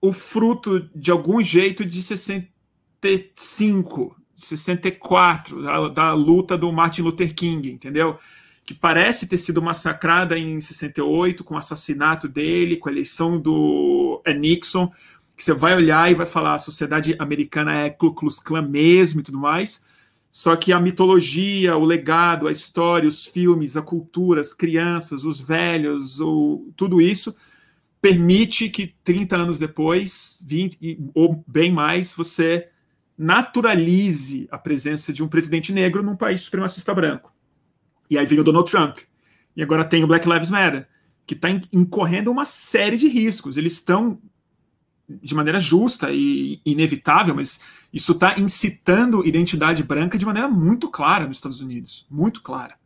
[0.00, 7.70] o fruto de algum jeito de 65, 64, da, da luta do Martin Luther King,
[7.70, 8.16] entendeu?
[8.64, 14.22] Que parece ter sido massacrada em 68 com o assassinato dele, com a eleição do
[14.24, 14.92] é, Nixon,
[15.36, 19.20] que você vai olhar e vai falar a sociedade americana é Ku Klux Klan mesmo
[19.20, 19.84] e tudo mais.
[20.30, 25.40] Só que a mitologia, o legado, a história, os filmes, a cultura, as crianças, os
[25.40, 27.34] velhos, o, tudo isso
[28.00, 32.68] permite que 30 anos depois, 20 ou bem mais, você
[33.16, 37.34] naturalize a presença de um presidente negro num país supremacista branco.
[38.08, 38.98] E aí vem o Donald Trump.
[39.56, 40.86] E agora tem o Black Lives Matter,
[41.26, 43.56] que está incorrendo uma série de riscos.
[43.56, 44.20] Eles estão
[45.08, 47.60] de maneira justa e inevitável, mas
[47.92, 52.76] isso está incitando identidade branca de maneira muito clara nos Estados Unidos, muito clara.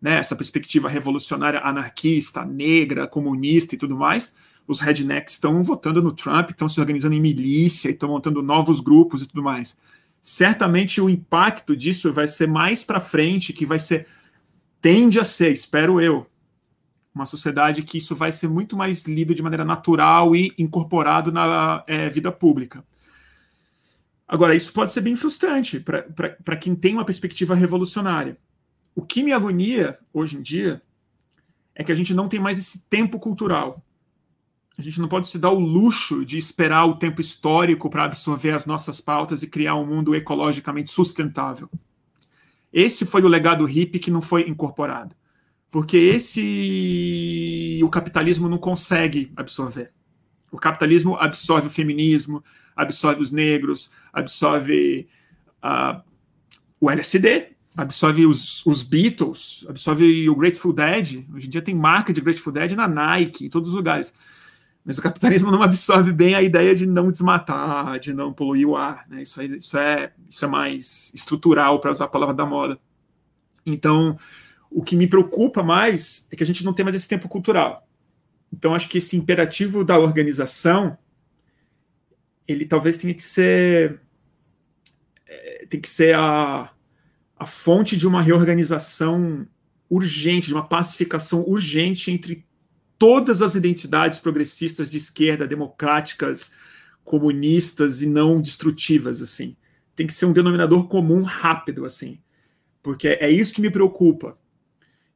[0.00, 0.16] Né?
[0.16, 4.34] Essa perspectiva revolucionária anarquista, negra, comunista e tudo mais,
[4.66, 9.22] os rednecks estão votando no Trump, estão se organizando em milícia, estão montando novos grupos
[9.22, 9.76] e tudo mais.
[10.22, 14.06] Certamente o impacto disso vai ser mais para frente, que vai ser
[14.80, 16.26] tende a ser, espero eu,
[17.18, 21.82] uma sociedade que isso vai ser muito mais lido de maneira natural e incorporado na
[21.86, 22.84] é, vida pública.
[24.26, 28.38] Agora, isso pode ser bem frustrante para quem tem uma perspectiva revolucionária.
[28.94, 30.82] O que me agonia hoje em dia
[31.74, 33.82] é que a gente não tem mais esse tempo cultural.
[34.76, 38.50] A gente não pode se dar o luxo de esperar o tempo histórico para absorver
[38.50, 41.70] as nossas pautas e criar um mundo ecologicamente sustentável.
[42.72, 45.16] Esse foi o legado hippie que não foi incorporado.
[45.70, 49.92] Porque esse o capitalismo não consegue absorver.
[50.50, 52.42] O capitalismo absorve o feminismo,
[52.74, 55.06] absorve os negros, absorve
[55.62, 56.00] uh,
[56.80, 61.24] o LSD, absorve os, os, Beatles, absorve o Grateful Dead.
[61.34, 64.14] Hoje em dia tem marca de Grateful Dead na Nike, em todos os lugares.
[64.84, 68.76] Mas o capitalismo não absorve bem a ideia de não desmatar, de não poluir o
[68.76, 69.04] ar.
[69.08, 69.22] Né?
[69.22, 72.78] Isso, aí, isso, é, isso é mais estrutural, para usar a palavra da moda.
[73.66, 74.16] Então,
[74.70, 77.86] o que me preocupa mais é que a gente não tem mais esse tempo cultural.
[78.52, 80.96] Então, acho que esse imperativo da organização,
[82.46, 84.00] ele talvez tenha que ser
[85.26, 86.70] é, tem que ser a,
[87.36, 89.46] a fonte de uma reorganização
[89.90, 92.46] urgente, de uma pacificação urgente entre
[92.98, 96.50] todas as identidades progressistas de esquerda, democráticas,
[97.04, 99.56] comunistas e não destrutivas, assim.
[99.94, 102.18] Tem que ser um denominador comum rápido, assim.
[102.82, 104.36] Porque é isso que me preocupa.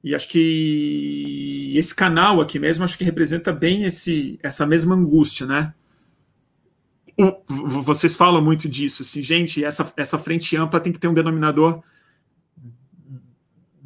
[0.03, 5.47] E acho que esse canal aqui mesmo acho que representa bem esse, essa mesma angústia,
[5.47, 5.73] né?
[7.47, 11.83] Vocês falam muito disso, assim, gente, essa, essa frente ampla tem que ter um denominador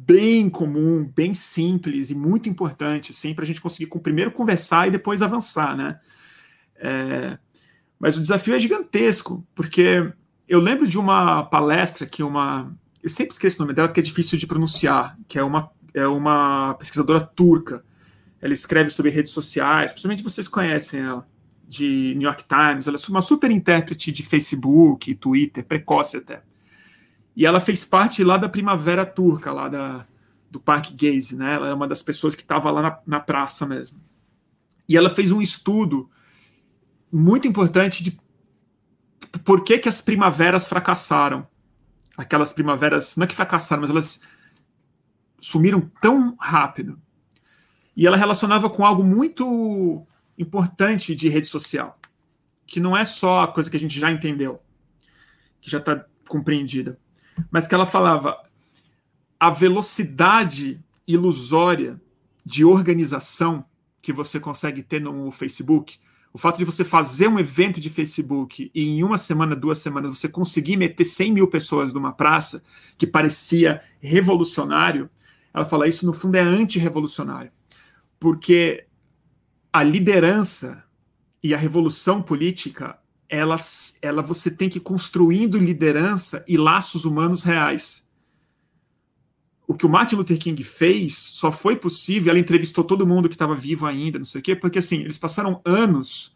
[0.07, 4.91] bem comum, bem simples e muito importante, assim, para a gente conseguir primeiro conversar e
[4.91, 5.99] depois avançar, né?
[6.77, 7.37] É,
[7.99, 10.11] mas o desafio é gigantesco, porque
[10.47, 12.73] eu lembro de uma palestra que uma.
[13.03, 16.07] Eu sempre esqueço o nome dela porque é difícil de pronunciar, que é uma é
[16.07, 17.83] uma pesquisadora turca.
[18.41, 21.27] Ela escreve sobre redes sociais, principalmente vocês conhecem ela,
[21.67, 22.87] de New York Times.
[22.87, 26.43] Ela é uma super intérprete de Facebook, Twitter, precoce até.
[27.35, 30.05] E ela fez parte lá da Primavera Turca, lá da,
[30.49, 31.55] do Parque Gaze, né?
[31.55, 33.99] Ela é uma das pessoas que estava lá na, na praça mesmo.
[34.87, 36.09] E ela fez um estudo
[37.11, 38.19] muito importante de
[39.43, 41.47] por que, que as primaveras fracassaram.
[42.15, 44.21] Aquelas primaveras, não é que fracassaram, mas elas
[45.39, 46.99] sumiram tão rápido.
[47.95, 50.05] E ela relacionava com algo muito
[50.37, 51.99] importante de rede social,
[52.65, 54.61] que não é só a coisa que a gente já entendeu,
[55.59, 56.99] que já está compreendida,
[57.49, 58.37] mas que ela falava
[59.39, 61.99] a velocidade ilusória
[62.45, 63.65] de organização
[64.01, 65.99] que você consegue ter no Facebook,
[66.33, 70.17] o fato de você fazer um evento de Facebook e em uma semana, duas semanas,
[70.17, 72.63] você conseguir meter 100 mil pessoas numa praça
[72.97, 75.09] que parecia revolucionário,
[75.53, 77.51] ela fala isso no fundo é antirrevolucionário,
[78.19, 78.85] porque
[79.71, 80.83] a liderança
[81.41, 82.97] e a revolução política
[83.29, 83.57] ela,
[84.01, 88.07] ela você tem que ir construindo liderança e laços humanos reais.
[89.67, 93.35] O que o Martin Luther King fez só foi possível, ela entrevistou todo mundo que
[93.35, 96.35] estava vivo ainda, não sei o quê, porque assim, eles passaram anos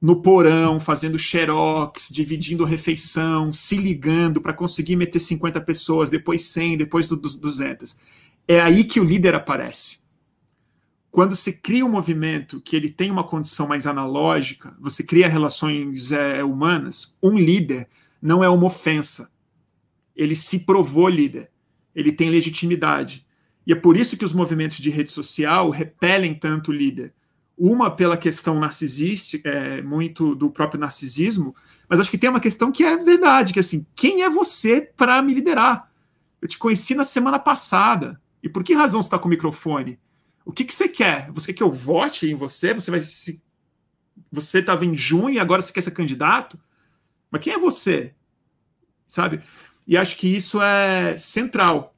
[0.00, 6.78] no porão, fazendo xerox, dividindo refeição, se ligando para conseguir meter 50 pessoas, depois 100,
[6.78, 7.96] depois dos 200.
[8.50, 10.00] É aí que o líder aparece
[11.10, 16.12] quando se cria um movimento que ele tem uma condição mais analógica, você cria relações
[16.12, 17.88] é, humanas, um líder
[18.22, 19.30] não é uma ofensa.
[20.14, 21.50] Ele se provou líder.
[21.94, 23.26] Ele tem legitimidade.
[23.66, 27.12] E é por isso que os movimentos de rede social repelem tanto o líder.
[27.56, 31.54] Uma pela questão narcisística, é, muito do próprio narcisismo,
[31.88, 34.80] mas acho que tem uma questão que é verdade, que é assim, quem é você
[34.80, 35.90] para me liderar?
[36.40, 38.20] Eu te conheci na semana passada.
[38.42, 39.98] E por que razão você está com o microfone?
[40.44, 41.30] O que, que você quer?
[41.32, 42.72] Você quer que eu vote em você?
[42.74, 43.42] Você vai se.
[44.32, 46.58] Você estava em junho e agora você quer ser candidato?
[47.30, 48.14] Mas quem é você?
[49.06, 49.42] Sabe?
[49.86, 51.94] E acho que isso é central.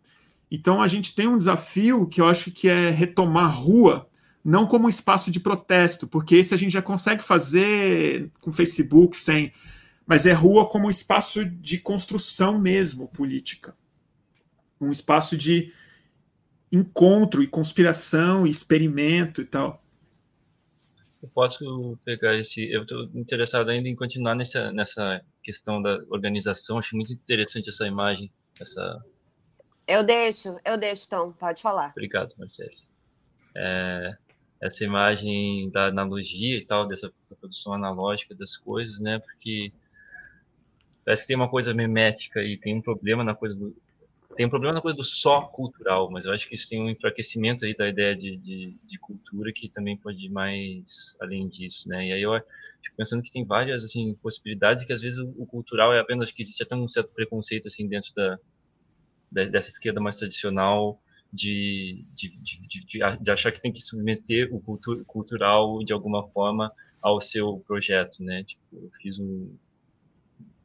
[0.51, 4.09] Então a gente tem um desafio que eu acho que é retomar a rua,
[4.45, 9.17] não como um espaço de protesto, porque esse a gente já consegue fazer com Facebook
[9.17, 9.53] sem,
[10.07, 13.75] mas é rua como um espaço de construção mesmo política.
[14.81, 15.73] Um espaço de
[16.73, 19.83] encontro e conspiração e experimento e tal.
[21.23, 22.69] Eu posso pegar esse.
[22.69, 26.79] Eu estou interessado ainda em continuar nessa, nessa questão da organização.
[26.79, 28.33] Acho muito interessante essa imagem.
[28.61, 29.05] Essa...
[29.87, 31.33] Eu deixo, eu deixo, Tom.
[31.33, 31.91] Pode falar.
[31.91, 32.73] Obrigado, Marcelo.
[33.55, 34.17] É,
[34.61, 39.21] essa imagem da analogia e tal, dessa produção analógica das coisas, né?
[39.21, 39.73] Porque
[41.05, 43.77] parece que tem uma coisa memética e tem um problema na coisa do,
[44.37, 46.89] tem um problema na coisa do só cultural, mas eu acho que isso tem um
[46.89, 51.89] enfraquecimento aí da ideia de, de, de cultura que também pode ir mais além disso,
[51.89, 52.09] né?
[52.09, 52.33] E aí eu
[52.83, 56.31] fico pensando que tem várias assim possibilidades que às vezes o, o cultural é apenas
[56.31, 58.39] que existe até um certo preconceito assim dentro da,
[59.31, 61.01] da dessa esquerda mais tradicional
[61.33, 62.85] de, de, de,
[63.21, 68.23] de, achar que tem que submeter o cultu cultural de alguma forma ao seu projeto,
[68.23, 68.45] né?
[68.45, 69.57] Tipo, eu fiz um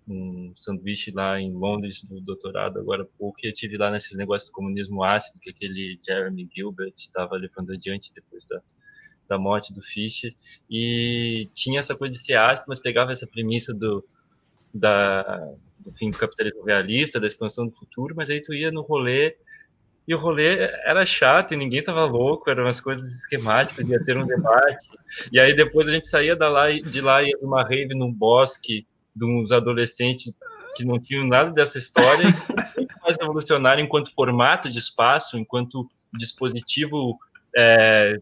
[0.07, 4.17] um sanduíche lá em Londres do doutorado agora há pouco e eu tive lá nesses
[4.17, 8.61] negócios do comunismo ácido que aquele Jeremy Gilbert estava levando adiante depois da,
[9.27, 10.33] da morte do Fischer
[10.69, 14.03] e tinha essa coisa de ser ácido, mas pegava essa premissa do,
[14.73, 18.81] da, do fim do capitalismo realista, da expansão do futuro, mas aí tu ia no
[18.81, 19.35] rolê
[20.07, 24.15] e o rolê era chato e ninguém tava louco, eram umas coisas esquemáticas, ia ter
[24.15, 24.87] um debate.
[25.33, 28.13] E aí depois a gente saía da lá, de lá e ia numa rave num
[28.13, 30.33] bosque de uns adolescentes
[30.75, 32.25] que não tinham nada dessa história,
[33.01, 37.17] mais revolucionário enquanto formato de espaço, enquanto dispositivo
[37.55, 38.19] é,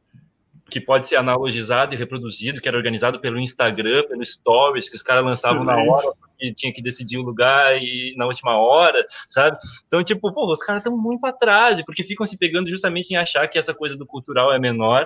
[0.70, 5.02] que pode ser analogizado e reproduzido, que era organizado pelo Instagram, pelo Stories, que os
[5.02, 9.58] caras lançavam na hora, e tinha que decidir o lugar e na última hora, sabe?
[9.86, 13.48] Então, tipo, pô, os caras estão muito atrás, porque ficam se pegando justamente em achar
[13.48, 15.06] que essa coisa do cultural é menor,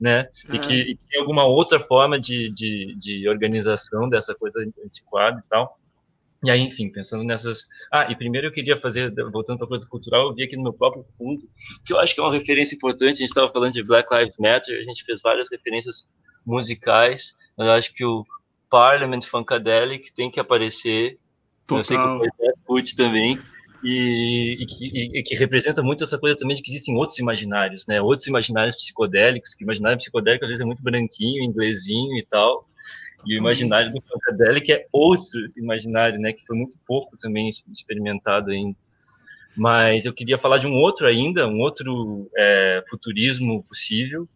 [0.00, 0.28] né?
[0.52, 5.48] E que, e tem alguma outra forma de, de, de organização dessa coisa antiquada e
[5.48, 5.78] tal.
[6.44, 7.66] E aí, enfim, pensando nessas.
[7.90, 10.62] Ah, e primeiro eu queria fazer, voltando para a coisa cultural, eu vi aqui no
[10.62, 11.48] meu próprio fundo,
[11.84, 13.14] que eu acho que é uma referência importante.
[13.14, 16.08] A gente estava falando de Black Lives Matter, a gente fez várias referências
[16.44, 18.24] musicais, mas eu acho que o
[18.70, 21.16] Parliament Funkadelic tem que aparecer.
[21.66, 21.78] Total.
[21.80, 23.40] Eu sei que o Moisés curte também
[23.82, 27.86] e, e, que, e, que, representa muito essa coisa também de que existem outros imaginários,
[27.86, 28.00] né?
[28.00, 32.68] Outros imaginários psicodélicos, que o imaginário psicodélico às vezes é muito branquinho, inglesinho e tal.
[33.26, 36.32] E o imaginário do psicodélico é outro imaginário, né?
[36.32, 38.76] Que foi muito pouco também experimentado ainda.
[39.56, 44.28] Mas eu queria falar de um outro ainda, um outro é, futurismo possível,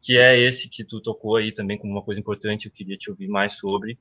[0.00, 3.10] que é esse que tu tocou aí também como uma coisa importante, eu queria te
[3.10, 3.98] ouvir mais sobre,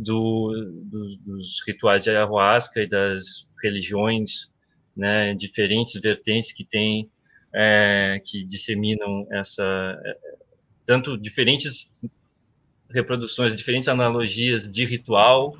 [0.00, 0.50] do,
[0.84, 4.50] do, dos rituais de ayahuasca e das religiões,
[4.96, 7.10] né, diferentes vertentes que tem,
[7.54, 9.62] é, que disseminam essa,
[10.02, 10.18] é,
[10.86, 11.92] tanto diferentes
[12.88, 15.54] reproduções, diferentes analogias de ritual,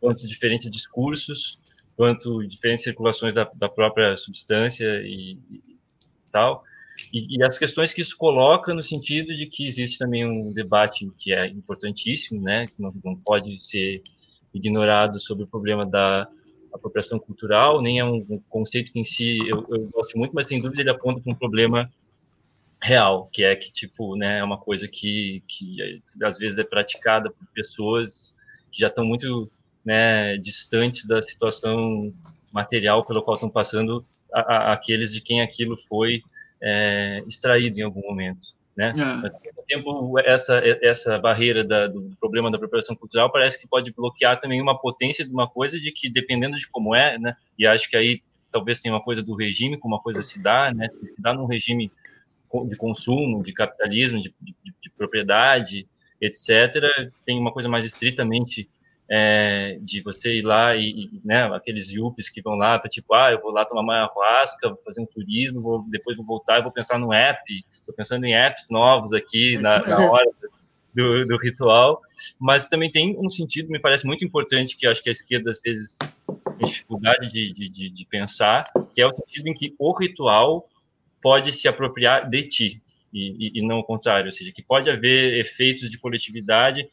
[0.00, 1.58] quanto diferentes discursos,
[1.94, 5.78] quanto diferentes circulações da, da própria substância e, e
[6.30, 6.64] tal.
[7.12, 11.10] E, e, as questões que isso coloca no sentido de que existe também um debate
[11.18, 14.02] que é importantíssimo, né, que não, não pode ser
[14.52, 16.28] ignorado sobre o problema da
[16.72, 20.60] apropriação cultural, nem é um, conceito que em si eu, eu, gosto muito, mas sem
[20.60, 21.90] dúvida ele aponta para um problema
[22.80, 26.64] real, que é que tipo, né, é uma coisa que, que, que às vezes é
[26.64, 28.34] praticada por pessoas
[28.70, 29.50] que já estão muito
[29.84, 32.12] né, distantes da situação
[32.52, 36.22] material pelo qual estão passando a, a, aqueles de quem aquilo foi
[36.62, 38.48] é, extraído em algum momento.
[38.76, 38.92] né?
[39.24, 39.52] É.
[39.66, 44.60] Tempo, essa, essa barreira da, do problema da apropriação cultural parece que pode bloquear também
[44.60, 47.34] uma potência de uma coisa de que, dependendo de como é, né?
[47.58, 50.72] E acho que aí talvez tenha uma coisa do regime, como uma coisa se dá,
[50.72, 50.88] né?
[50.90, 51.90] Se dá num regime
[52.68, 55.86] de consumo, de capitalismo, de, de, de propriedade,
[56.20, 58.68] etc., tem uma coisa mais estritamente
[59.14, 63.12] é, de você ir lá e, e né, aqueles yuppies que vão lá para tipo,
[63.12, 66.58] ah, eu vou lá tomar uma ayahuasca, vou fazer um turismo, vou, depois vou voltar
[66.58, 67.38] e vou pensar no app,
[67.70, 70.30] estou pensando em apps novos aqui na, na hora
[70.94, 72.00] do, do, ritual,
[72.40, 75.60] mas também tem um sentido, me parece muito importante, que acho que a esquerda às
[75.60, 75.98] vezes
[76.56, 78.64] tem dificuldade de, de, de pensar,
[78.94, 80.66] que é o sentido em que o ritual
[81.20, 82.82] pode se apropriar de ti,
[83.12, 86.88] e, e, e não o contrário, ou seja, que pode haver efeitos de coletividade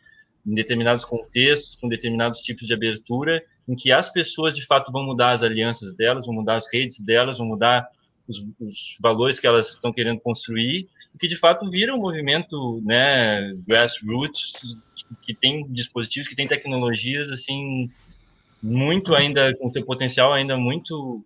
[0.49, 5.03] em determinados contextos, com determinados tipos de abertura, em que as pessoas de fato vão
[5.03, 7.87] mudar as alianças delas, vão mudar as redes delas, vão mudar
[8.27, 12.81] os, os valores que elas estão querendo construir, e que de fato vira um movimento,
[12.83, 14.53] né, grassroots,
[14.95, 17.89] que, que tem dispositivos, que tem tecnologias assim
[18.61, 21.23] muito ainda com seu potencial ainda muito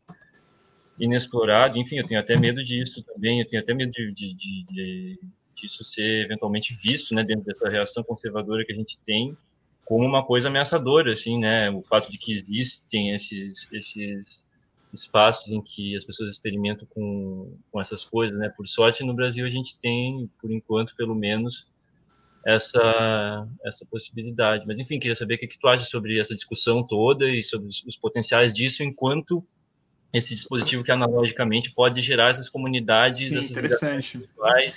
[0.99, 1.79] inexplorado.
[1.79, 3.39] Enfim, eu tenho até medo disso também.
[3.39, 5.19] Eu tenho até medo de, de, de, de
[5.55, 9.37] disso ser eventualmente visto, né, dentro dessa reação conservadora que a gente tem,
[9.85, 14.47] como uma coisa ameaçadora, assim, né, o fato de que existem esses, esses
[14.93, 19.45] espaços em que as pessoas experimentam com, com essas coisas, né, por sorte no Brasil
[19.45, 21.67] a gente tem, por enquanto, pelo menos,
[22.45, 24.65] essa, essa possibilidade.
[24.67, 27.67] Mas, enfim, queria saber o que, que tu acha sobre essa discussão toda e sobre
[27.67, 29.45] os, os potenciais disso enquanto
[30.13, 33.19] esse dispositivo que analogicamente pode gerar essas comunidades.
[33.19, 34.29] Sim, essas interessante.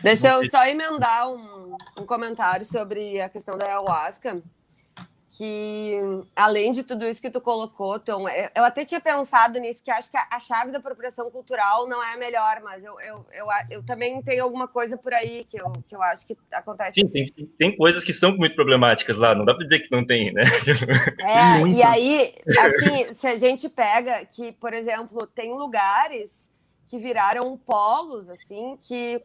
[0.03, 4.43] Deixa eu só emendar um, um comentário sobre a questão da ayahuasca
[5.37, 5.99] que
[6.35, 10.11] além de tudo isso que tu colocou, Tom, eu até tinha pensado nisso, que acho
[10.11, 13.83] que a chave da apropriação cultural não é a melhor, mas eu, eu, eu, eu
[13.83, 17.01] também tenho alguma coisa por aí que eu, que eu acho que acontece.
[17.01, 17.27] Sim, tem,
[17.59, 20.43] tem coisas que são muito problemáticas lá, não dá para dizer que não tem, né?
[21.21, 26.47] É, e aí, assim, se a gente pega que, por exemplo, tem lugares
[26.87, 29.21] que viraram polos, assim, que,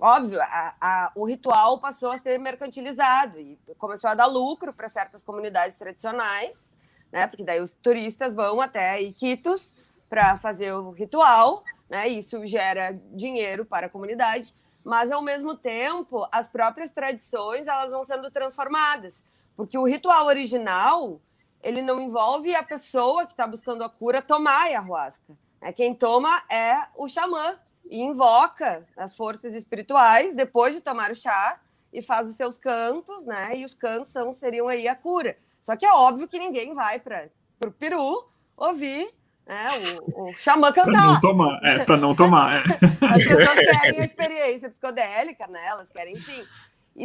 [0.00, 4.88] óbvio, a, a, o ritual passou a ser mercantilizado e começou a dar lucro para
[4.88, 6.76] certas comunidades tradicionais,
[7.12, 7.26] né?
[7.28, 9.76] Porque daí os turistas vão até Iquitos
[10.08, 12.08] para fazer o ritual, né?
[12.08, 14.52] Isso gera dinheiro para a comunidade,
[14.82, 19.22] mas ao mesmo tempo as próprias tradições elas vão sendo transformadas,
[19.56, 21.20] porque o ritual original
[21.62, 25.36] ele não envolve a pessoa que está buscando a cura tomar a ayahuasca
[25.74, 27.58] quem toma é o xamã
[27.90, 31.58] e invoca as forças espirituais depois de tomar o chá
[31.92, 33.56] e faz os seus cantos, né?
[33.56, 35.36] E os cantos são, seriam aí a cura.
[35.62, 37.28] Só que é óbvio que ninguém vai para
[37.64, 39.12] o Peru ouvir
[39.46, 39.66] né,
[40.14, 40.92] o, o xamã cantar.
[40.92, 42.56] Para não tomar, é, para não tomar.
[42.56, 42.62] É.
[43.06, 45.66] As pessoas querem a experiência psicodélica, né?
[45.66, 46.44] Elas querem, enfim.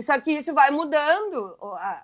[0.02, 1.58] Só que isso vai mudando,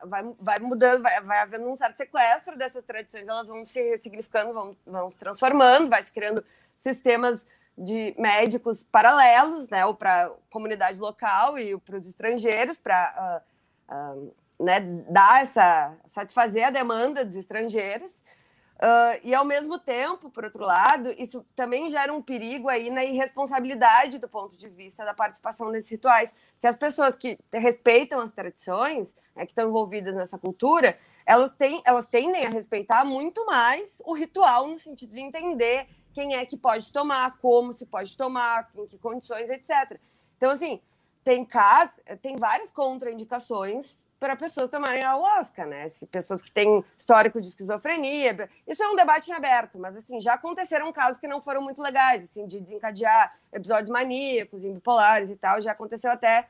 [0.06, 4.54] vai, vai mudando, vai, vai havendo um certo sequestro dessas tradições, elas vão se significando,
[4.54, 6.44] vão, vão se transformando, vai se criando
[6.78, 7.48] sistemas
[7.78, 13.44] de médicos paralelos, né, ou para comunidade local e para os estrangeiros, para
[13.90, 18.22] uh, uh, né, dar essa, satisfazer a demanda dos estrangeiros.
[18.80, 23.04] Uh, e ao mesmo tempo, por outro lado, isso também gera um perigo aí na
[23.04, 28.32] irresponsabilidade do ponto de vista da participação nesses rituais, que as pessoas que respeitam as
[28.32, 34.02] tradições, né, que estão envolvidas nessa cultura, elas, têm, elas tendem a respeitar muito mais
[34.06, 38.70] o ritual no sentido de entender quem é que pode tomar, como se pode tomar,
[38.78, 40.00] em que condições, etc.
[40.38, 40.80] Então, assim,
[41.22, 45.88] tem casos, tem várias contraindicações para pessoas tomarem ayahuasca, né?
[45.88, 48.50] Se pessoas que têm histórico de esquizofrenia.
[48.68, 51.82] Isso é um debate em aberto, mas assim, já aconteceram casos que não foram muito
[51.82, 55.62] legais, assim, de desencadear episódios maníacos, bipolares e tal.
[55.62, 56.48] Já aconteceu até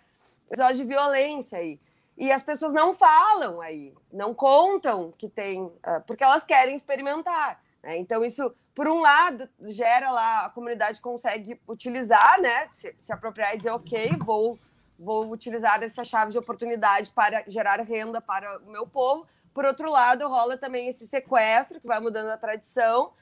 [0.48, 1.80] episódios de violência aí.
[2.18, 7.62] E as pessoas não falam aí, não contam que tem, uh, porque elas querem experimentar.
[7.82, 7.98] Né?
[7.98, 12.68] Então, isso, por um lado, gera lá, a comunidade consegue utilizar, né?
[12.74, 14.60] Se, se apropriar e dizer, ok, vou
[15.00, 19.26] vou utilizar essa chave de oportunidade para gerar renda para o meu povo.
[19.54, 23.14] Por outro lado, rola também esse sequestro que vai mudando a tradição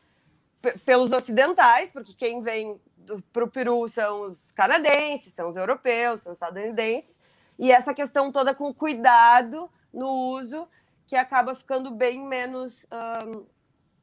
[0.84, 2.82] pelos ocidentais, porque quem vem
[3.32, 7.22] para o Peru são os canadenses, são os europeus, são os estadunidenses,
[7.58, 10.68] e essa questão toda com cuidado no uso,
[11.06, 13.46] que acaba ficando bem menos um,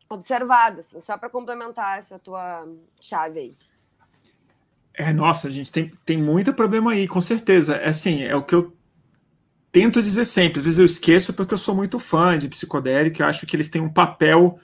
[0.08, 0.80] observada.
[0.80, 2.66] Assim, só para complementar essa tua
[3.00, 3.56] chave aí.
[4.94, 7.74] É, nossa, gente, tem, tem muito problema aí, com certeza.
[7.74, 8.76] É assim, é o que eu
[9.72, 10.60] tento dizer sempre.
[10.60, 13.68] Às vezes eu esqueço porque eu sou muito fã de psicodélico e acho que eles
[13.68, 14.58] têm um papel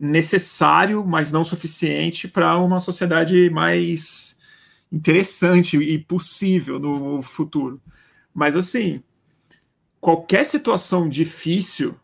[0.00, 4.38] necessário, mas não suficiente para uma sociedade mais
[4.90, 7.80] interessante e possível no futuro.
[8.32, 9.02] Mas assim,
[10.00, 11.94] qualquer situação difícil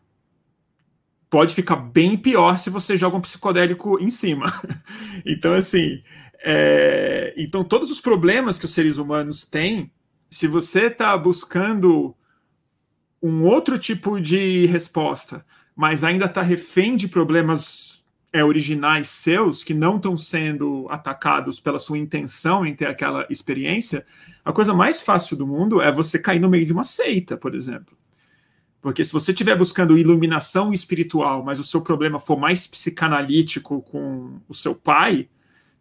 [1.29, 4.53] pode ficar bem pior se você joga um psicodélico em cima.
[5.25, 6.03] então, assim,
[6.45, 7.33] é...
[7.35, 9.91] então todos os problemas que os seres humanos têm,
[10.29, 12.15] se você está buscando
[13.21, 15.43] um outro tipo de resposta,
[15.75, 21.79] mas ainda está refém de problemas é, originais seus que não estão sendo atacados pela
[21.79, 24.05] sua intenção em ter aquela experiência,
[24.43, 27.55] a coisa mais fácil do mundo é você cair no meio de uma seita, por
[27.55, 27.97] exemplo.
[28.81, 34.39] Porque se você estiver buscando iluminação espiritual, mas o seu problema for mais psicanalítico com
[34.47, 35.27] o seu pai,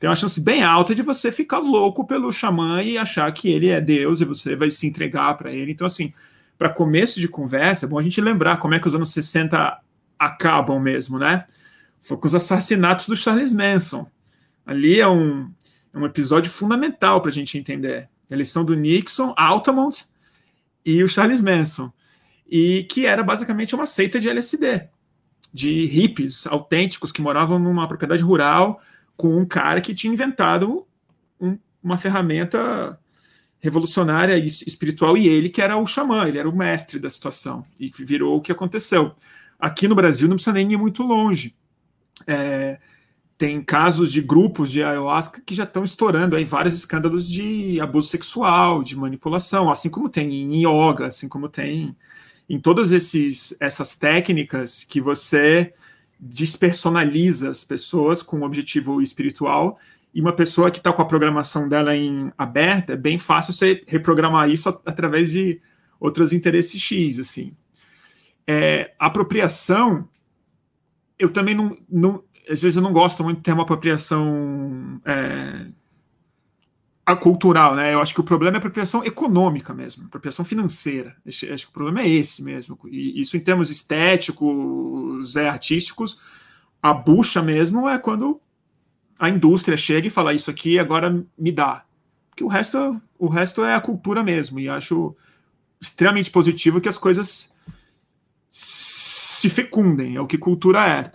[0.04, 3.70] tem uma chance bem alta de você ficar louco pelo xamã e achar que ele
[3.70, 5.72] é Deus e você vai se entregar para ele.
[5.72, 6.12] Então, assim,
[6.58, 9.80] para começo de conversa, é bom a gente lembrar como é que os anos 60
[10.18, 11.46] acabam mesmo, né?
[12.02, 14.06] Foi com os assassinatos do Charles Manson.
[14.66, 15.50] Ali é um,
[15.94, 18.06] é um episódio fundamental para a gente entender.
[18.30, 20.04] A eleição do Nixon, Altamont
[20.84, 21.90] e o Charles Manson
[22.46, 24.86] e que era basicamente uma seita de LSD,
[25.50, 28.82] de hippies autênticos que moravam numa propriedade rural
[29.16, 30.86] com um cara que tinha inventado
[31.40, 32.98] um, uma ferramenta
[33.60, 37.64] revolucionária e espiritual e ele que era o xamã, ele era o mestre da situação
[37.80, 39.14] e virou o que aconteceu.
[39.58, 41.56] Aqui no Brasil não precisa nem ir muito longe.
[42.26, 42.78] É,
[43.38, 48.08] tem casos de grupos de ayahuasca que já estão estourando aí vários escândalos de abuso
[48.08, 51.96] sexual, de manipulação, assim como tem em yoga, assim como tem
[52.48, 55.72] em todas esses, essas técnicas que você
[56.18, 59.78] despersonaliza as pessoas com um objetivo espiritual
[60.14, 63.82] e uma pessoa que está com a programação dela em aberta, é bem fácil você
[63.86, 65.60] reprogramar isso através de
[65.98, 67.56] outros interesses X, assim.
[68.46, 70.08] É, apropriação,
[71.18, 75.66] eu também não, não, às vezes eu não gosto muito de ter uma apropriação é,
[77.06, 77.92] a cultural, né?
[77.92, 81.14] Eu acho que o problema é a apropriação econômica mesmo, apropriação financeira.
[81.26, 82.78] Acho, acho que o problema é esse mesmo.
[82.86, 86.18] E isso em termos estéticos, é, artísticos,
[86.82, 88.40] a bucha mesmo é quando
[89.18, 91.84] a indústria chega e fala isso aqui agora me dá.
[92.30, 94.58] Porque o resto, o resto é a cultura mesmo.
[94.58, 95.14] E acho
[95.80, 97.52] extremamente positivo que as coisas
[98.50, 101.12] se fecundem, é o que cultura é.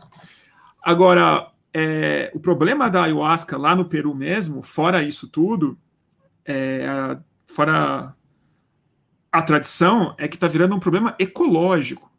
[0.84, 5.78] Agora, é, o problema da ayahuasca lá no Peru mesmo, fora isso tudo,
[6.44, 8.16] é, a, fora
[9.32, 12.10] a tradição, é que está virando um problema ecológico.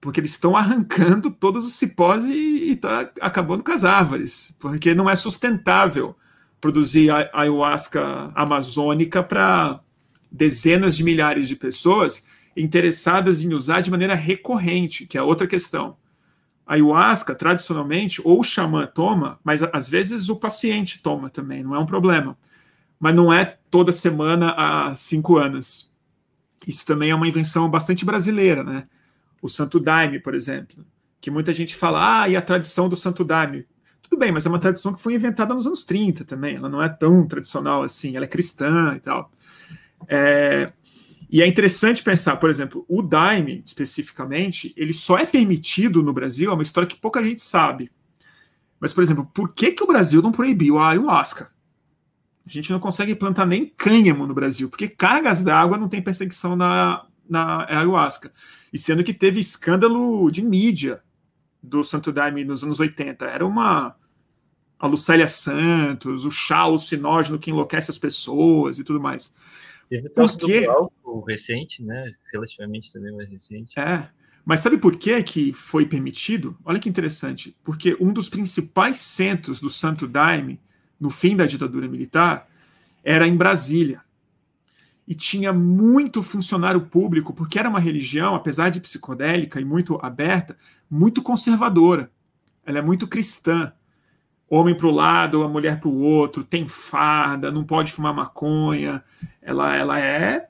[0.00, 4.56] Porque eles estão arrancando todos os cipós e está acabando com as árvores.
[4.58, 6.16] Porque não é sustentável
[6.60, 9.80] produzir a, ayahuasca amazônica para
[10.30, 12.24] dezenas de milhares de pessoas
[12.56, 15.96] interessadas em usar de maneira recorrente, que é outra questão
[16.70, 21.78] ayahuasca, tradicionalmente, ou o xamã toma, mas às vezes o paciente toma também, não é
[21.80, 22.38] um problema.
[22.98, 25.92] Mas não é toda semana há cinco anos.
[26.64, 28.86] Isso também é uma invenção bastante brasileira, né?
[29.42, 30.86] O Santo Daime, por exemplo,
[31.20, 33.66] que muita gente fala, ah, e a tradição do Santo Daime?
[34.00, 36.80] Tudo bem, mas é uma tradição que foi inventada nos anos 30 também, ela não
[36.80, 39.32] é tão tradicional assim, ela é cristã e tal.
[40.06, 40.72] É,
[41.30, 46.50] e é interessante pensar, por exemplo, o Daime, especificamente, ele só é permitido no Brasil,
[46.50, 47.90] é uma história que pouca gente sabe.
[48.80, 51.52] Mas, por exemplo, por que, que o Brasil não proibiu a ayahuasca?
[52.44, 56.56] A gente não consegue plantar nem cânhamo no Brasil, porque cargas d'água não tem perseguição
[56.56, 58.32] na, na ayahuasca.
[58.72, 61.00] E sendo que teve escândalo de mídia
[61.62, 63.24] do Santo Daime nos anos 80.
[63.26, 63.94] Era uma.
[64.78, 69.32] A Lucélia Santos, o chá alucinógeno que enlouquece as pessoas e tudo mais.
[69.90, 70.60] Teve o Porque...
[70.60, 72.12] do Glauco recente, né?
[72.32, 73.78] Relativamente também mais recente.
[73.78, 74.08] É.
[74.44, 76.56] Mas sabe por que, que foi permitido?
[76.64, 77.56] Olha que interessante.
[77.64, 80.60] Porque um dos principais centros do Santo Daime,
[80.98, 82.48] no fim da ditadura militar,
[83.02, 84.00] era em Brasília.
[85.08, 90.56] E tinha muito funcionário público, porque era uma religião, apesar de psicodélica e muito aberta,
[90.88, 92.12] muito conservadora.
[92.64, 93.72] Ela é muito cristã
[94.50, 99.02] homem para o lado, a mulher para o outro, tem farda, não pode fumar maconha.
[99.42, 100.48] Ela, ela é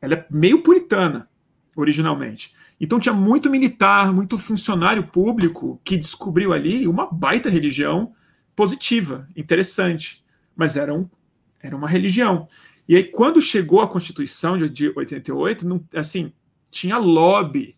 [0.00, 1.28] ela é meio puritana
[1.74, 2.54] originalmente.
[2.80, 8.14] Então tinha muito militar, muito funcionário público que descobriu ali uma baita religião
[8.54, 10.24] positiva, interessante,
[10.56, 11.08] mas era, um,
[11.60, 12.48] era uma religião.
[12.88, 16.32] E aí quando chegou a Constituição de, de 88, não, assim,
[16.70, 17.76] tinha lobby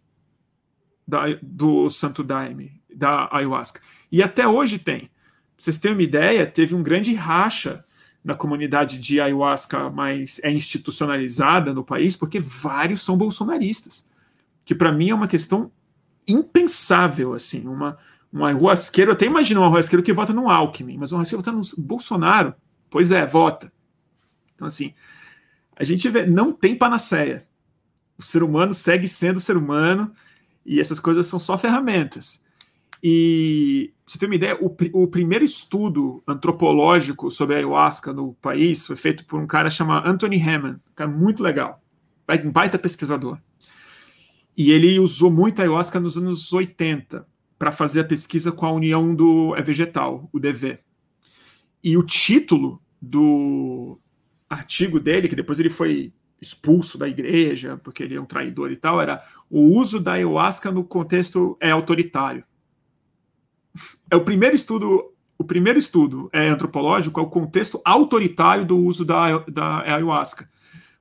[1.06, 3.80] da, do Santo Daime, da ayahuasca.
[4.12, 5.10] E até hoje tem
[5.60, 7.84] vocês terem uma ideia, teve um grande racha
[8.22, 14.06] na comunidade de ayahuasca mais é institucionalizada no país, porque vários são bolsonaristas,
[14.64, 15.72] que para mim é uma questão
[16.26, 17.98] impensável, assim, uma
[18.32, 21.84] um ayahuasqueiro, até imagino um ayahuasqueiro que vota no Alckmin, mas um ayahuasqueiro vota no
[21.84, 22.54] Bolsonaro,
[22.90, 23.72] Pois é, vota.
[24.54, 24.92] Então, assim,
[25.76, 27.46] a gente vê, não tem panaceia.
[28.18, 30.12] O ser humano segue sendo ser humano
[30.66, 32.42] e essas coisas são só ferramentas.
[33.02, 38.84] E, você ter uma ideia, o, o primeiro estudo antropológico sobre a ayahuasca no país
[38.84, 41.80] foi feito por um cara chamado Anthony Hammond, um cara muito legal,
[42.44, 43.38] um baita pesquisador.
[44.56, 47.24] E ele usou muito a ayahuasca nos anos 80
[47.56, 50.80] para fazer a pesquisa com a União do é Vegetal, o DV.
[51.84, 53.96] E o título do
[54.48, 56.12] artigo dele, que depois ele foi
[56.42, 60.72] expulso da igreja, porque ele é um traidor e tal, era o uso da ayahuasca
[60.72, 62.42] no contexto é autoritário.
[64.10, 69.04] É o primeiro estudo, o primeiro estudo é antropológico é o contexto autoritário do uso
[69.04, 70.48] da, da ayahuasca.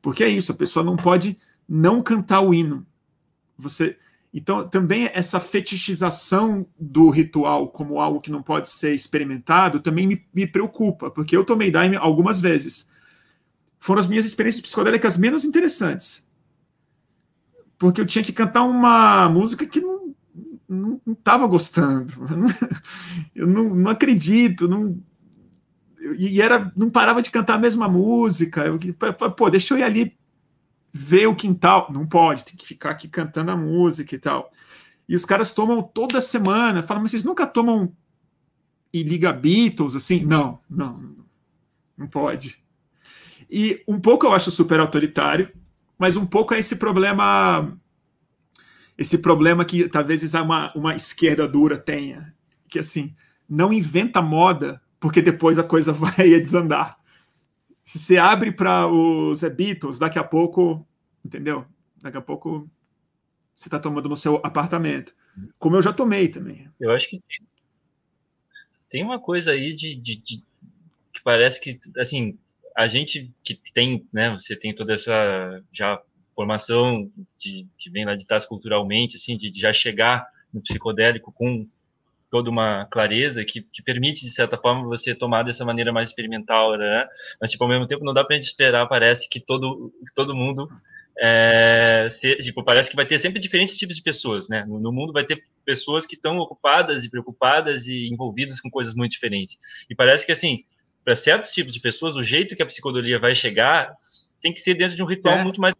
[0.01, 1.37] Porque é isso, a pessoa não pode
[1.67, 2.85] não cantar o hino.
[3.57, 3.97] Você
[4.31, 10.23] então, também essa fetichização do ritual como algo que não pode ser experimentado também me,
[10.31, 12.87] me preocupa, porque eu tomei Daime algumas vezes
[13.79, 16.27] foram as minhas experiências psicodélicas menos interessantes.
[17.77, 19.98] Porque eu tinha que cantar uma música que não
[20.69, 22.13] não estava gostando.
[23.35, 25.01] Eu não, não acredito, não,
[26.17, 28.65] e era não parava de cantar a mesma música.
[28.65, 28.79] Eu,
[29.31, 30.17] pô, deixa eu ir ali
[30.93, 31.89] ver o quintal.
[31.91, 34.51] Não pode, tem que ficar aqui cantando a música e tal.
[35.07, 36.83] E os caras tomam toda semana.
[36.83, 37.91] Falam, mas vocês nunca tomam
[38.93, 40.23] e liga Beatles assim?
[40.23, 41.15] Não, não,
[41.97, 42.63] não pode.
[43.49, 45.51] E um pouco eu acho super autoritário,
[45.97, 47.75] mas um pouco é esse problema
[48.99, 52.35] esse problema que talvez uma, uma esquerda dura tenha,
[52.67, 53.15] que assim,
[53.47, 56.99] não inventa moda porque depois a coisa vai desandar.
[57.81, 60.85] Se você abre para os Beatles, daqui a pouco,
[61.23, 61.65] entendeu?
[62.01, 62.69] Daqui a pouco
[63.55, 65.15] você está tomando no seu apartamento.
[65.57, 66.69] Como eu já tomei também.
[66.77, 67.47] Eu acho que tem,
[68.89, 70.43] tem uma coisa aí de, de, de
[71.13, 72.37] que parece que, assim,
[72.75, 76.01] a gente que tem, né, você tem toda essa já
[76.39, 81.33] formação de, que vem lá de trás culturalmente, assim, de, de já chegar no psicodélico
[81.33, 81.67] com
[82.31, 86.77] toda uma clareza que, que, permite, de certa forma, você tomar dessa maneira mais experimental,
[86.77, 87.05] né?
[87.41, 90.69] Mas, tipo, ao mesmo tempo, não dá pra gente esperar, parece que todo, todo mundo
[91.19, 94.63] é, se, tipo, parece que vai ter sempre diferentes tipos de pessoas, né?
[94.65, 98.95] No, no mundo vai ter pessoas que estão ocupadas e preocupadas e envolvidas com coisas
[98.95, 99.57] muito diferentes.
[99.89, 100.63] E parece que, assim,
[101.03, 103.93] para certos tipos de pessoas, o jeito que a psicodelia vai chegar
[104.41, 105.43] tem que ser dentro de um ritual é.
[105.43, 105.75] muito mais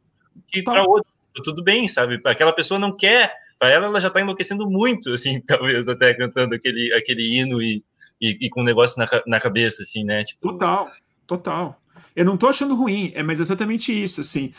[0.47, 1.09] que para outro.
[1.43, 2.19] Tudo bem, sabe?
[2.25, 6.55] Aquela pessoa não quer, para ela, ela já está enlouquecendo muito, assim, talvez até cantando
[6.55, 7.83] aquele, aquele hino e,
[8.19, 10.23] e, e com um negócio na, na cabeça, assim, né?
[10.23, 10.49] Tipo...
[10.53, 10.91] Total,
[11.25, 11.81] total.
[12.15, 14.51] Eu não estou achando ruim, é mas exatamente isso, assim.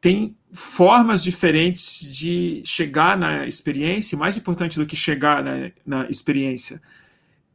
[0.00, 6.80] Tem formas diferentes de chegar na experiência, mais importante do que chegar na, na experiência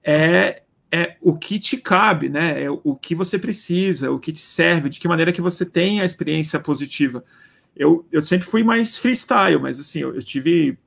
[0.07, 2.63] é é o que te cabe, né?
[2.63, 5.99] É o que você precisa, o que te serve, de que maneira que você tem
[5.99, 7.25] a experiência positiva.
[7.77, 10.77] Eu, eu sempre fui mais freestyle, mas assim, eu, eu tive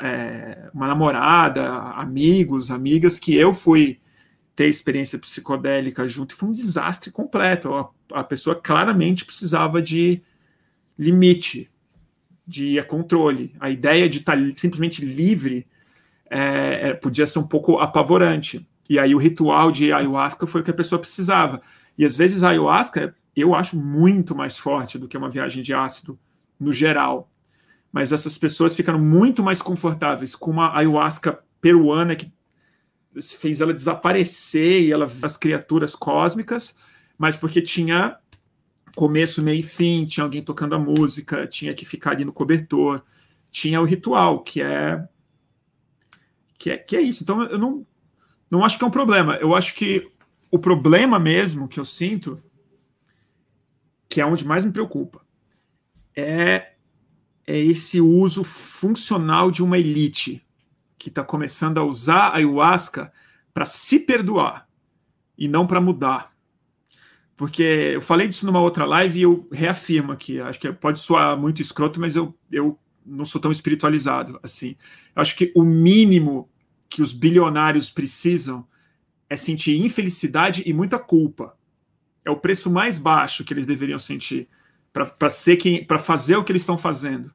[0.00, 3.98] é, uma namorada, amigos, amigas que eu fui
[4.54, 7.72] ter experiência psicodélica junto e foi um desastre completo.
[7.74, 7.90] A,
[8.20, 10.22] a pessoa claramente precisava de
[10.98, 11.70] limite,
[12.46, 13.54] de controle.
[13.58, 15.66] A ideia de estar simplesmente livre
[16.28, 18.66] é, é, podia ser um pouco apavorante.
[18.88, 21.62] E aí o ritual de ayahuasca foi o que a pessoa precisava.
[21.96, 25.72] E às vezes a ayahuasca eu acho muito mais forte do que uma viagem de
[25.72, 26.18] ácido
[26.58, 27.30] no geral.
[27.90, 32.32] Mas essas pessoas ficaram muito mais confortáveis com uma ayahuasca peruana que
[33.38, 36.74] fez ela desaparecer e ela as criaturas cósmicas,
[37.18, 38.16] mas porque tinha
[38.96, 43.02] começo, meio e fim, tinha alguém tocando a música, tinha que ficar ali no cobertor,
[43.50, 45.06] tinha o ritual, que é
[46.58, 47.22] que é, que é isso.
[47.22, 47.86] Então eu não
[48.50, 49.36] não acho que é um problema.
[49.36, 50.10] Eu acho que
[50.50, 52.42] o problema mesmo que eu sinto,
[54.12, 55.22] que é onde mais me preocupa,
[56.14, 56.72] é,
[57.46, 60.46] é esse uso funcional de uma elite
[60.98, 63.10] que está começando a usar a ayahuasca
[63.54, 64.68] para se perdoar
[65.36, 66.30] e não para mudar.
[67.38, 70.38] Porque eu falei disso numa outra live e eu reafirmo aqui.
[70.42, 74.76] Acho que pode soar muito escroto, mas eu, eu não sou tão espiritualizado assim.
[75.16, 76.50] Eu acho que o mínimo
[76.86, 78.68] que os bilionários precisam
[79.26, 81.56] é sentir infelicidade e muita culpa.
[82.24, 84.48] É o preço mais baixo que eles deveriam sentir
[84.92, 87.32] para ser quem, para fazer o que eles estão fazendo.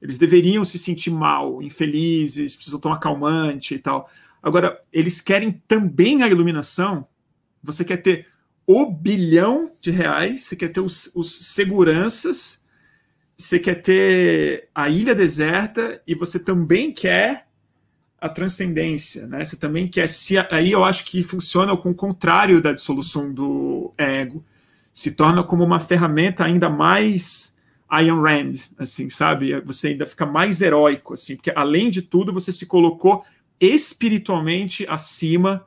[0.00, 4.08] Eles deveriam se sentir mal, infelizes, precisam tomar calmante e tal.
[4.42, 7.06] Agora, eles querem também a iluminação.
[7.62, 8.28] Você quer ter
[8.66, 12.64] o bilhão de reais, você quer ter os, os seguranças,
[13.36, 17.45] você quer ter a ilha deserta e você também quer
[18.20, 19.44] a transcendência, né?
[19.44, 23.92] Você também quer se aí eu acho que funciona com o contrário da dissolução do
[23.96, 24.44] ego,
[24.92, 27.54] se torna como uma ferramenta ainda mais
[27.88, 29.60] Ayn Rand, assim, sabe?
[29.60, 33.24] Você ainda fica mais heróico, assim, porque além de tudo você se colocou
[33.60, 35.66] espiritualmente acima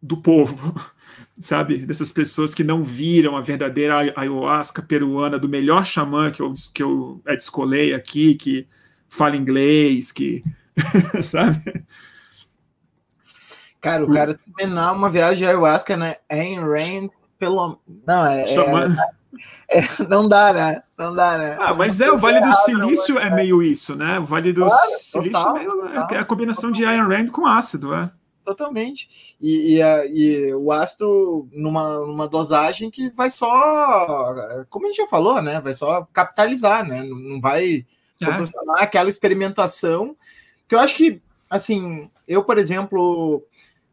[0.00, 0.80] do povo,
[1.38, 1.78] sabe?
[1.78, 6.82] Dessas pessoas que não viram a verdadeira ayahuasca peruana do melhor xamã que eu, que
[6.82, 8.66] eu descolei aqui, que
[9.08, 10.40] fala inglês, que.
[11.22, 11.84] sabe?
[13.80, 16.16] Cara, o cara terminar uma viagem de ayahuasca, né?
[16.28, 17.80] Ayn Rand, pelo.
[18.06, 18.42] Não, é.
[18.42, 18.56] é,
[19.78, 20.82] é, não dá, né?
[20.96, 21.56] Não dá, né?
[21.60, 24.18] Ah, mas é, o Vale do Silício é meio isso, né?
[24.18, 26.76] O Vale do claro, Silício total, é, meio, total, é a combinação total.
[26.78, 28.10] de Ayn Rand com ácido, é.
[28.44, 29.36] Totalmente.
[29.40, 35.06] E, e, e, o ácido numa, numa dosagem que vai só, como a gente já
[35.06, 35.60] falou, né?
[35.60, 37.02] Vai só capitalizar, né?
[37.02, 37.86] Não vai
[38.24, 38.26] é.
[38.26, 40.16] proporcionar aquela experimentação
[40.68, 43.42] que eu acho que, assim, eu, por exemplo,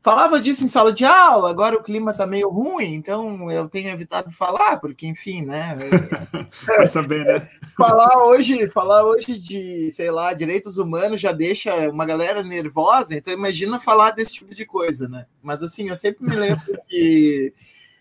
[0.06, 3.90] falava disso em sala de aula, agora o clima tá meio ruim, então eu tenho
[3.90, 5.76] evitado falar, porque, enfim, né?
[6.78, 7.50] Vai saber, né?
[7.76, 13.34] falar hoje, falar hoje de, sei lá, direitos humanos já deixa uma galera nervosa, então
[13.34, 15.26] imagina falar desse tipo de coisa, né?
[15.42, 17.52] Mas assim, eu sempre me lembro que.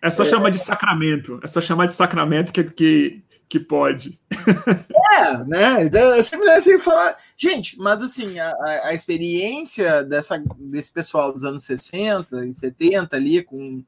[0.02, 0.26] É só é...
[0.26, 4.18] chamar de sacramento, é só chamar de sacramento que, que, que pode.
[5.14, 5.84] É, né?
[5.84, 7.16] Então, eu sempre assim falar.
[7.36, 8.52] Gente, mas assim, a,
[8.82, 13.84] a experiência dessa, desse pessoal dos anos 60 e 70 ali com,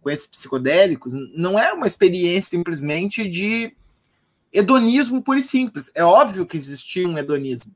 [0.00, 3.76] com esses psicodélicos não era uma experiência simplesmente de
[4.50, 5.90] hedonismo puro e simples.
[5.94, 7.70] É óbvio que existia um hedonismo,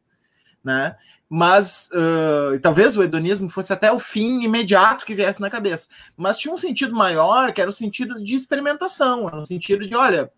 [0.65, 0.97] né?
[1.29, 5.89] Mas uh, talvez o hedonismo fosse até o fim imediato que viesse na cabeça.
[6.17, 10.33] Mas tinha um sentido maior, que era o sentido de experimentação, era sentido de, olha,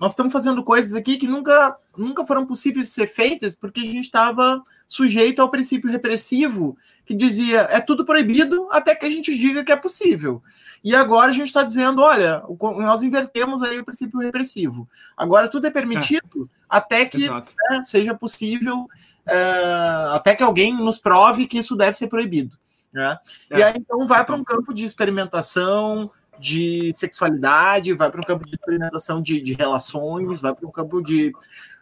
[0.00, 3.84] nós estamos fazendo coisas aqui que nunca, nunca foram possíveis de ser feitas porque a
[3.84, 9.36] gente estava sujeito ao princípio repressivo que dizia é tudo proibido até que a gente
[9.36, 10.42] diga que é possível.
[10.82, 12.42] E agora a gente está dizendo, olha,
[12.78, 14.88] nós invertemos aí o princípio repressivo.
[15.14, 16.56] Agora tudo é permitido é.
[16.66, 18.88] até que né, seja possível,
[19.26, 22.56] uh, até que alguém nos prove que isso deve ser proibido.
[22.90, 23.18] Né?
[23.50, 23.58] É.
[23.58, 26.10] E aí então vai para um campo de experimentação,
[26.40, 31.02] de sexualidade, vai para um campo de experimentação de, de relações, vai para um campo
[31.02, 31.32] de.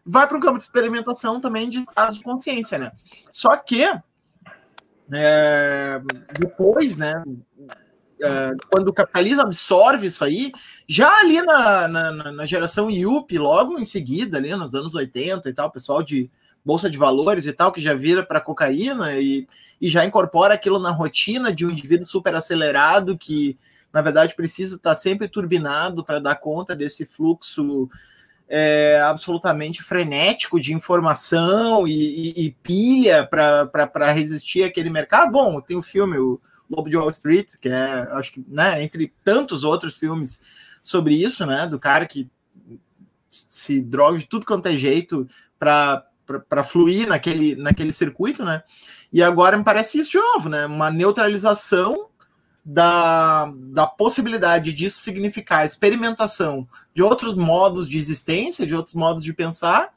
[0.05, 2.93] Vai para um campo de experimentação também de estados de consciência, né?
[3.30, 3.85] Só que
[5.12, 6.01] é,
[6.39, 7.22] depois, né?
[8.20, 10.51] É, quando o capitalismo absorve isso aí,
[10.89, 15.52] já ali na, na, na geração IUP, logo em seguida, ali nos anos 80 e
[15.52, 16.28] tal, pessoal de
[16.64, 19.47] bolsa de valores e tal, que já vira para cocaína e,
[19.80, 23.56] e já incorpora aquilo na rotina de um indivíduo super acelerado que
[23.93, 27.89] na verdade, precisa estar sempre turbinado para dar conta desse fluxo
[28.48, 35.32] é, absolutamente frenético de informação e, e, e pilha para resistir àquele mercado.
[35.32, 39.12] Bom, tem o filme, o Lobo de Wall Street, que é, acho que, né, entre
[39.24, 40.40] tantos outros filmes
[40.82, 42.31] sobre isso, né, do cara que
[43.31, 45.28] se droga de tudo quanto é jeito
[45.59, 48.62] para fluir naquele, naquele circuito, né?
[49.12, 50.66] E agora me parece isso de novo, né?
[50.66, 52.07] Uma neutralização
[52.70, 59.32] da, da possibilidade disso significar experimentação de outros modos de existência, de outros modos de
[59.32, 59.89] pensar,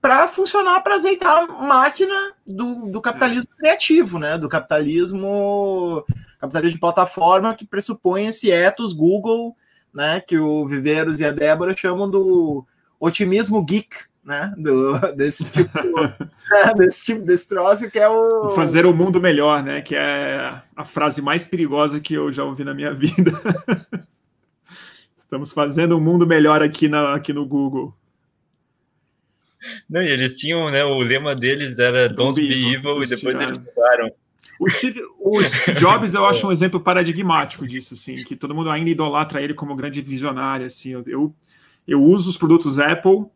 [0.00, 3.56] para funcionar para azeitar a máquina do, do capitalismo é.
[3.58, 4.38] criativo, né?
[4.38, 6.02] Do capitalismo,
[6.40, 9.54] capitalismo de plataforma que pressupõe esse ethos Google,
[9.92, 10.18] né?
[10.22, 12.64] Que o Viveiros e a Débora chamam do
[12.98, 14.52] otimismo geek, né?
[14.56, 15.70] Do, desse tipo,
[16.76, 18.50] desse tipo, desse troço que é o.
[18.50, 19.80] Fazer o mundo melhor, né?
[19.80, 23.32] Que é a frase mais perigosa que eu já ouvi na minha vida.
[25.16, 27.94] Estamos fazendo um mundo melhor aqui, na, aqui no Google.
[29.88, 30.84] Não, e eles tinham, né?
[30.84, 34.12] O lema deles era Don't, Don't be evil, evil e depois eles mudaram.
[34.58, 38.70] O Steve, o Steve Jobs eu acho um exemplo paradigmático disso, assim, que todo mundo
[38.70, 40.90] ainda idolatra ele como grande visionário, assim.
[40.90, 41.34] Eu, eu,
[41.86, 43.26] eu uso os produtos Apple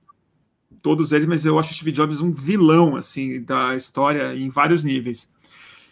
[0.82, 5.32] todos eles, mas eu acho Steve Jobs um vilão assim da história em vários níveis.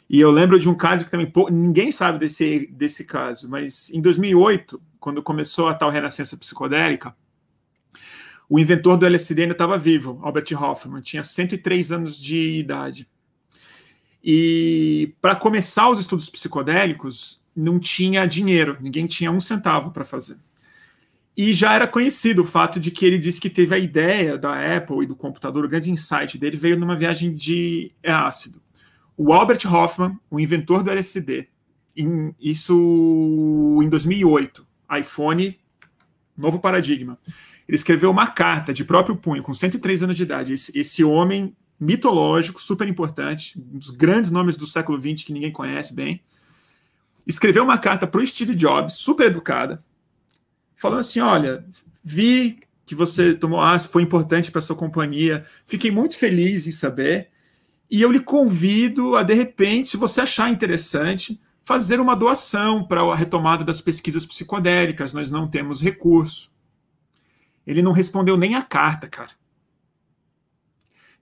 [0.09, 4.01] E eu lembro de um caso que também ninguém sabe desse, desse caso, mas em
[4.01, 7.17] 2008, quando começou a tal renascença psicodélica,
[8.49, 13.09] o inventor do LSD ainda estava vivo, Albert Hoffman, tinha 103 anos de idade.
[14.23, 20.37] E para começar os estudos psicodélicos, não tinha dinheiro, ninguém tinha um centavo para fazer.
[21.37, 24.77] E já era conhecido o fato de que ele disse que teve a ideia da
[24.77, 28.63] Apple e do computador, o grande insight dele veio numa viagem de ácido.
[29.17, 31.49] O Albert Hoffman, o inventor do LSD,
[31.97, 34.67] em, isso em 2008,
[34.99, 35.59] iPhone,
[36.37, 37.19] novo paradigma.
[37.67, 40.53] Ele escreveu uma carta de próprio punho, com 103 anos de idade.
[40.53, 45.51] Esse, esse homem mitológico, super importante, um dos grandes nomes do século XX que ninguém
[45.51, 46.23] conhece bem,
[47.27, 49.83] escreveu uma carta para o Steve Jobs, super educada,
[50.85, 51.65] falando assim: olha,
[52.03, 57.31] vi que você tomou ácido, foi importante para sua companhia, fiquei muito feliz em saber,
[57.91, 63.01] e eu lhe convido a, de repente, se você achar interessante, fazer uma doação para
[63.01, 66.53] a retomada das pesquisas psicodélicas, nós não temos recurso.
[67.67, 69.31] Ele não respondeu nem a carta, cara.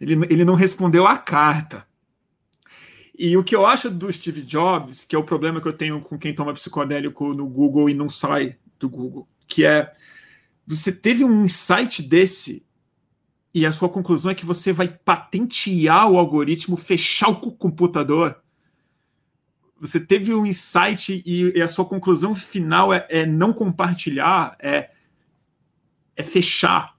[0.01, 1.87] Ele, ele não respondeu a carta.
[3.17, 6.01] E o que eu acho do Steve Jobs, que é o problema que eu tenho
[6.01, 9.93] com quem toma psicodélico no Google e não sai do Google, que é
[10.67, 12.65] você teve um insight desse
[13.53, 18.41] e a sua conclusão é que você vai patentear o algoritmo, fechar o computador.
[19.79, 24.91] Você teve um insight e, e a sua conclusão final é, é não compartilhar, é,
[26.17, 26.97] é fechar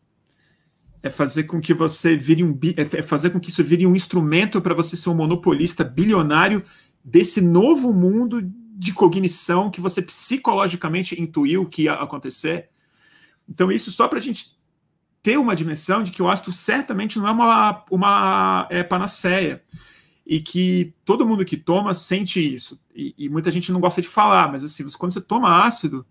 [1.02, 3.94] é fazer com que você vire um é, é fazer com que isso vire um
[3.94, 6.64] instrumento para você ser um monopolista bilionário
[7.04, 8.42] desse novo mundo
[8.76, 12.70] de cognição que você psicologicamente intuiu que ia acontecer.
[13.48, 14.58] Então, isso só para a gente
[15.22, 19.64] ter uma dimensão de que o ácido certamente não é uma, uma é, panaceia
[20.26, 22.80] e que todo mundo que toma sente isso.
[22.96, 26.06] E, e, muita gente não gosta de falar, mas assim, quando você toma ácido,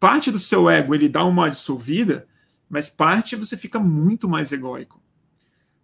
[0.00, 2.26] parte do seu ego ele dá uma dissolvida
[2.72, 4.98] mas parte você fica muito mais egóico.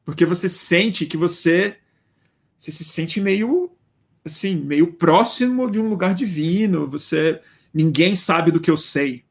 [0.06, 1.76] Porque você sente que você,
[2.56, 3.70] você se sente meio
[4.24, 7.40] assim, meio próximo de um lugar divino, você
[7.72, 9.24] ninguém sabe do que eu sei,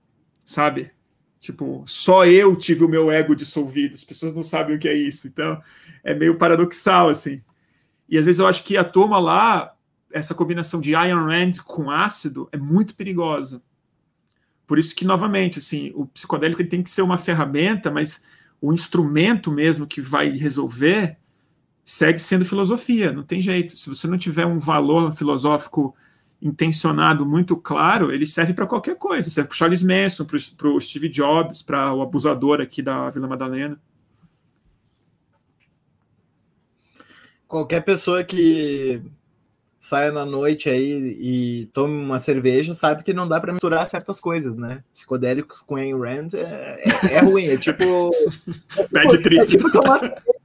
[0.44, 0.92] sabe?
[1.40, 4.94] Tipo, só eu tive o meu ego dissolvido, as pessoas não sabem o que é
[4.94, 5.28] isso.
[5.28, 5.62] Então,
[6.04, 7.42] é meio paradoxal assim.
[8.10, 9.76] E às vezes eu acho que a turma lá,
[10.12, 13.62] essa combinação de Iron Rand com ácido é muito perigosa.
[14.66, 18.22] Por isso que, novamente, assim, o psicodélico ele tem que ser uma ferramenta, mas
[18.60, 21.18] o instrumento mesmo que vai resolver
[21.88, 23.78] segue sendo filosofia, não tem jeito.
[23.78, 25.96] Se você não tiver um valor filosófico
[26.42, 29.30] intencionado muito claro, ele serve para qualquer coisa.
[29.30, 33.80] Serve para Charles Manson, para o Steve Jobs, para o abusador aqui da Vila Madalena.
[37.48, 39.02] Qualquer pessoa que
[39.80, 44.20] saia na noite aí e tome uma cerveja, sabe que não dá para misturar certas
[44.20, 44.84] coisas, né?
[44.94, 48.12] Psicodélicos com Ayn Rand é, é, é ruim, é tipo.
[48.92, 49.40] Pede trip.
[49.40, 50.37] É tipo tomar cerveja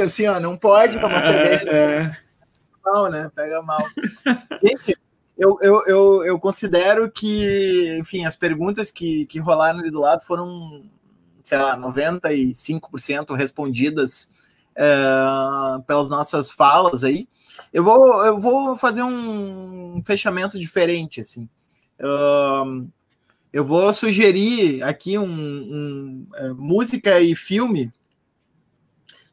[0.00, 1.70] assim, ó, não pode tomar é, cerveja.
[1.70, 2.16] É.
[2.84, 3.30] Mal, né?
[3.34, 3.82] Pega mal.
[4.62, 4.98] Gente,
[5.36, 10.22] eu, eu, eu, eu considero que, enfim, as perguntas que, que rolaram ali do lado
[10.22, 10.84] foram,
[11.42, 14.30] sei lá, 95% respondidas
[14.76, 14.84] é,
[15.86, 17.28] pelas nossas falas aí.
[17.72, 21.48] Eu vou, eu vou fazer um fechamento diferente, assim.
[22.00, 22.88] Uh,
[23.52, 27.92] eu vou sugerir aqui um, um uh, música e filme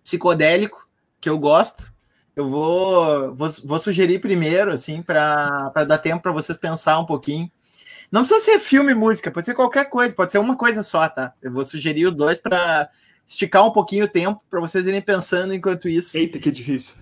[0.03, 0.87] psicodélico
[1.19, 1.91] que eu gosto.
[2.35, 7.51] Eu vou, vou, vou sugerir primeiro, assim, para dar tempo para vocês pensar um pouquinho.
[8.11, 11.07] Não precisa ser filme e música, pode ser qualquer coisa, pode ser uma coisa só,
[11.07, 11.33] tá?
[11.41, 12.89] Eu vou sugerir os dois para
[13.25, 16.17] esticar um pouquinho o tempo para vocês irem pensando enquanto isso.
[16.17, 16.95] Eita, que difícil.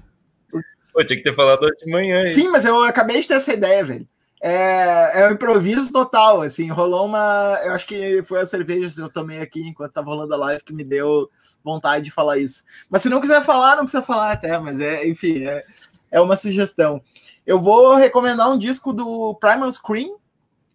[0.94, 2.20] Pô, tinha que ter falado hoje de manhã.
[2.20, 2.26] Hein?
[2.26, 4.08] Sim, mas eu acabei de ter essa ideia, velho.
[4.42, 7.60] É, é um improviso total, assim, rolou uma.
[7.64, 10.64] Eu acho que foi a cerveja que eu tomei aqui enquanto tava rolando a live
[10.64, 11.30] que me deu
[11.64, 12.64] vontade de falar isso.
[12.90, 15.66] Mas se não quiser falar, não precisa falar até, mas é, enfim, é,
[16.12, 17.02] é uma sugestão.
[17.46, 20.18] Eu vou recomendar um disco do Primal Scream,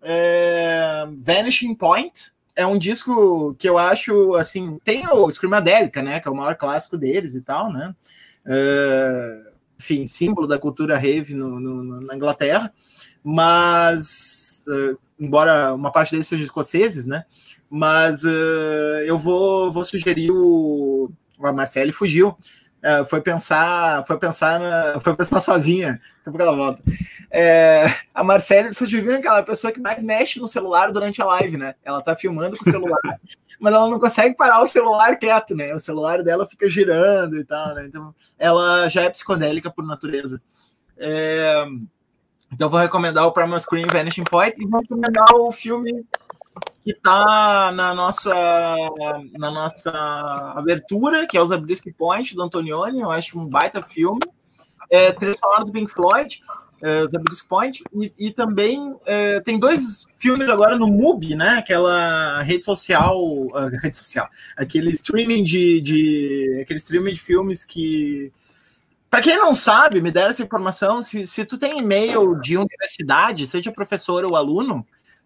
[0.03, 2.33] é, Vanishing Point.
[2.57, 6.57] É um disco que eu acho, assim, tem o Screamadelica, né, que é o maior
[6.57, 7.95] clássico deles e tal, né.
[8.47, 12.73] É, enfim, símbolo da cultura rave no, no, na Inglaterra,
[13.23, 17.25] mas, uh, embora uma parte deles seja escoceses, né?
[17.77, 21.11] Mas uh, eu vou, vou sugerir o.
[21.43, 22.29] A Marcele fugiu.
[22.79, 26.01] Uh, foi pensar, foi pensar, na, foi pensar sozinha.
[26.25, 26.83] Daqui a pouco ela volta.
[27.29, 31.25] É, a Marcele, vocês já viram aquela pessoa que mais mexe no celular durante a
[31.25, 31.75] live, né?
[31.85, 33.01] Ela tá filmando com o celular
[33.59, 35.75] mas ela não consegue parar o celular quieto, né?
[35.75, 37.87] O celular dela fica girando e tal, né?
[37.87, 40.41] Então, ela já é psicodélica por natureza.
[40.97, 41.67] É...
[42.53, 46.05] Então, vou recomendar o Primal Screen Vanishing Point e vou recomendar o filme
[46.85, 48.35] que está na nossa,
[49.39, 49.91] na nossa
[50.55, 53.01] abertura, que é o Zabriskie Point, do Antonioni.
[53.01, 54.21] Eu acho um baita filme.
[54.91, 56.43] É, Três do Pink Floyd
[56.85, 61.57] uh, The Point, e, e também uh, tem dois filmes agora no MUBI, né?
[61.59, 68.31] Aquela rede social, uh, rede social, aquele streaming de, de aquele streaming de filmes que
[69.09, 73.47] para quem não sabe, me deram essa informação, se, se tu tem e-mail de universidade,
[73.47, 74.85] seja professor ou aluno,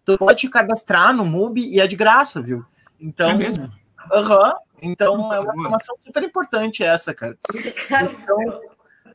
[0.09, 2.65] tu pode te cadastrar no MUBI e é de graça, viu?
[2.99, 3.65] Então, é mesmo?
[3.65, 7.37] Uhum, Então é uma informação super importante essa, cara.
[7.53, 8.61] Então,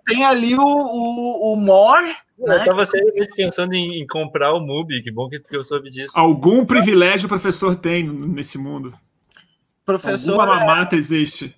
[0.07, 2.15] tem ali o, o, o More.
[2.39, 2.57] Né?
[2.61, 6.12] Eu tava sempre pensando em, em, comprar o MUBI, que bom que eu soube disso.
[6.16, 8.95] Algum privilégio o professor tem nesse mundo.
[9.85, 10.41] Professor.
[10.41, 10.99] Alguma mamata é...
[10.99, 11.57] existe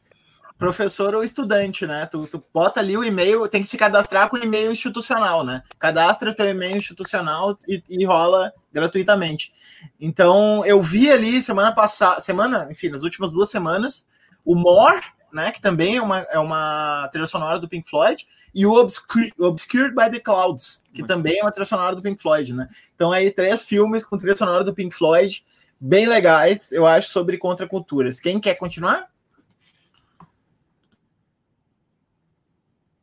[0.58, 2.06] professor ou estudante, né?
[2.06, 5.62] Tu, tu bota ali o e-mail, tem que se cadastrar com e-mail institucional, né?
[5.78, 9.54] Cadastra o teu e-mail institucional e, e, rola gratuitamente.
[9.98, 14.06] Então, eu vi ali semana passada, semana, enfim, nas últimas duas semanas,
[14.44, 15.50] o More, né?
[15.50, 19.94] Que também é uma, é uma trilha sonora do Pink Floyd, e o Obscure, Obscured
[19.94, 22.68] by the Clouds, que Muito também é uma trilha sonora do Pink Floyd, né?
[22.94, 25.42] Então, aí, três filmes com trilha sonora do Pink Floyd,
[25.80, 28.20] bem legais, eu acho, sobre contraculturas.
[28.20, 29.10] Quem quer continuar?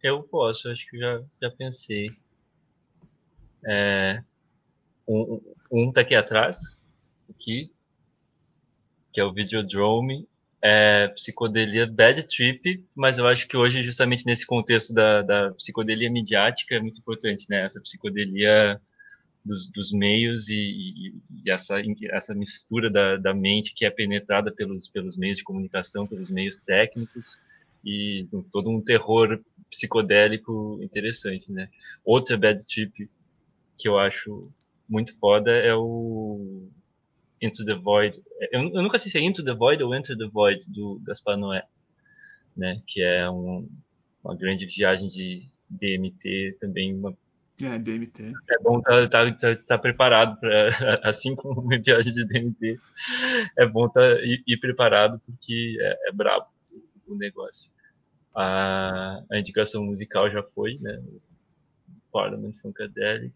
[0.03, 2.05] Eu posso, acho que já, já pensei.
[3.65, 4.21] É,
[5.07, 5.41] um,
[5.73, 6.79] um tá aqui atrás,
[7.27, 7.71] aqui,
[9.11, 10.27] que é o Videodrome,
[10.61, 16.11] é psicodelia Bad Trip, mas eu acho que hoje, justamente nesse contexto da, da psicodelia
[16.11, 17.65] midiática, é muito importante, né?
[17.65, 18.79] Essa psicodelia
[19.43, 21.13] dos, dos meios e, e,
[21.43, 21.81] e, essa,
[22.11, 26.55] essa mistura da, da mente que é penetrada pelos, pelos meios de comunicação, pelos meios
[26.61, 27.41] técnicos,
[27.83, 31.67] e todo um terror psicodélico interessante, né?
[32.05, 33.09] Outra bad trip
[33.77, 34.49] que eu acho
[34.87, 36.67] muito foda é o
[37.41, 38.21] Into the Void.
[38.51, 41.37] Eu, eu nunca sei se é Into the Void ou Enter the Void do Gaspar
[41.37, 41.63] Noé,
[42.55, 42.81] né?
[42.87, 43.67] Que é um,
[44.23, 47.15] uma grande viagem de DMT, também uma
[47.61, 48.33] é, DMT.
[48.49, 50.69] É bom estar tá, tá, tá, tá preparado para,
[51.03, 52.79] assim como uma viagem de DMT,
[53.57, 56.47] é bom tá, ir, ir preparado porque é, é brabo
[57.07, 57.71] o negócio.
[58.35, 61.01] A, a indicação musical já foi, né?
[62.11, 63.33] Parliament Funkadelic.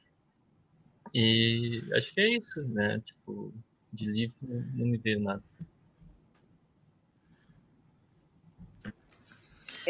[1.14, 3.00] E acho que é isso, né?
[3.03, 3.53] Tipo,
[3.94, 4.36] de livro
[4.74, 5.44] não me veio nada.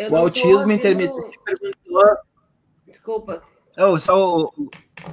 [0.09, 2.17] o autismo intermitente perguntou.
[2.85, 3.43] Desculpa.
[3.77, 4.51] Oh, só...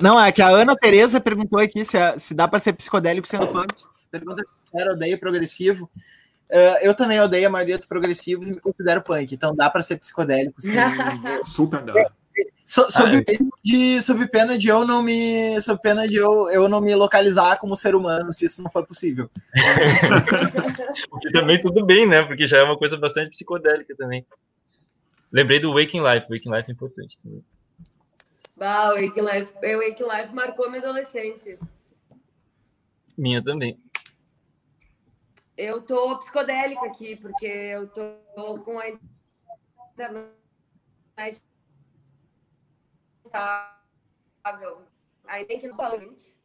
[0.01, 3.47] Não, é que a Ana Tereza perguntou aqui se, se dá para ser psicodélico sendo
[3.49, 3.75] punk.
[4.11, 5.91] Pergunta sincera, odeio progressivo.
[6.51, 9.83] Uh, eu também odeio a maioria dos progressivos e me considero punk, então dá para
[9.83, 10.61] ser psicodélico.
[10.61, 10.77] Sim.
[11.45, 12.13] Super dá.
[12.65, 15.61] So, sob, ah, pena de, sob pena de eu não me.
[15.61, 18.87] Sob pena de eu, eu não me localizar como ser humano, se isso não for
[18.87, 19.31] possível.
[21.13, 22.25] o que também tudo bem, né?
[22.25, 24.25] Porque já é uma coisa bastante psicodélica também.
[25.31, 26.27] Lembrei do Waking Life.
[26.31, 27.45] Waking Life é importante também.
[28.57, 29.53] Bah, Waking Life.
[29.55, 31.59] Waking Life marcou minha adolescência.
[33.17, 33.79] Minha também.
[35.57, 38.89] Eu tô psicodélica aqui, porque eu tô com a
[39.93, 41.43] internet
[45.27, 46.37] Aí tem que no Palante,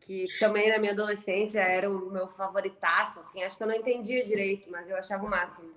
[0.00, 4.24] que também na minha adolescência era o meu favoritaço, assim, acho que eu não entendia
[4.24, 5.70] direito, mas eu achava o máximo.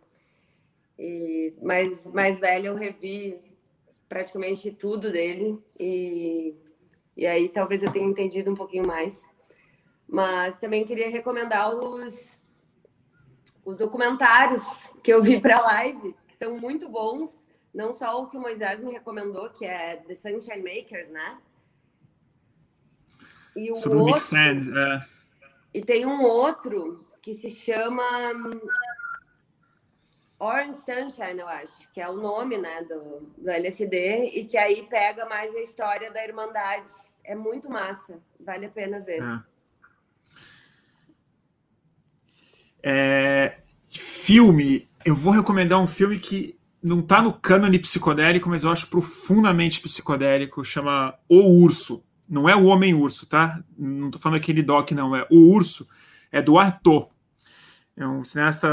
[0.97, 3.39] E mais, mais velho eu revi
[4.07, 6.55] praticamente tudo dele e,
[7.17, 9.21] e aí talvez eu tenha entendido um pouquinho mais.
[10.07, 12.41] Mas também queria recomendar os,
[13.65, 14.63] os documentários
[15.03, 17.37] que eu vi para a live, que são muito bons.
[17.75, 21.37] Não só o que o Moisés me recomendou, que é The Sunshine Makers, né?
[23.53, 25.05] E o Sobre outro, Sand, é.
[25.73, 28.01] E tem um outro que se chama
[30.39, 34.87] Orange Sunshine, eu acho, que é o nome né, do, do LSD, e que aí
[34.89, 36.93] pega mais a história da Irmandade.
[37.25, 39.21] É muito massa, vale a pena ver.
[39.21, 39.43] É.
[42.87, 43.57] É,
[43.89, 48.87] filme, eu vou recomendar um filme que não está no cânone psicodélico, mas eu acho
[48.87, 52.03] profundamente psicodélico, chama O Urso.
[52.29, 53.63] Não é o Homem-Urso, tá?
[53.75, 55.15] Não estou falando aquele doc, não.
[55.15, 55.87] É O Urso,
[56.31, 57.09] é do Arthur.
[57.97, 58.67] É um cineasta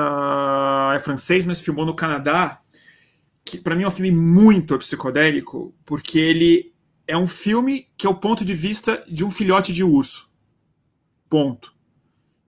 [0.95, 2.61] é francês, mas filmou no Canadá.
[3.43, 6.75] Que para mim é um filme muito psicodélico, porque ele
[7.07, 10.31] é um filme que é o ponto de vista de um filhote de urso.
[11.31, 11.72] Ponto.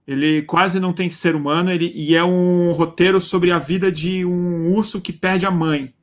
[0.07, 4.23] Ele quase não tem ser humano ele, e é um roteiro sobre a vida de
[4.23, 5.93] um urso que perde a mãe.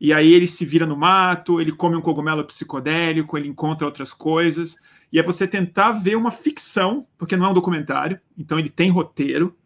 [0.00, 4.12] E aí ele se vira no mato, ele come um cogumelo psicodélico, ele encontra outras
[4.12, 4.76] coisas.
[5.12, 8.90] E é você tentar ver uma ficção, porque não é um documentário, então ele tem
[8.90, 9.56] roteiro.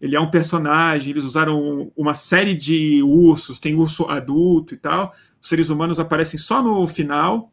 [0.00, 5.14] Ele é um personagem, eles usaram uma série de ursos, tem urso adulto e tal.
[5.40, 7.52] Os seres humanos aparecem só no final,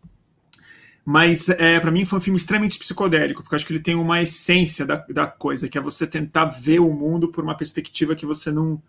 [1.06, 4.24] mas é, para mim foi um filme extremamente psicodélico, porque acho que ele tem uma
[4.24, 8.25] essência da, da coisa, que é você tentar ver o mundo por uma perspectiva que
[8.25, 8.82] você não,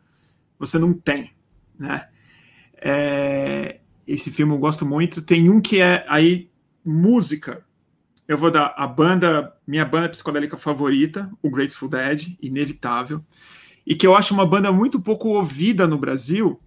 [0.58, 1.32] você não tem.
[1.78, 2.08] Né?
[2.78, 5.20] É, esse filme eu gosto muito.
[5.20, 6.50] Tem um que é aí
[6.82, 7.62] música.
[8.26, 13.22] Eu vou dar a banda, minha banda psicodélica favorita, o Grateful Dead, inevitável.
[13.86, 16.58] e que eu acho uma banda muito pouco ouvida no Brasil.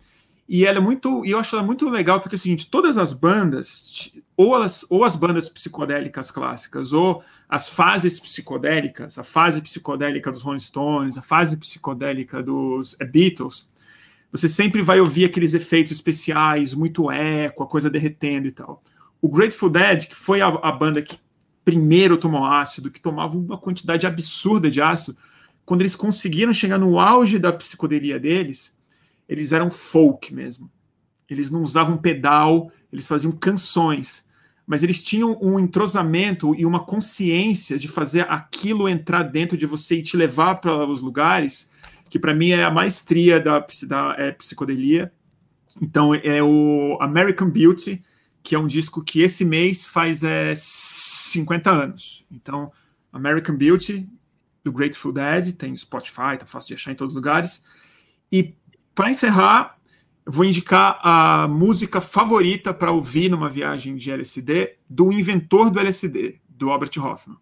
[0.52, 2.98] E ela é muito, e eu acho ela muito legal porque é o seguinte, todas
[2.98, 9.62] as bandas, ou elas, ou as bandas psicodélicas clássicas, ou as fases psicodélicas, a fase
[9.62, 13.70] psicodélica dos Rolling Stones, a fase psicodélica dos é, Beatles,
[14.32, 18.84] você sempre vai ouvir aqueles efeitos especiais, muito eco, a coisa derretendo e tal.
[19.22, 21.20] O Grateful Dead, que foi a, a banda que
[21.64, 25.16] primeiro tomou ácido, que tomava uma quantidade absurda de ácido,
[25.64, 28.79] quando eles conseguiram chegar no auge da psicodelia deles,
[29.30, 30.70] eles eram folk mesmo.
[31.30, 34.26] Eles não usavam pedal, eles faziam canções,
[34.66, 40.00] mas eles tinham um entrosamento e uma consciência de fazer aquilo entrar dentro de você
[40.00, 41.72] e te levar para os lugares,
[42.10, 45.14] que para mim é a maestria da, da é, psicodelia.
[45.80, 48.04] Então é o American Beauty,
[48.42, 52.26] que é um disco que esse mês faz é, 50 anos.
[52.32, 52.72] Então,
[53.14, 54.10] American Beauty,
[54.64, 57.64] do Grateful Dead, tem Spotify, tá fácil de achar em todos os lugares.
[58.32, 58.56] E
[59.00, 59.78] para encerrar,
[60.26, 66.42] vou indicar a música favorita para ouvir numa viagem de LSD do inventor do LSD,
[66.50, 67.38] do Robert Hoffman.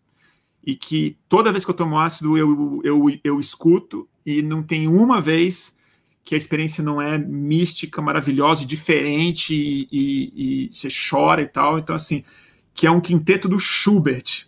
[0.64, 4.88] E que toda vez que eu tomo ácido eu, eu, eu escuto e não tem
[4.88, 5.76] uma vez
[6.24, 11.80] que a experiência não é mística, maravilhosa, diferente e, e, e você chora e tal.
[11.80, 12.24] Então, assim,
[12.72, 14.45] que é um quinteto do Schubert.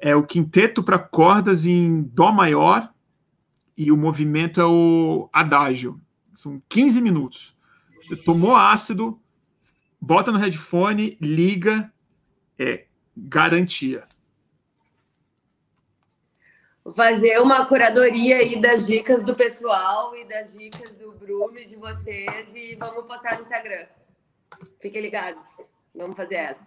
[0.00, 2.88] É o quinteto para cordas em Dó maior
[3.76, 6.00] e o movimento é o adágio.
[6.34, 7.56] São 15 minutos.
[8.02, 9.20] Você tomou ácido,
[10.00, 11.92] bota no headphone, liga,
[12.58, 14.06] é garantia.
[16.94, 21.76] Fazer uma curadoria aí das dicas do pessoal e das dicas do Bruno e de
[21.76, 23.86] vocês e vamos postar no Instagram.
[24.80, 25.42] Fiquem ligados.
[25.94, 26.66] Vamos fazer essa.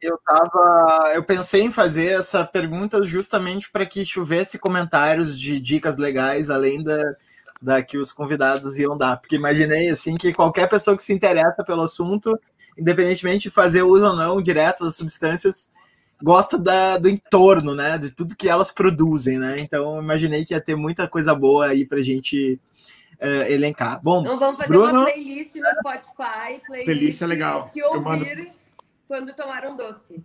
[0.00, 5.96] Eu tava, eu pensei em fazer essa pergunta justamente para que chovesse comentários de dicas
[5.96, 7.02] legais além da,
[7.62, 11.64] da que os convidados iam dar, porque imaginei assim que qualquer pessoa que se interessa
[11.64, 12.38] pelo assunto,
[12.76, 15.70] independentemente de fazer uso ou não direto das substâncias,
[16.22, 19.56] gosta da, do entorno, né, de tudo que elas produzem, né?
[19.60, 22.60] Então imaginei que ia ter muita coisa boa aí para gente
[23.20, 24.00] uh, elencar.
[24.02, 25.00] Bom, então vamos fazer Bruno...
[25.00, 27.70] uma playlist no Spotify, playlist, playlist é legal.
[27.72, 28.65] que ouvir mando...
[29.06, 30.24] quando tomar um doce.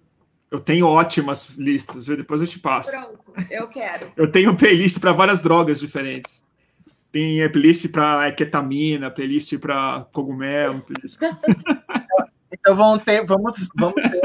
[0.50, 2.18] Eu tenho ótimas listas, viu?
[2.18, 2.92] depois eu te passo.
[2.92, 3.20] Pronto,
[3.50, 4.12] eu quero.
[4.18, 6.46] eu tenho playlist para várias drogas diferentes.
[7.12, 10.82] Tem playlist para ketamina, playlist para cogumelo.
[10.82, 11.18] Playlist...
[12.52, 14.22] então vamos ter, vamos, vamos ter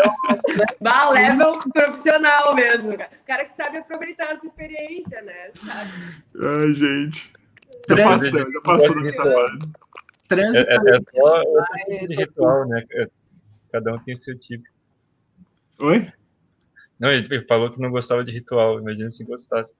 [0.80, 3.10] Bah, level profissional mesmo, cara.
[3.22, 5.50] O cara que sabe aproveitar essa experiência, né?
[5.64, 5.90] Sabe?
[6.40, 7.32] Ai, gente.
[7.88, 9.58] Já já passou da minha fase.
[10.28, 11.42] Trânsito é, é, é só
[11.88, 12.84] tipo de ritual, né?
[12.90, 13.08] É,
[13.76, 14.64] cada um tem seu tipo.
[15.78, 16.10] Oi?
[16.98, 18.80] Não, ele falou que não gostava de ritual.
[18.80, 19.76] Imagina se gostasse.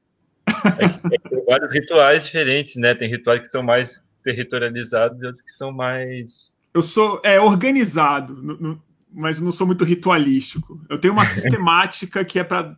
[0.46, 2.94] É, tem vários rituais diferentes, né?
[2.94, 6.52] Tem rituais que são mais territorializados e outros que são mais.
[6.74, 10.78] Eu sou é, organizado, no, no, mas não sou muito ritualístico.
[10.90, 12.76] Eu tenho uma sistemática que é para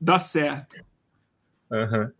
[0.00, 0.76] dar certo.
[1.70, 2.10] Uhum.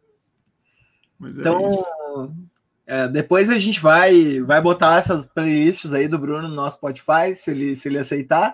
[1.22, 2.48] É então,
[2.90, 7.36] é, depois a gente vai vai botar essas playlists aí do Bruno no nosso Spotify,
[7.36, 8.52] se ele, se ele aceitar.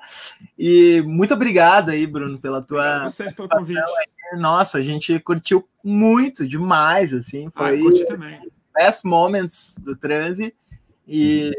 [0.59, 3.05] E muito obrigado aí, Bruno, pela tua.
[3.05, 3.79] Vocês pelo convite.
[3.79, 4.39] Aí.
[4.39, 7.47] Nossa, a gente curtiu muito, demais, assim.
[7.47, 8.41] Ah, foi ah, também.
[8.79, 10.55] best moments do transe.
[11.09, 11.51] E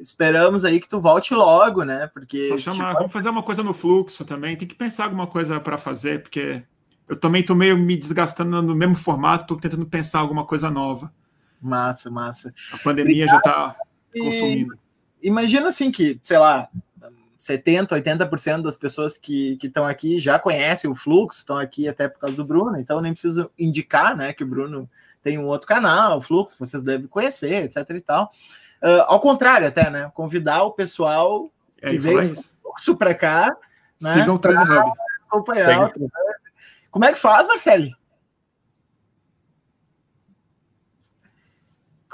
[0.00, 2.10] esperamos aí que tu volte logo, né?
[2.12, 2.48] Porque.
[2.48, 4.56] Só chamar, vamos fazer uma coisa no fluxo também.
[4.56, 6.64] Tem que pensar alguma coisa para fazer, porque
[7.08, 11.12] eu também tô meio me desgastando no mesmo formato, tô tentando pensar alguma coisa nova.
[11.60, 12.52] Massa, massa.
[12.72, 13.36] A pandemia Obrigado.
[13.36, 13.76] já tá
[14.12, 14.78] consumindo.
[15.22, 16.68] Imagina assim que, sei lá,
[17.38, 22.20] 70%, 80% das pessoas que estão aqui já conhecem o fluxo, estão aqui até por
[22.20, 24.88] causa do Bruno, então nem preciso indicar, né, que o Bruno
[25.22, 28.30] tem um outro canal, o fluxo, vocês devem conhecer, etc e tal.
[28.82, 30.10] Uh, ao contrário, até, né?
[30.14, 32.32] Convidar o pessoal é, que veio
[32.78, 33.56] isso para cá.
[34.00, 34.92] Né, Sigam o Transi Hub.
[35.26, 35.92] Acompanhar.
[36.90, 37.88] Como é que faz, Marcelo?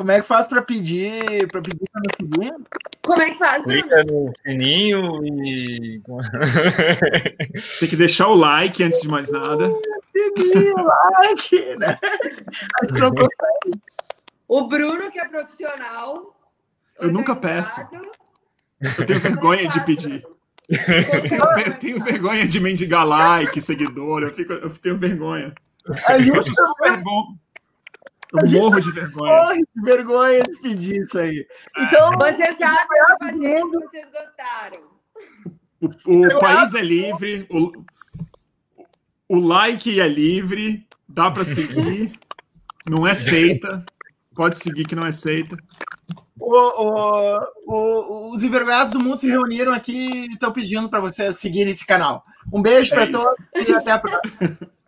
[0.03, 2.53] Como é que faz para pedir para pedir para seguir?
[3.03, 3.63] Como é que faz?
[3.63, 6.03] Clica no sininho e
[7.79, 9.73] tem que deixar o like antes de mais nada.
[10.11, 11.97] Seguir o like, né?
[14.49, 16.37] O Bruno que é profissional
[16.99, 17.81] eu nunca peço.
[18.99, 20.27] Eu tenho vergonha de pedir.
[20.69, 24.25] Eu tenho vergonha de mendigar like, seguidor.
[24.25, 25.55] Eu, fico, eu tenho vergonha.
[26.09, 27.37] A gente é super bom.
[28.33, 29.33] Eu morro de vergonha.
[29.33, 31.47] Morre de vergonha de pedir isso aí.
[31.79, 32.89] Então, você sabe
[33.21, 34.93] fazer se vocês gostaram.
[36.07, 37.73] O, o país é livre, o,
[39.29, 42.13] o like é livre, Dá para seguir.
[42.89, 43.85] Não é seita.
[44.35, 45.57] Pode seguir que não é seita.
[46.41, 51.39] O, o, o, os envergonhados do mundo se reuniram aqui e estão pedindo para vocês
[51.39, 52.25] seguirem esse canal.
[52.51, 54.59] Um beijo é para todos e até a próxima.